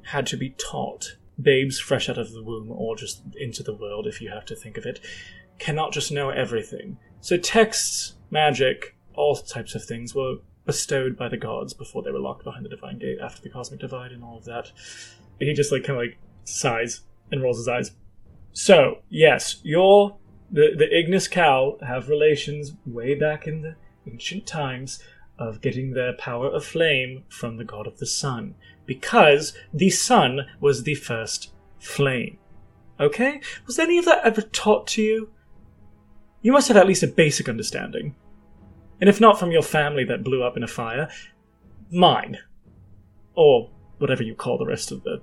[0.03, 1.15] had to be taught.
[1.41, 4.55] Babes fresh out of the womb, or just into the world, if you have to
[4.55, 4.99] think of it,
[5.57, 6.97] cannot just know everything.
[7.21, 12.19] So texts, magic, all types of things were bestowed by the gods before they were
[12.19, 14.71] locked behind the divine gate after the cosmic divide and all of that.
[15.39, 17.01] He just like kind of like sighs
[17.31, 17.91] and rolls his eyes.
[18.61, 20.17] So yes, your
[20.51, 23.75] the the Ignis Cal have relations way back in the
[24.05, 25.01] ancient times
[25.37, 28.55] of getting their power of flame from the god of the sun
[28.85, 32.37] because the sun was the first flame.
[32.99, 35.29] Okay, was any of that ever taught to you?
[36.41, 38.13] You must have at least a basic understanding.
[38.99, 41.07] And if not from your family that blew up in a fire,
[41.91, 42.37] mine.
[43.35, 43.69] Or
[43.99, 45.21] whatever you call the rest of the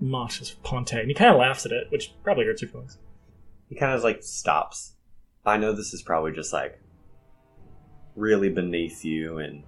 [0.00, 0.92] of Ponte.
[0.92, 2.98] And he kind of laughs at it, which probably hurts your feelings.
[3.68, 4.94] He kind of like stops.
[5.44, 6.80] I know this is probably just like
[8.16, 9.64] really beneath you and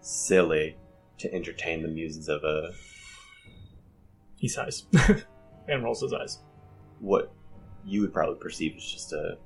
[0.00, 0.76] silly
[1.18, 2.72] to entertain the muses of a
[4.36, 4.84] He sighs
[5.68, 6.38] and rolls his eyes.
[7.00, 7.32] what
[7.84, 9.38] you would probably perceive as just a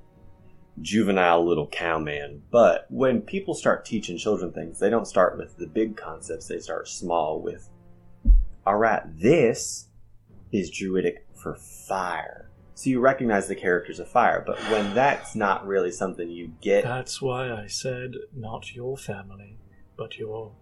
[0.80, 2.42] juvenile little cowman.
[2.50, 6.58] But when people start teaching children things, they don't start with the big concepts, they
[6.58, 7.68] start small with,
[8.66, 9.88] all right, this
[10.52, 12.50] is druidic for fire.
[12.74, 16.84] So you recognize the characters of fire, but when that's not really something you get,
[16.84, 19.58] That's why I said not your family,
[19.96, 20.52] but your.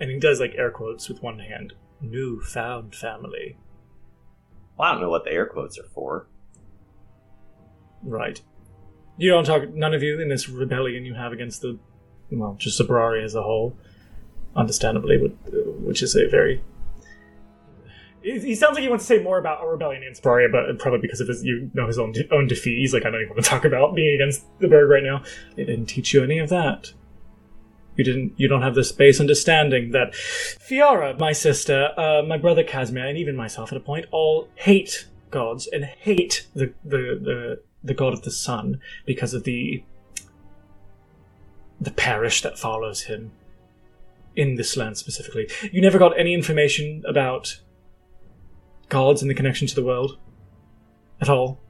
[0.00, 1.74] And he does like air quotes with one hand.
[2.00, 3.56] New found family.
[4.78, 6.26] well, I don't know what the air quotes are for.
[8.02, 8.40] Right.
[9.16, 9.68] You don't talk.
[9.74, 11.78] None of you in this rebellion you have against the,
[12.30, 13.76] well, just Zabrari as a whole,
[14.54, 15.36] understandably, would-
[15.84, 16.62] which is a very.
[18.22, 21.00] He sounds like he wants to say more about a rebellion in Zabraria, but probably
[21.00, 22.78] because of his, you know, his own own defeat.
[22.78, 25.22] He's like, I don't even want to talk about being against the Berg right now.
[25.56, 26.92] They didn't teach you any of that.
[27.96, 28.32] You didn't.
[28.36, 33.18] You don't have this base understanding that Fiara, my sister, uh, my brother Casimir, and
[33.18, 38.12] even myself at a point, all hate gods and hate the the the, the god
[38.12, 39.84] of the sun because of the
[41.80, 43.30] the parish that follows him
[44.34, 45.48] in this land specifically.
[45.72, 47.60] You never got any information about
[48.88, 50.18] gods and the connection to the world
[51.20, 51.60] at all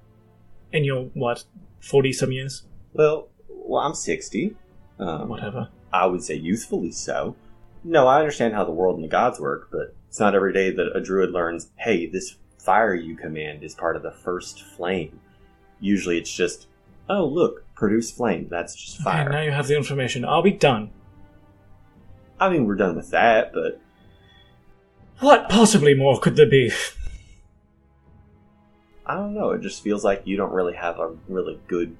[0.72, 1.44] in your what
[1.80, 4.54] forty some years, Well, well, I'm 60.
[4.98, 5.68] Um, whatever.
[5.92, 7.36] I would say youthfully so.
[7.84, 10.70] No, I understand how the world and the gods work, but it's not every day
[10.70, 15.20] that a druid learns, hey, this fire you command is part of the first flame.
[15.80, 16.66] Usually it's just,
[17.08, 18.48] oh, look, produce flame.
[18.50, 20.24] That's just Okay, now you have the information.
[20.24, 20.90] Are we done?
[22.40, 23.80] I mean, we're done with that, but
[25.20, 26.70] What possibly more could there be?
[29.08, 29.50] I don't know.
[29.52, 31.96] It just feels like you don't really have a really good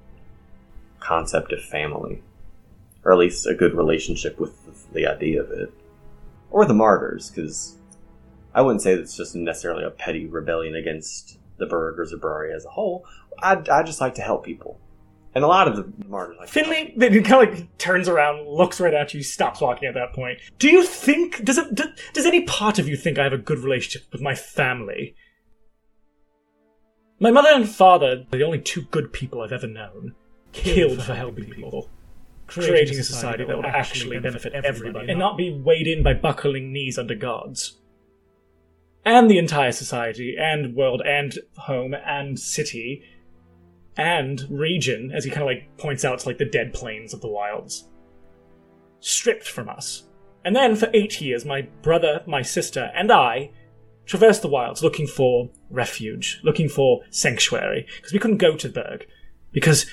[0.99, 2.21] concept of family.
[3.03, 5.73] Or at least a good relationship with the idea of it.
[6.51, 7.77] Or the martyrs, because
[8.53, 12.65] I wouldn't say it's just necessarily a petty rebellion against the Berg or Zabrari as
[12.65, 13.05] a whole.
[13.41, 14.79] I, I just like to help people.
[15.35, 18.79] And a lot of the martyrs like Finley then kind of like turns around, looks
[18.81, 20.39] right at you, stops walking at that point.
[20.57, 23.37] Do you think does it do, does any part of you think I have a
[23.37, 25.15] good relationship with my family?
[27.19, 30.15] My mother and father, the only two good people I've ever known,
[30.53, 31.89] killed for helping people,
[32.47, 35.09] creating a society that would actually benefit everybody.
[35.09, 37.79] and not be weighed in by buckling knees under gods.
[39.05, 43.03] And the entire society, and world, and home, and city,
[43.97, 47.21] and region, as he kind of like points out to like the dead plains of
[47.21, 47.89] the wilds,
[49.01, 50.03] stripped from us.
[50.45, 53.51] And then for eight years, my brother, my sister, and I
[54.09, 58.73] traversed the wilds looking for refuge, looking for sanctuary, because we couldn't go to the
[58.73, 59.05] Berg,
[59.51, 59.85] because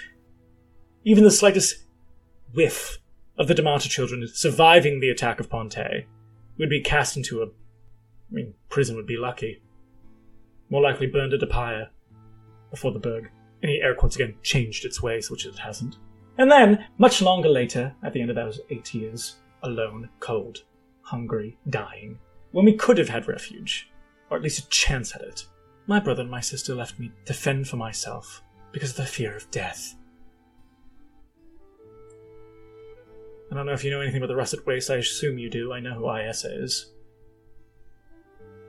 [1.04, 1.84] even the slightest
[2.54, 2.98] whiff
[3.38, 6.06] of the Damata children surviving the attack of Ponte
[6.58, 7.50] would be cast into a, I
[8.30, 9.62] mean, prison would be lucky.
[10.70, 11.90] More likely burned at a pyre
[12.70, 13.30] before the Berg,
[13.60, 15.96] he air quotes again, changed its ways, which it hasn't.
[16.38, 20.64] And then, much longer later, at the end of those eight years, alone, cold,
[21.02, 22.18] hungry, dying,
[22.52, 23.90] when we could have had refuge,
[24.30, 25.46] or at least a chance at it,
[25.86, 28.42] my brother and my sister left me to fend for myself
[28.72, 29.94] because of the fear of death.
[33.50, 35.72] I don't know if you know anything about the Russet Waste, I assume you do.
[35.72, 36.92] I know who Iessa is.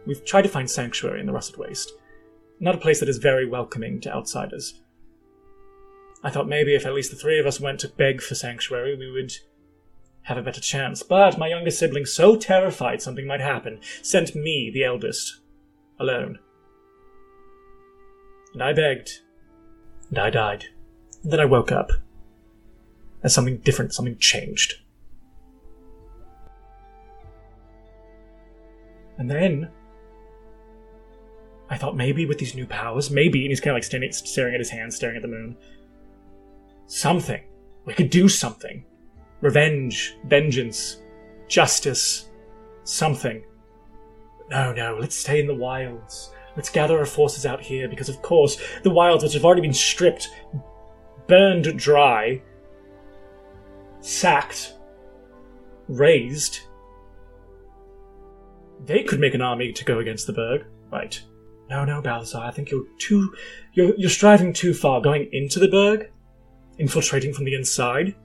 [0.06, 1.92] We've tried to find sanctuary in the Russet Waste,
[2.60, 4.82] not a place that is very welcoming to outsiders.
[6.24, 8.96] I thought maybe if at least the three of us went to beg for sanctuary,
[8.96, 9.34] we would
[10.24, 11.04] have a better chance.
[11.04, 15.40] But my younger sibling, so terrified something might happen, sent me, the eldest,
[16.00, 16.40] alone.
[18.54, 19.22] And I begged.
[20.10, 20.66] And I died.
[21.24, 21.92] And then I woke up.
[23.24, 24.76] And something different, something changed.
[29.18, 29.70] And then
[31.70, 34.54] I thought maybe with these new powers, maybe, and he's kind of like standing, staring
[34.54, 35.58] at his hands, staring at the moon.
[36.86, 37.44] Something.
[37.86, 38.86] We could do something.
[39.42, 41.02] Revenge, vengeance,
[41.48, 42.30] justice,
[42.84, 43.44] something.
[44.50, 46.32] No, no, let's stay in the wilds.
[46.56, 49.74] Let's gather our forces out here because, of course, the wilds, which have already been
[49.74, 50.30] stripped,
[51.28, 52.42] burned dry,
[54.00, 54.74] sacked,
[55.88, 56.62] razed,
[58.86, 61.22] they could make an army to go against the Berg, right?
[61.70, 63.36] No, no, Balthazar, I think you're too.
[63.74, 66.10] You're, you're striving too far, going into the Berg,
[66.78, 68.16] infiltrating from the inside.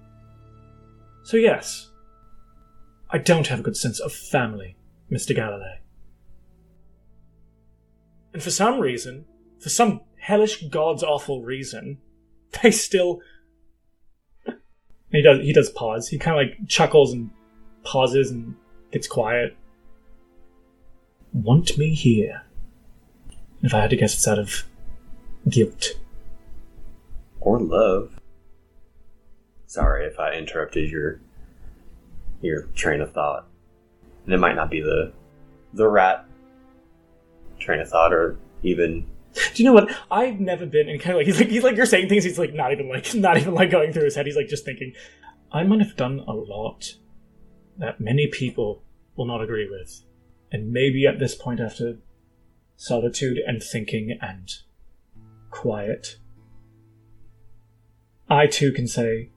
[1.25, 1.91] So, yes,
[3.11, 4.77] I don't have a good sense of family,
[5.11, 5.37] Mr.
[5.37, 5.82] Galilei.
[8.33, 9.25] And for some reason,
[9.59, 11.99] for some hellish god's awful reason,
[12.63, 13.21] they still.
[15.11, 15.41] He does.
[15.41, 16.09] He does pause.
[16.09, 17.31] He kind of like chuckles and
[17.85, 18.55] pauses and
[18.91, 19.57] gets quiet.
[21.33, 22.43] Want me here?
[23.63, 24.65] If I had to guess, it's out of
[25.49, 25.93] guilt.
[27.41, 28.19] or love.
[29.67, 31.21] Sorry if I interrupted your
[32.41, 33.47] your train of thought.
[34.25, 35.13] And it might not be the
[35.75, 36.27] the rat
[37.63, 39.91] train of thought or even Do you know what?
[40.11, 42.25] I've never been in kind of like he's like he's like you're saying things.
[42.25, 44.27] He's like not even like not even like going through his head.
[44.27, 44.93] He's like just thinking.
[45.51, 46.95] I might have done a lot
[47.79, 48.83] that many people
[49.17, 50.03] will not agree with,
[50.51, 51.99] and maybe at this point, after
[52.77, 54.51] solitude and thinking and
[55.51, 56.17] quiet,
[58.29, 59.31] I too can say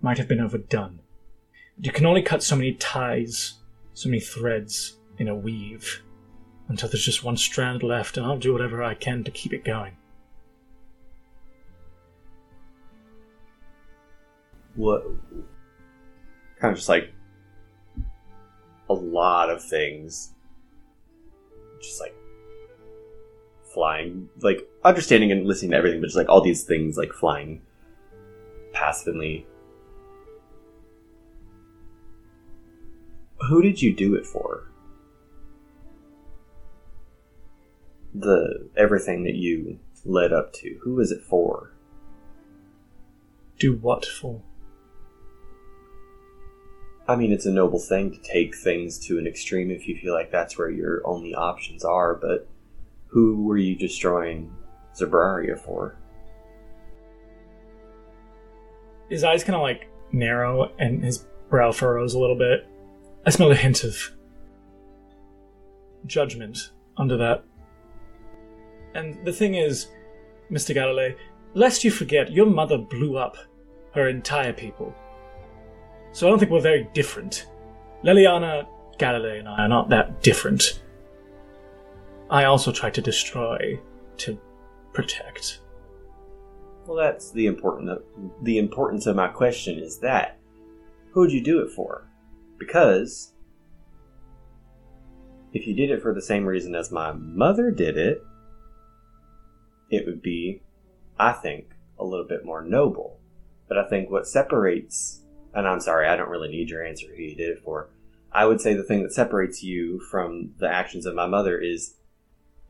[0.00, 1.00] might have been overdone.
[1.78, 3.54] You can only cut so many ties,
[3.94, 6.02] so many threads in a weave
[6.70, 9.64] until there's just one strand left, and I'll do whatever I can to keep it
[9.64, 9.96] going.
[14.80, 15.04] what
[16.58, 17.12] kind of just like
[18.88, 20.32] a lot of things.
[21.80, 22.14] Just like
[23.72, 27.60] flying like understanding and listening to everything but just like all these things like flying
[28.72, 29.46] passively.
[33.48, 34.69] Who did you do it for
[38.14, 41.72] the everything that you led up to who was it for
[43.58, 44.42] Do what for?
[47.06, 50.14] I mean, it's a noble thing to take things to an extreme if you feel
[50.14, 52.48] like that's where your only options are, but
[53.08, 54.52] who were you destroying
[54.94, 55.96] Zabraria for?
[59.08, 62.66] His eyes kind of like narrow and his brow furrows a little bit.
[63.26, 63.96] I smell a hint of
[66.06, 67.44] judgment under that.
[68.94, 69.88] And the thing is,
[70.50, 70.74] Mr.
[70.74, 71.16] Galilei,
[71.54, 73.36] lest you forget, your mother blew up
[73.94, 74.94] her entire people.
[76.12, 77.46] So I don't think we're very different.
[78.04, 78.66] Liliana,
[78.98, 80.82] Galilei, and I are not that different.
[82.30, 83.78] I also try to destroy
[84.18, 84.38] to
[84.92, 85.60] protect.
[86.86, 88.00] Well, that's the important
[88.42, 90.38] the importance of my question is that
[91.12, 92.08] who would you do it for?
[92.58, 93.32] Because
[95.52, 98.22] if you did it for the same reason as my mother did it,
[99.90, 100.62] it would be,
[101.18, 103.18] I think, a little bit more noble.
[103.68, 105.20] But I think what separates,
[105.54, 107.88] and I'm sorry, I don't really need your answer who you did it for.
[108.32, 111.94] I would say the thing that separates you from the actions of my mother is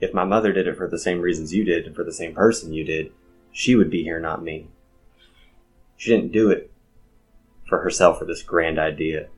[0.01, 2.35] if my mother did it for the same reasons you did and for the same
[2.35, 3.13] person you did,
[3.53, 4.69] she would be here, not me.
[5.97, 6.71] She didn't do it
[7.69, 9.29] for herself for this grand idea.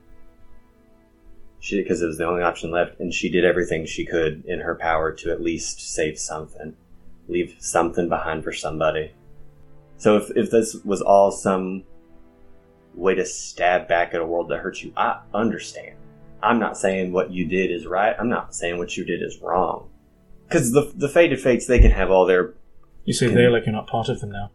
[1.59, 4.61] She because it was the only option left, and she did everything she could in
[4.61, 6.75] her power to at least save something,
[7.27, 9.11] leave something behind for somebody.
[9.97, 11.83] So if if this was all some
[12.93, 15.95] way to stab back at a world that hurts you, I understand.
[16.41, 18.15] I'm not saying what you did is right.
[18.19, 19.89] I'm not saying what you did is wrong.
[20.47, 22.53] Because the the Faded Fates, they can have all their
[23.05, 24.51] You say Can- they're like you're not part of them now.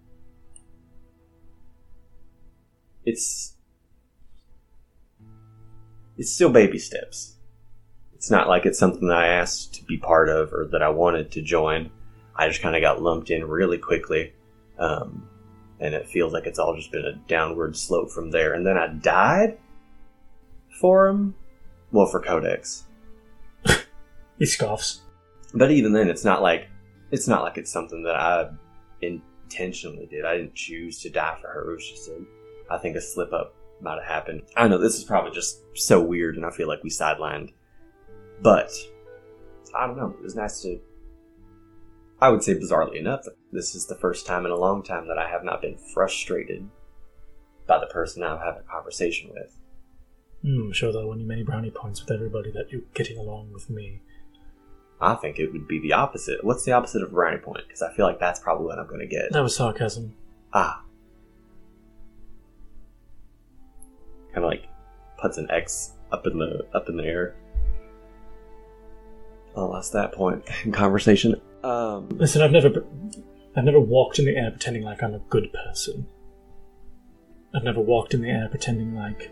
[3.05, 3.55] it's
[6.19, 7.37] it's still baby steps.
[8.15, 10.89] It's not like it's something that I asked to be part of or that I
[10.89, 11.91] wanted to join.
[12.39, 14.33] I just kind of got lumped in really quickly,
[14.79, 15.29] um,
[15.81, 18.55] and it feels like it's all just been a downward slope from there.
[18.55, 19.59] And then I died
[20.81, 21.35] for him,
[21.93, 22.85] well, for Codex.
[24.39, 25.01] He scoffs.
[25.53, 26.69] But even then, it's not like
[27.11, 28.51] it's not like it's something that I
[29.03, 30.25] intentionally did.
[30.25, 31.73] I didn't choose to die for her.
[31.73, 32.21] It was just a,
[32.71, 34.43] I think a slip up might have happened.
[34.57, 37.53] I know this is probably just so weird, and I feel like we sidelined.
[38.41, 38.71] But
[39.77, 40.15] I don't know.
[40.19, 40.79] It was nice to.
[42.21, 45.19] I would say, bizarrely enough, this is the first time in a long time that
[45.19, 46.69] I have not been frustrated
[47.67, 49.57] by the person I'm having a conversation with.
[50.45, 53.71] I'm sure they'll win you many brownie points with everybody that you're getting along with
[53.71, 54.01] me.
[55.01, 56.43] I think it would be the opposite.
[56.43, 57.63] What's the opposite of brownie point?
[57.67, 59.33] Because I feel like that's probably what I'm going to get.
[59.33, 60.15] That was sarcasm.
[60.53, 60.83] Ah.
[64.33, 64.65] Kind of like
[65.19, 67.37] puts an X up in the up in the air.
[69.55, 71.41] Oh, lost that point in conversation.
[71.63, 72.85] Um, Listen, I've never,
[73.57, 76.07] I've never walked in the air pretending like I'm a good person.
[77.55, 79.31] I've never walked in the air pretending like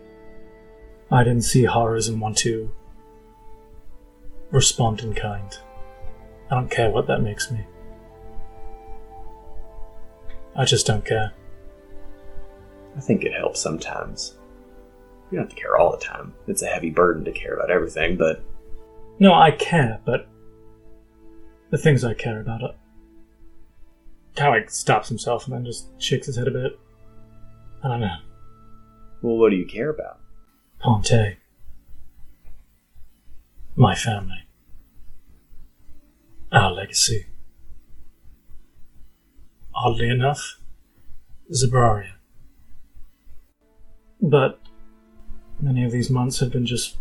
[1.10, 2.72] I didn't see horrors and want to
[4.50, 5.56] respond in kind.
[6.50, 7.64] I don't care what that makes me.
[10.56, 11.32] I just don't care.
[12.96, 14.38] I think it helps sometimes.
[15.30, 16.34] You don't have to care all the time.
[16.46, 18.42] It's a heavy burden to care about everything, but
[19.18, 20.28] No, I care, but
[21.70, 22.74] the things I care about are.
[24.36, 26.78] Kind stops himself and then just shakes his head a bit.
[27.82, 28.16] I don't know.
[29.22, 30.18] well, what do you care about?
[30.78, 31.36] Ponte.
[33.74, 34.46] My family.
[36.52, 37.26] Our legacy.
[39.74, 40.58] Oddly enough,
[41.52, 42.12] Zabraria.
[44.20, 44.60] But
[45.60, 46.96] many of these months have been just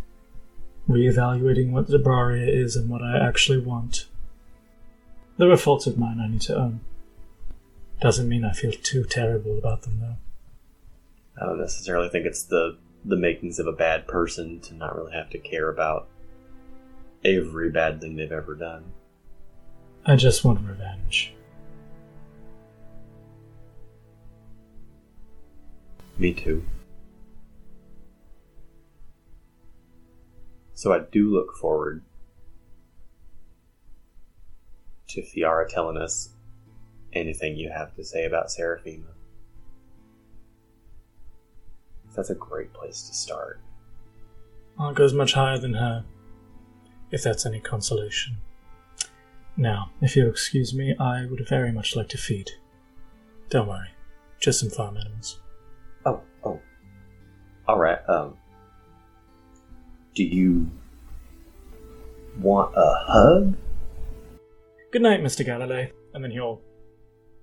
[0.90, 4.08] reevaluating what Zabraria is and what I actually want.
[5.38, 6.80] There are faults of mine I need to own.
[8.00, 10.16] Doesn't mean I feel too terrible about them, though.
[11.42, 15.14] I don't necessarily think it's the the makings of a bad person to not really
[15.14, 16.08] have to care about
[17.24, 18.84] every bad thing they've ever done.
[20.06, 21.34] I just want revenge.
[26.18, 26.64] Me too.
[30.74, 32.04] So I do look forward
[35.16, 36.30] to Fiara telling us
[37.14, 39.06] anything you have to say about Serafima.
[42.16, 43.60] That's a great place to start.
[44.80, 46.06] It goes much higher than her,
[47.12, 48.38] if that's any consolation.
[49.58, 52.52] Now, if you'll excuse me, I would very much like to feed.
[53.50, 53.90] Don't worry,
[54.40, 55.40] just some farm animals.
[56.06, 56.60] Oh, oh.
[57.68, 58.36] Alright, um.
[60.14, 60.70] Do you
[62.40, 63.56] want a hug?
[64.96, 65.46] Good night, Mr.
[65.46, 65.92] Galilei.
[66.14, 66.62] And then he'll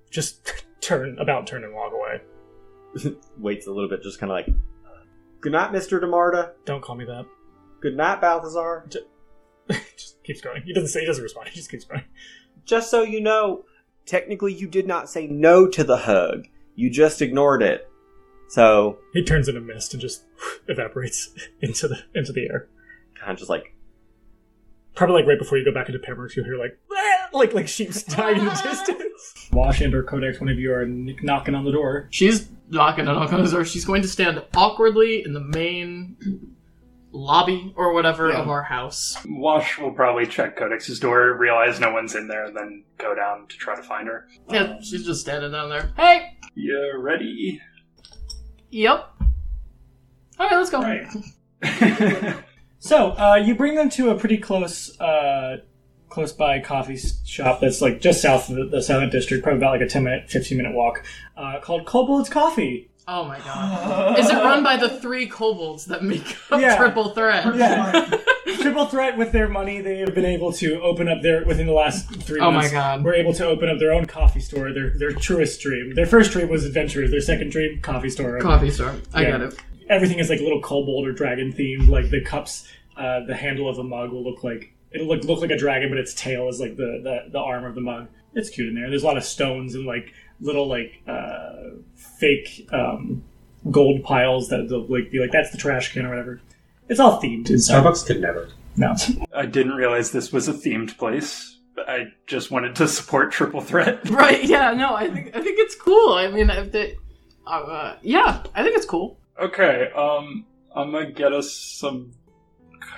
[0.09, 3.15] just turn, about turn and walk away.
[3.37, 5.03] Waits a little bit, just kind of like, uh,
[5.39, 6.01] Good night, Mr.
[6.01, 6.53] DeMarta.
[6.65, 7.27] Don't call me that.
[7.79, 8.89] Good night, Balthazar.
[9.69, 10.63] just keeps going.
[10.63, 12.01] He doesn't say, he doesn't respond, he just keeps going.
[12.65, 13.65] Just so you know,
[14.07, 16.47] technically you did not say no to the hug.
[16.73, 17.87] You just ignored it.
[18.49, 20.23] So, He turns into mist and just
[20.67, 21.29] evaporates
[21.61, 22.67] into the into the air.
[23.13, 23.75] kind of just like,
[24.95, 26.79] Probably like right before you go back into Pembroke, you'll hear like
[27.39, 29.47] like like sheep dying in the distance.
[29.51, 32.07] Wash and or Codex, one of you are kn- knocking on the door.
[32.11, 33.65] She's not gonna knock on his door.
[33.65, 36.17] She's going to stand awkwardly in the main
[37.11, 38.41] lobby or whatever Yeah.
[38.41, 39.15] of our house.
[39.27, 43.47] Wash will probably check Codex's door, realize no one's in there, and then go down
[43.47, 44.27] to try to find her.
[44.49, 45.93] Yeah, she's just standing down there.
[45.95, 47.61] Hey, You ready?
[48.71, 49.09] yep.
[50.39, 50.81] All right, let's go.
[50.81, 51.05] Right.
[52.79, 55.59] So uh, you bring them to a pretty close, uh,
[56.13, 59.81] close by coffee shop that's like just south of the, Silent District, probably about like
[59.81, 61.03] a ten minute, fifteen minute walk,
[61.35, 62.89] uh, called Kobold's Coffee.
[63.07, 64.17] Oh my god.
[64.19, 66.77] Is it run by the three kobolds that make up Yeah.
[66.77, 67.45] Triple Threat?
[67.55, 68.17] Yeah.
[68.61, 71.73] Triple Threat with their money, they have been able to open up their within the
[71.73, 72.69] last three Oh my.
[72.69, 73.03] God.
[73.03, 74.71] We're able to open up their own coffee store.
[74.71, 75.95] Their their truest dream.
[75.95, 77.11] Their first dream was adventurers.
[77.11, 78.39] Their second dream, coffee store.
[78.39, 78.95] Coffee store.
[79.13, 79.31] I Yeah.
[79.31, 79.55] get it.
[79.89, 81.89] Everything is like a little kobold or dragon themed.
[81.89, 82.65] Like the cups,
[82.95, 85.89] uh, the handle of the mug will look like it'll look look like a dragon,
[85.89, 88.07] but its tail is like the the, the arm of the mug.
[88.33, 88.89] It's cute in there.
[88.89, 91.53] There's a lot of stones and like little like uh,
[91.95, 93.23] fake um,
[93.71, 96.41] gold piles that they'll like be like that's the trash can or whatever.
[96.89, 97.83] It's all themed inside.
[97.83, 98.49] Starbucks could never.
[98.75, 98.95] No.
[99.35, 101.57] I didn't realize this was a themed place.
[101.77, 104.09] I just wanted to support Triple Threat.
[104.09, 104.43] Right?
[104.43, 104.73] Yeah.
[104.73, 106.13] No, I think I think it's cool.
[106.13, 106.97] I mean, if they,
[107.47, 109.17] uh, yeah, I think it's cool.
[109.39, 110.45] Okay, um,
[110.75, 112.13] I'm gonna get us some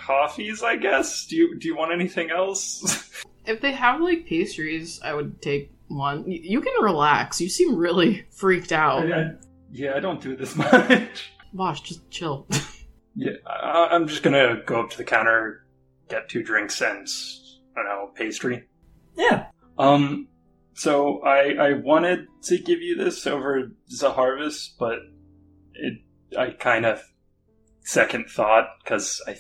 [0.05, 1.25] coffees, I guess.
[1.25, 3.11] Do you do you want anything else?
[3.47, 6.23] If they have like pastries, I would take one.
[6.25, 7.39] Y- You can relax.
[7.39, 9.07] You seem really freaked out.
[9.71, 11.29] yeah, I don't do this much.
[11.53, 12.47] Bosh, just chill.
[13.15, 15.63] Yeah, I, I'm just gonna go up to the counter,
[16.09, 17.07] get two drinks and
[17.77, 18.63] I don't know pastry.
[19.15, 19.45] Yeah.
[19.77, 20.27] Um,
[20.73, 24.97] so I I wanted to give you this over the Zaharvis, but
[25.75, 25.99] it
[26.35, 26.99] I kind of
[27.81, 29.35] second thought because I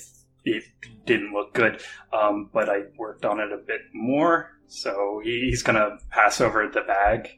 [0.45, 0.63] it
[1.05, 1.81] didn't look good.
[2.13, 6.69] Um, but I worked on it a bit more, so he, he's gonna pass over
[6.73, 7.29] the bag.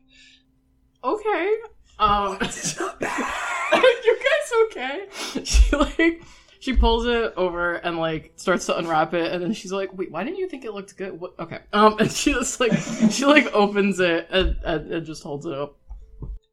[1.03, 1.55] okay.
[1.99, 5.07] Um, you guys okay?
[5.43, 6.21] She like
[6.59, 10.11] she pulls it over and like starts to unwrap it, and then she's like, "Wait,
[10.11, 11.34] why didn't you think it looked good?" What?
[11.39, 11.59] Okay.
[11.73, 12.73] Um, and she just like
[13.09, 15.77] she like opens it and, and, and just holds it up.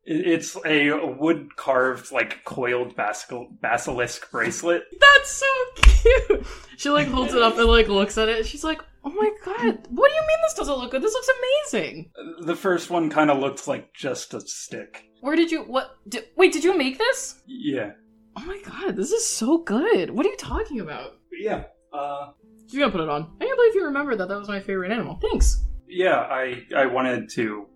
[0.07, 4.83] It- It's a wood carved like coiled basil- basilisk bracelet.
[5.01, 6.47] That's so cute.
[6.77, 8.47] She like holds it up and like looks at it.
[8.47, 11.03] She's like, "Oh my god, what do you mean this doesn't look good?
[11.03, 11.29] This looks
[11.73, 12.11] amazing."
[12.41, 15.05] The first one kind of looked like just a stick.
[15.21, 15.63] Where did you?
[15.63, 15.97] What?
[16.09, 17.41] Did, wait, did you make this?
[17.47, 17.93] Yeah.
[18.37, 20.11] Oh my god, this is so good.
[20.11, 21.13] What are you talking about?
[21.33, 21.65] Yeah.
[21.93, 22.33] Uh,
[22.69, 23.23] You gotta put it on.
[23.41, 24.29] I can't believe you remembered that.
[24.29, 25.19] That was my favorite animal.
[25.23, 25.65] Thanks.
[25.89, 27.67] yeah, I I wanted to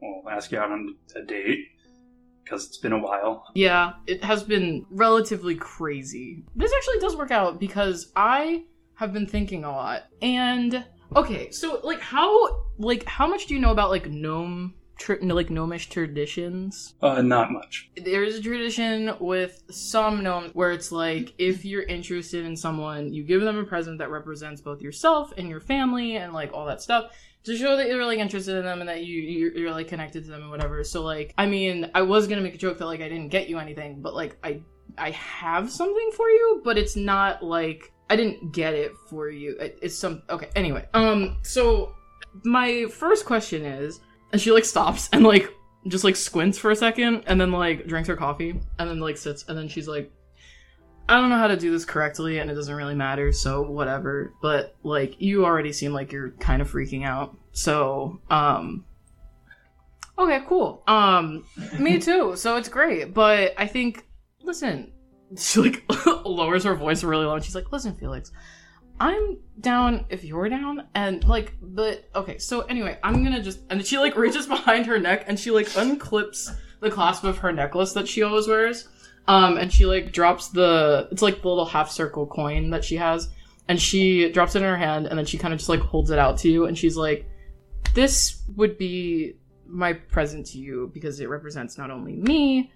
[0.00, 1.66] well ask you out on a date
[2.50, 3.46] because it's been a while.
[3.54, 6.44] Yeah, it has been relatively crazy.
[6.56, 8.64] This actually does work out because I
[8.94, 10.04] have been thinking a lot.
[10.20, 10.84] And
[11.16, 15.50] okay, so like how like how much do you know about like gnome tr- like
[15.50, 16.94] gnomish traditions?
[17.00, 17.90] Uh, not much.
[17.96, 23.24] There's a tradition with some gnomes where it's like if you're interested in someone, you
[23.24, 26.82] give them a present that represents both yourself and your family and like all that
[26.82, 27.12] stuff
[27.44, 30.24] to show that you're like interested in them and that you you're, you're like connected
[30.24, 30.84] to them and whatever.
[30.84, 33.48] So like, I mean, I was gonna make a joke that like I didn't get
[33.48, 34.62] you anything, but like I
[34.98, 39.56] I have something for you, but it's not like I didn't get it for you.
[39.58, 40.50] It, it's some okay.
[40.56, 41.94] Anyway, um, so
[42.44, 44.00] my first question is,
[44.32, 45.52] and she like stops and like
[45.88, 49.16] just like squints for a second and then like drinks her coffee and then like
[49.16, 50.12] sits and then she's like
[51.10, 54.32] I don't know how to do this correctly and it doesn't really matter, so whatever.
[54.40, 57.36] But like you already seem like you're kind of freaking out.
[57.52, 58.84] So, um
[60.16, 60.84] Okay, cool.
[60.86, 61.44] Um
[61.78, 62.36] me too.
[62.36, 64.06] So it's great, but I think
[64.42, 64.92] listen,
[65.36, 65.84] she like
[66.24, 68.30] lowers her voice really low and she's like, "Listen, Felix,
[69.00, 73.84] I'm down if you're down and like but okay so anyway i'm gonna just and
[73.84, 76.48] she like reaches behind her neck and she like unclips
[76.80, 78.88] the clasp of her necklace that she always wears
[79.28, 82.96] um and she like drops the it's like the little half circle coin that she
[82.96, 83.28] has
[83.68, 86.10] and she drops it in her hand and then she kind of just like holds
[86.10, 87.26] it out to you and she's like
[87.94, 89.34] this would be
[89.66, 92.72] my present to you because it represents not only me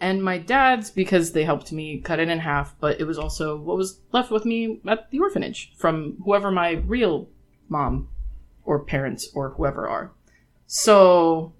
[0.00, 3.56] and my dad's because they helped me cut it in half, but it was also
[3.56, 7.28] what was left with me at the orphanage from whoever my real
[7.68, 8.08] mom
[8.64, 10.12] or parents or whoever are.
[10.66, 11.54] So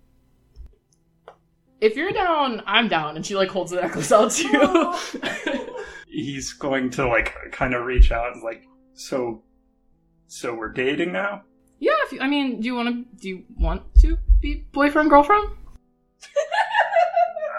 [1.81, 3.17] if you're down, I'm down.
[3.17, 5.67] And she like holds the necklace out to you.
[6.09, 9.43] He's going to like kind of reach out and like, so,
[10.27, 11.43] so we're dating now.
[11.79, 13.21] yeah, if you, I mean, do you want to?
[13.21, 15.49] Do you want to be boyfriend girlfriend?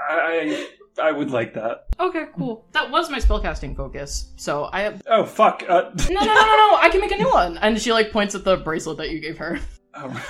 [0.09, 0.67] I
[1.01, 1.85] I would like that.
[1.99, 2.65] Okay, cool.
[2.71, 4.31] That was my spellcasting focus.
[4.37, 5.63] So I have Oh fuck.
[5.67, 6.75] Uh, no, no, no, no, no.
[6.77, 7.57] I can make a new one.
[7.59, 9.59] And she like points at the bracelet that you gave her.
[9.93, 10.23] oh.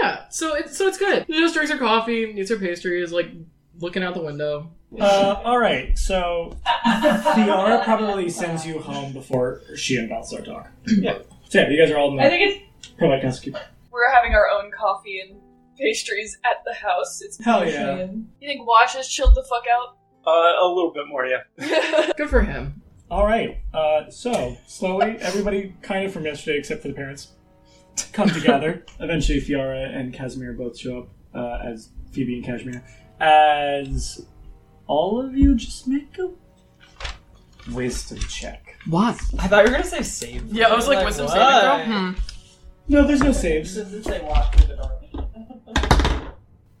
[0.00, 0.02] Aww.
[0.02, 1.26] Yeah, so it's so it's good.
[1.26, 3.30] She just drinks her coffee, eats her pastries, like
[3.80, 4.70] looking out the window.
[4.98, 10.68] Uh, all right, so Fiara probably sends you home before she and Balthazar talk.
[10.86, 11.18] Yeah.
[11.48, 13.62] So yeah, you guys are all in I the think it's probably kind of
[13.92, 15.38] we're having our own coffee and
[15.78, 17.20] pastries at the house.
[17.22, 17.96] It's Hell bougie yeah.
[17.98, 19.96] and- You think Wash has chilled the fuck out?
[20.26, 20.30] Uh,
[20.64, 22.12] a little bit more, yeah.
[22.16, 22.82] Good for him.
[23.10, 27.28] All right, uh, so slowly, everybody kind of from yesterday, except for the parents,
[28.12, 28.84] come together.
[29.00, 32.84] Eventually, Fiara and Casimir both show up uh, as Phoebe and Casimir.
[33.20, 34.26] As
[34.86, 36.30] all of you just make a
[37.72, 38.76] wisdom check.
[38.86, 39.20] What?
[39.38, 40.52] I thought you were gonna say save.
[40.52, 41.84] Yeah, I was like, wisdom saving what?
[41.84, 41.94] throw?
[41.94, 42.12] Hmm.
[42.88, 43.74] No, there's no saves.
[43.74, 44.96] Does it say walk through the door?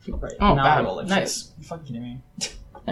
[0.08, 0.32] Right.
[0.40, 0.84] Oh, now bad.
[0.84, 1.06] roll it.
[1.06, 1.52] Nice.
[1.58, 2.22] You fucking kidding me?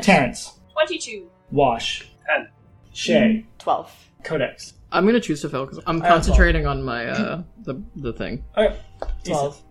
[0.02, 1.28] Terrence, 22.
[1.51, 2.48] Wash, Ten.
[2.93, 4.10] Shay, 12.
[4.23, 4.74] Codex.
[4.93, 8.12] I'm gonna choose to fail because I'm I have concentrating on my uh the the
[8.12, 8.44] thing.
[8.56, 8.78] Okay,
[9.24, 9.62] Twelve.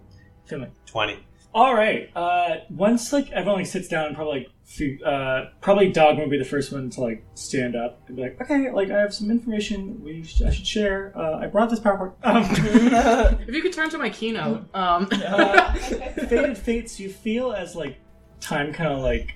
[0.46, 0.70] Finley.
[0.86, 1.20] 20.
[1.54, 2.10] All right.
[2.16, 6.38] Uh, once like everyone like, sits down, probably like fe- uh, probably Dogma will be
[6.38, 9.32] the first one to like stand up and be like, okay, like I have some
[9.32, 11.14] information we sh- I should share.
[11.18, 12.14] Uh, I brought this PowerPoint.
[12.24, 17.76] Um, If you could turn to my keynote, um, uh, Faded Fates, you feel as
[17.76, 17.98] like
[18.40, 19.36] time kind of like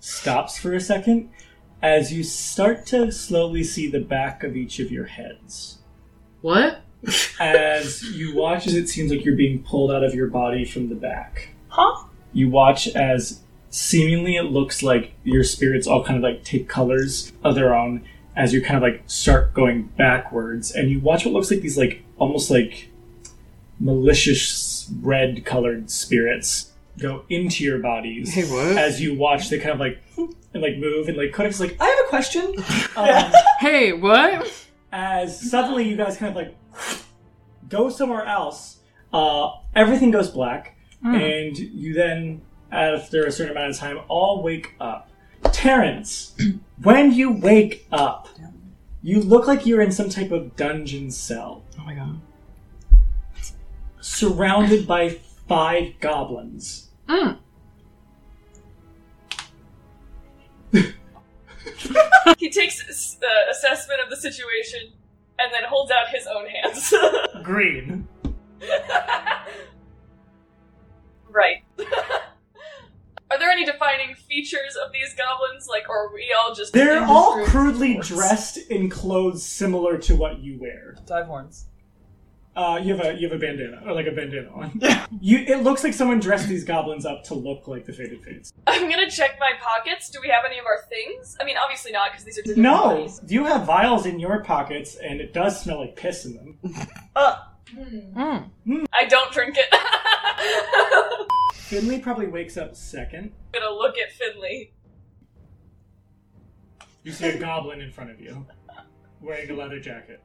[0.00, 1.30] stops for a second
[1.82, 5.78] as you start to slowly see the back of each of your heads.
[6.40, 6.80] what?
[7.40, 10.88] as you watch as it seems like you're being pulled out of your body from
[10.88, 11.48] the back.
[11.68, 12.04] Huh?
[12.32, 13.40] You watch as
[13.70, 18.04] seemingly it looks like your spirits all kind of like take colors of their own
[18.36, 21.76] as you kind of like start going backwards and you watch what looks like these
[21.76, 22.88] like almost like
[23.80, 28.76] malicious red colored spirits go into your bodies Hey, what?
[28.78, 29.98] as you watch they kind of like
[30.54, 32.54] and like move and like Codex is like I have a question
[32.96, 34.52] um, Hey, what?
[34.92, 36.54] as suddenly you guys kind of like
[37.68, 38.78] go somewhere else.
[39.12, 44.74] Uh, everything goes black, and you then, after a certain amount of time, all wake
[44.80, 45.10] up.
[45.52, 46.34] Terrence,
[46.82, 48.28] when you wake up,
[49.02, 52.20] you look like you're in some type of dungeon cell, Oh my god.
[54.00, 55.18] surrounded by
[55.48, 56.88] five goblins.
[57.08, 57.38] Mm.
[62.38, 64.80] He takes s- uh, assessment of the situation
[65.38, 66.92] and then holds out his own hands.
[67.42, 68.08] Green.
[71.30, 71.62] right.
[73.30, 75.66] Are there any defining features of these goblins?
[75.68, 80.40] Like, or are we all just They're all crudely dressed in clothes similar to what
[80.40, 80.96] you wear.
[81.06, 81.64] Dive horns.
[82.54, 84.78] Uh, you have a you have a bandana or like a bandana on.
[85.20, 88.52] You it looks like someone dressed these goblins up to look like the Faded Fates.
[88.66, 90.10] I'm gonna check my pockets.
[90.10, 91.36] Do we have any of our things?
[91.40, 93.20] I mean, obviously not, because these are different No, bodies.
[93.28, 96.58] you have vials in your pockets, and it does smell like piss in them.
[97.16, 97.36] Uh.
[97.74, 98.84] Mm.
[98.92, 99.74] I don't drink it.
[101.54, 103.32] Finley probably wakes up second.
[103.54, 104.72] I'm gonna look at Finley.
[107.02, 108.46] You see a goblin in front of you,
[109.22, 110.20] wearing a leather jacket.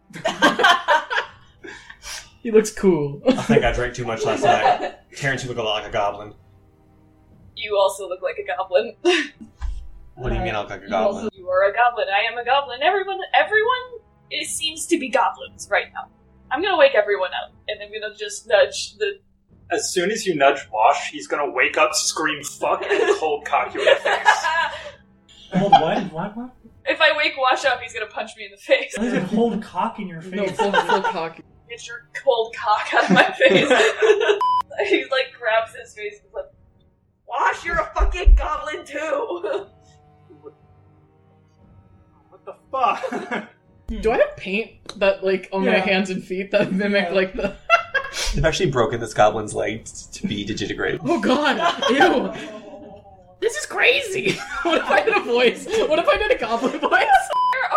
[2.47, 3.21] He looks cool.
[3.27, 4.95] I think I drank too much last night.
[5.17, 6.33] Terrence, you look a lot like a goblin.
[7.57, 8.95] You also look like a goblin.
[10.15, 11.29] What do you mean I look like a You also- goblin?
[11.33, 12.07] You are a goblin.
[12.07, 12.79] I am a goblin.
[12.81, 13.99] Everyone, everyone,
[14.31, 16.07] it seems to be goblins right now.
[16.49, 19.19] I'm gonna wake everyone up, and I'm gonna just nudge the.
[19.69, 23.73] As soon as you nudge Wash, he's gonna wake up, scream "fuck" and cold cock
[23.73, 24.45] you in the face.
[25.51, 26.13] Hold what?
[26.13, 26.37] What?
[26.37, 26.49] What?
[26.85, 28.93] if I wake Wash up, he's gonna punch me in the face.
[28.95, 30.55] Why does it hold cock in your No, face?
[30.57, 31.37] full, full cock.
[31.69, 33.69] Get your cold cock out of my face.
[34.89, 36.45] he like grabs his face and is like,
[37.27, 39.65] Wash, you're a fucking goblin too.
[42.29, 43.49] What the fuck?
[44.01, 45.79] Do I have paint that like on my Yeah.
[45.85, 47.13] hands and feet that mimic Yeah.
[47.13, 47.55] like the?
[48.33, 50.99] They've actually broken this goblin's leg t- to be digitigrade.
[51.03, 51.57] Oh god!
[51.89, 52.33] Ew!
[53.39, 54.33] This is crazy.
[54.63, 55.65] what if I did a voice?
[55.87, 57.07] What if I did a goblin voice?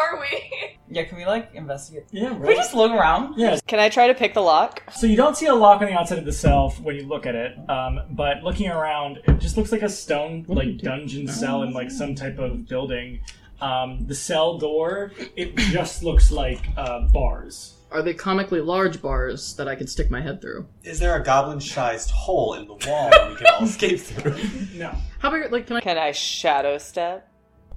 [0.01, 0.79] Where are we?
[0.89, 2.07] Yeah, can we like investigate?
[2.11, 3.35] Yeah, Can we just look around?
[3.39, 3.61] Yes.
[3.67, 4.83] Can I try to pick the lock?
[4.93, 7.27] So you don't see a lock on the outside of the cell when you look
[7.27, 11.63] at it, um, but looking around, it just looks like a stone like dungeon cell
[11.65, 13.21] in like some type of building.
[13.61, 17.75] Um, the cell door, it just looks like uh, bars.
[17.93, 20.67] Are they comically large bars that I could stick my head through?
[20.83, 24.39] Is there a goblin-sized hole in the wall that we can all escape through?
[24.75, 25.53] No, How big?
[25.53, 25.81] Like, can I?
[25.81, 27.30] Can I shadow step?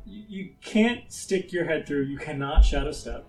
[0.06, 2.04] You, you can't stick your head through.
[2.04, 3.26] You cannot shadow step.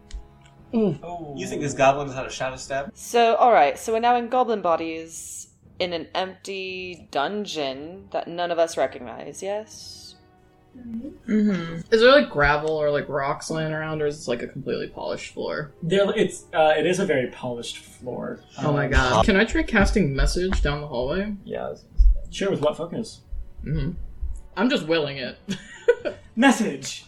[0.73, 1.35] Oh.
[1.37, 2.91] You think this goblin has had a shadow step?
[2.95, 5.49] So, alright, so we're now in goblin bodies
[5.79, 10.17] in an empty dungeon that none of us recognize, yes?
[10.77, 11.77] Mm-hmm.
[11.95, 14.89] Is there like gravel or like rocks laying around, or is this like a completely
[14.89, 15.71] polished floor?
[15.85, 18.41] There, it's uh, it is a very polished floor.
[18.59, 19.25] Oh my Um, god!
[19.25, 21.33] Can I try casting message down the hallway?
[21.45, 21.67] Yeah.
[21.67, 22.31] I was gonna say.
[22.33, 23.21] Sure, with what focus?
[23.65, 23.93] Mm-hmm.
[24.57, 25.39] I'm just willing it.
[26.37, 27.05] Message.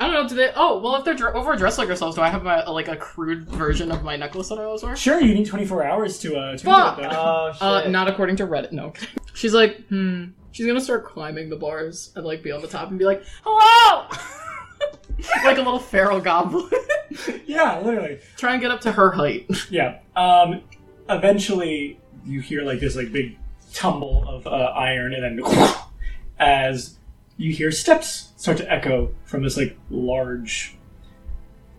[0.00, 0.28] I don't know.
[0.28, 0.52] Do they?
[0.54, 3.48] Oh, well, if they're dr- overdressed like ourselves, do I have my like a crude
[3.48, 4.96] version of my necklace that I always wear?
[4.96, 6.96] Sure, you need 24 hours to uh to Fuck!
[6.98, 7.04] do.
[7.10, 7.62] Oh shit.
[7.62, 8.72] Uh, not according to Reddit.
[8.72, 8.92] No.
[9.34, 10.26] She's like, hmm.
[10.52, 13.24] She's gonna start climbing the bars and like be on the top and be like,
[13.44, 14.06] hello,
[15.44, 16.70] like a little feral goblin.
[17.46, 18.20] yeah, literally.
[18.36, 19.48] Try and get up to her height.
[19.70, 19.98] Yeah.
[20.16, 20.62] Um.
[21.08, 23.36] Eventually, you hear like this like big
[23.72, 25.74] tumble of uh, iron, and then
[26.38, 26.96] as
[27.36, 30.76] you hear steps start to echo from this like large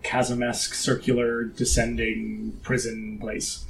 [0.02, 3.64] chasm-esque circular descending prison place.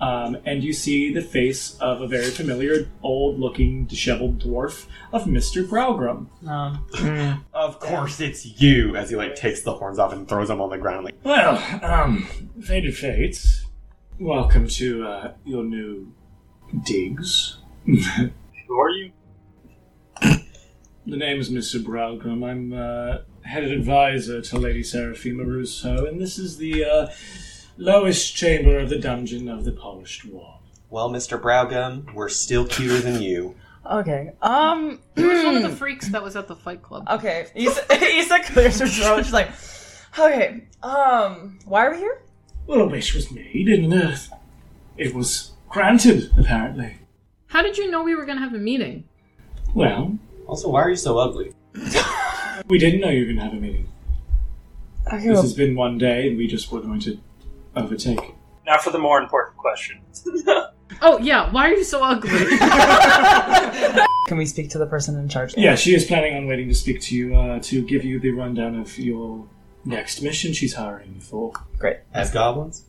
[0.00, 5.62] Um, and you see the face of a very familiar, old-looking, disheveled dwarf of Mister
[5.62, 6.26] Browgrum.
[6.48, 10.60] Um, Of course it's you, as he like takes the horns off and throws them
[10.60, 11.04] on the ground.
[11.04, 12.26] Like, Well, um,
[12.60, 13.66] Faded Fates,
[14.18, 16.12] welcome to uh, your new
[16.84, 17.58] digs.
[17.86, 19.12] Who are you?
[21.06, 21.82] The name is Mr.
[21.82, 22.44] Browgrum.
[22.48, 27.06] I'm uh, head advisor to Lady Serafima Rousseau, and this is the uh,
[27.76, 30.62] lowest chamber of the dungeon of the Polished Wall.
[30.90, 31.40] well, Mr.
[31.40, 33.56] Browgrum, we're still cuter than you.
[33.90, 34.32] okay.
[34.42, 35.00] Um.
[35.16, 37.06] Who's one of the freaks that was at the Fight Club?
[37.10, 37.46] Okay.
[37.56, 39.24] Iessa, Iessa clears her throat.
[39.24, 39.50] She's like,
[40.16, 40.64] okay.
[40.84, 41.58] Um.
[41.64, 42.22] Why are we here?
[42.68, 44.16] Well, a wish was made, and uh,
[44.96, 46.98] it was granted, apparently.
[47.48, 49.02] How did you know we were gonna have a meeting?
[49.74, 50.16] Well,
[50.46, 51.52] Also, why are you so ugly?
[52.68, 53.88] we didn't know you were going to have a meeting.
[55.06, 55.16] Okay.
[55.18, 57.18] This Well, has been one day, and we just were going to
[57.76, 58.34] overtake.
[58.66, 60.00] Now for the more important question.
[61.00, 62.30] Oh yeah, why are you so ugly?
[64.28, 65.56] can we speak to the person in charge?
[65.56, 68.30] Yeah, she is planning on waiting to speak to you uh, to give you the
[68.30, 69.46] rundown of your
[69.84, 71.52] next mission she's hiring you for.
[71.78, 71.98] Great.
[72.12, 72.84] As goblins?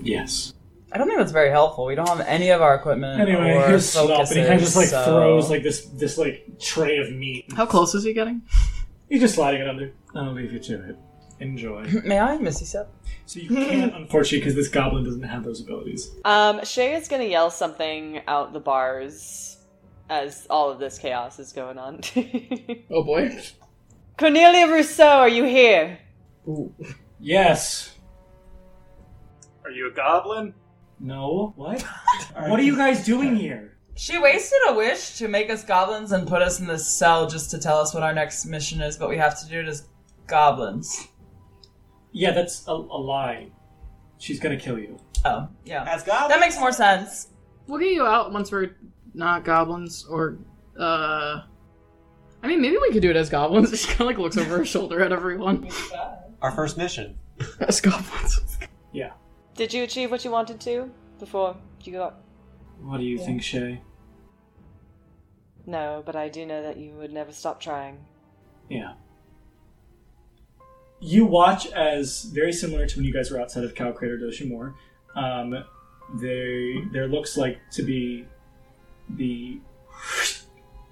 [0.00, 0.52] Yes.
[0.92, 1.84] I don't think that's very helpful.
[1.84, 3.20] We don't have any of our equipment.
[3.20, 6.16] Anyway, or here's Slop, and he kind of just like so- throws like this this
[6.16, 7.52] like tray of meat.
[7.54, 8.42] How close is he getting?
[9.08, 9.92] He's just sliding it under.
[10.14, 10.96] I'll leave you to it.
[11.40, 11.84] Enjoy.
[12.04, 12.90] May I, Misty Step?
[13.26, 16.10] So you can't, unfortunately, because this goblin doesn't have those abilities.
[16.24, 19.58] Um, Shay is gonna yell something out the bars
[20.08, 22.00] as all of this chaos is going on.
[22.90, 23.36] Oh boy.
[24.16, 25.98] Cornelia Rousseau, are you here?
[27.20, 27.92] Yes.
[29.64, 30.54] Are you a goblin?
[31.00, 31.52] No.
[31.56, 31.82] What?
[32.32, 33.76] what are you guys doing here?
[33.94, 37.50] She wasted a wish to make us goblins and put us in this cell just
[37.52, 39.88] to tell us what our next mission is, but we have to do it as
[40.26, 41.08] goblins.
[42.12, 43.48] Yeah, that's a, a lie.
[44.18, 44.98] She's gonna kill you.
[45.24, 45.84] Oh, yeah.
[45.84, 46.28] As goblins?
[46.30, 47.28] That makes more sense.
[47.66, 48.76] We'll get you out once we're
[49.14, 50.38] not goblins, or
[50.78, 51.42] uh.
[52.42, 53.70] I mean, maybe we could do it as goblins.
[53.80, 55.68] She kind of like looks over her shoulder at everyone.
[56.42, 57.18] Our first mission.
[57.60, 58.58] As goblins.
[59.56, 62.16] Did you achieve what you wanted to before you got?
[62.82, 63.80] What do you think, Shay?
[65.64, 67.98] No, but I do know that you would never stop trying.
[68.68, 68.94] Yeah.
[71.00, 74.74] You watch as very similar to when you guys were outside of Cow Crater Doshinmore.
[75.14, 75.64] Um,
[76.20, 78.26] they there looks like to be
[79.10, 79.58] the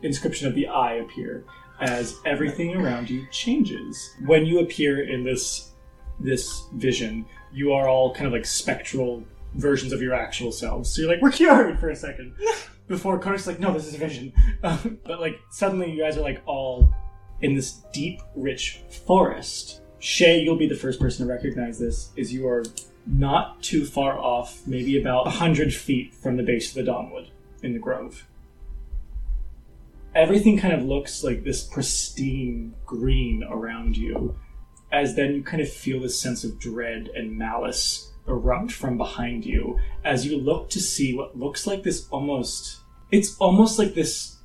[0.02, 1.44] inscription of the eye appear
[1.80, 4.14] as everything around you changes.
[4.24, 5.72] When you appear in this
[6.20, 9.24] this vision, you are all kind of like spectral
[9.54, 10.90] versions of your actual selves.
[10.94, 12.34] So you're like, we're cured for a second.
[12.88, 14.32] Before Connor's like, no, this is a vision.
[14.62, 16.92] Um, but like suddenly you guys are like all
[17.40, 19.80] in this deep, rich forest.
[19.98, 22.64] Shay, you'll be the first person to recognize this, is you are
[23.06, 27.30] not too far off, maybe about 100 feet from the base of the Dawnwood
[27.62, 28.26] in the grove.
[30.14, 34.36] Everything kind of looks like this pristine green around you,
[34.94, 39.44] as then you kind of feel this sense of dread and malice erupt from behind
[39.44, 42.78] you as you look to see what looks like this almost.
[43.10, 44.38] It's almost like this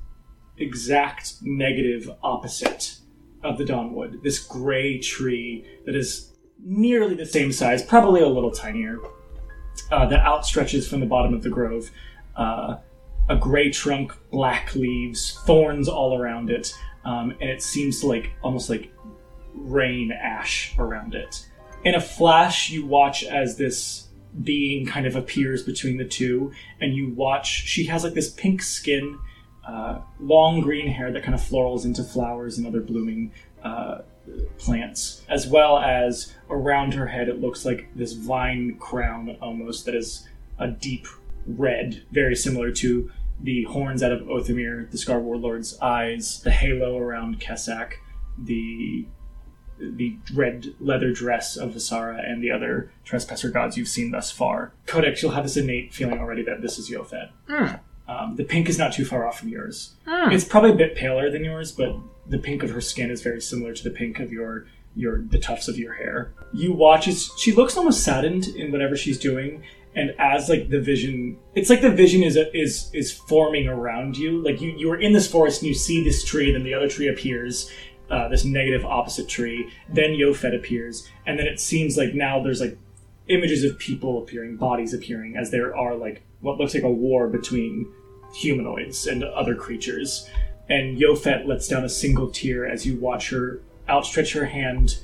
[0.58, 2.96] exact negative opposite
[3.44, 4.22] of the Dawnwood.
[4.22, 6.32] This gray tree that is
[6.62, 8.98] nearly the same size, probably a little tinier,
[9.92, 11.90] uh, that outstretches from the bottom of the grove.
[12.36, 12.76] Uh,
[13.28, 16.74] a gray trunk, black leaves, thorns all around it,
[17.04, 18.92] um, and it seems like almost like
[19.60, 21.46] rain ash around it.
[21.84, 24.08] In a flash, you watch as this
[24.42, 27.64] being kind of appears between the two, and you watch.
[27.66, 29.18] She has like this pink skin,
[29.66, 33.32] uh, long green hair that kind of florals into flowers and other blooming
[33.62, 33.98] uh,
[34.58, 39.94] plants, as well as around her head, it looks like this vine crown almost that
[39.94, 40.28] is
[40.58, 41.06] a deep
[41.46, 43.10] red, very similar to
[43.42, 47.94] the horns out of Othamir, the Scar Warlord's eyes, the halo around Kessak,
[48.38, 49.06] the
[49.80, 54.72] the red leather dress of Visara, and the other trespasser gods you've seen thus far.
[54.86, 57.30] Codex, you'll have this innate feeling already that this is Yofed.
[57.48, 57.76] Uh,
[58.08, 59.94] Um, the pink is not too far off from yours.
[60.04, 60.32] Hmm.
[60.32, 61.94] It's probably a bit paler than yours, but
[62.26, 64.66] the pink of her skin is very similar to the pink of your
[64.96, 66.32] your the tufts of your hair.
[66.52, 69.62] You watch as she looks almost saddened in whatever she's doing,
[69.94, 74.42] and as like the vision, it's like the vision is is is forming around you.
[74.42, 76.88] Like you you are in this forest and you see this tree, then the other
[76.88, 77.70] tree appears.
[78.10, 79.70] Uh, this negative opposite tree.
[79.88, 82.76] Then Yofet appears, and then it seems like now there's like
[83.28, 87.28] images of people appearing, bodies appearing, as there are like what looks like a war
[87.28, 87.86] between
[88.34, 90.28] humanoids and other creatures.
[90.68, 94.98] And Yofet lets down a single tear as you watch her outstretch her hand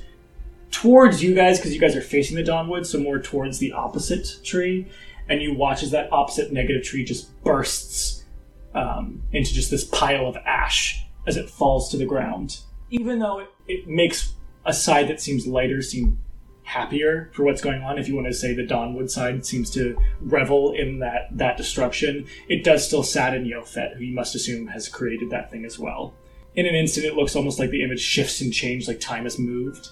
[0.71, 4.27] towards you guys, because you guys are facing the Dawnwood, so more towards the opposite
[4.43, 4.85] tree.
[5.29, 8.25] And you watch as that opposite negative tree just bursts
[8.73, 12.59] um, into just this pile of ash as it falls to the ground.
[12.89, 14.33] Even though it, it makes
[14.65, 16.19] a side that seems lighter seem
[16.63, 17.97] happier for what's going on.
[17.97, 22.27] If you want to say the Dawnwood side seems to revel in that that destruction,
[22.49, 26.13] it does still sadden Yofet, who you must assume has created that thing as well.
[26.55, 29.39] In an instant, it looks almost like the image shifts and changes, like time has
[29.39, 29.89] moved.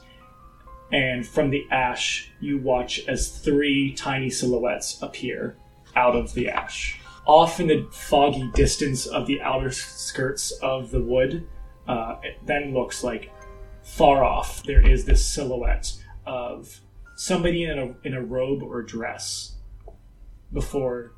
[0.91, 5.57] And from the ash, you watch as three tiny silhouettes appear
[5.95, 6.99] out of the ash.
[7.25, 11.47] Off in the foggy distance of the outer skirts of the wood,
[11.87, 13.31] uh, it then looks like
[13.83, 15.93] far off there is this silhouette
[16.25, 16.79] of
[17.15, 19.53] somebody in a in a robe or dress
[20.51, 21.11] before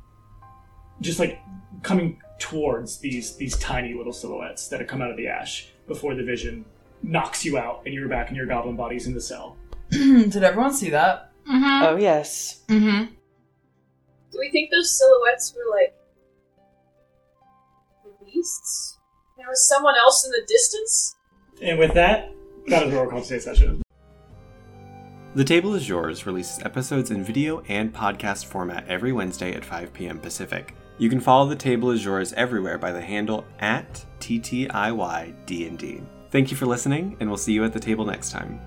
[1.02, 1.40] just like
[1.82, 6.14] coming towards these these tiny little silhouettes that have come out of the ash before
[6.16, 6.66] the vision
[7.04, 9.56] knocks you out and you're back in your goblin bodies in the cell.
[9.92, 11.32] Did everyone see that?
[11.50, 11.86] Mm-hmm.
[11.86, 12.64] Oh yes.
[12.68, 13.14] Mm-hmm.
[14.32, 15.96] Do we think those silhouettes were like
[18.26, 18.97] beasts?
[19.48, 21.16] There was someone else in the distance?
[21.62, 22.34] And with that,
[22.68, 23.82] that is where we'll call today's session.
[25.36, 29.94] The Table is Yours releases episodes in video and podcast format every Wednesday at 5
[29.94, 30.20] p.m.
[30.20, 30.76] Pacific.
[30.98, 36.06] You can follow The Table is Yours everywhere by the handle at TTIYDND.
[36.30, 38.60] Thank you for listening, and we'll see you at the table next time.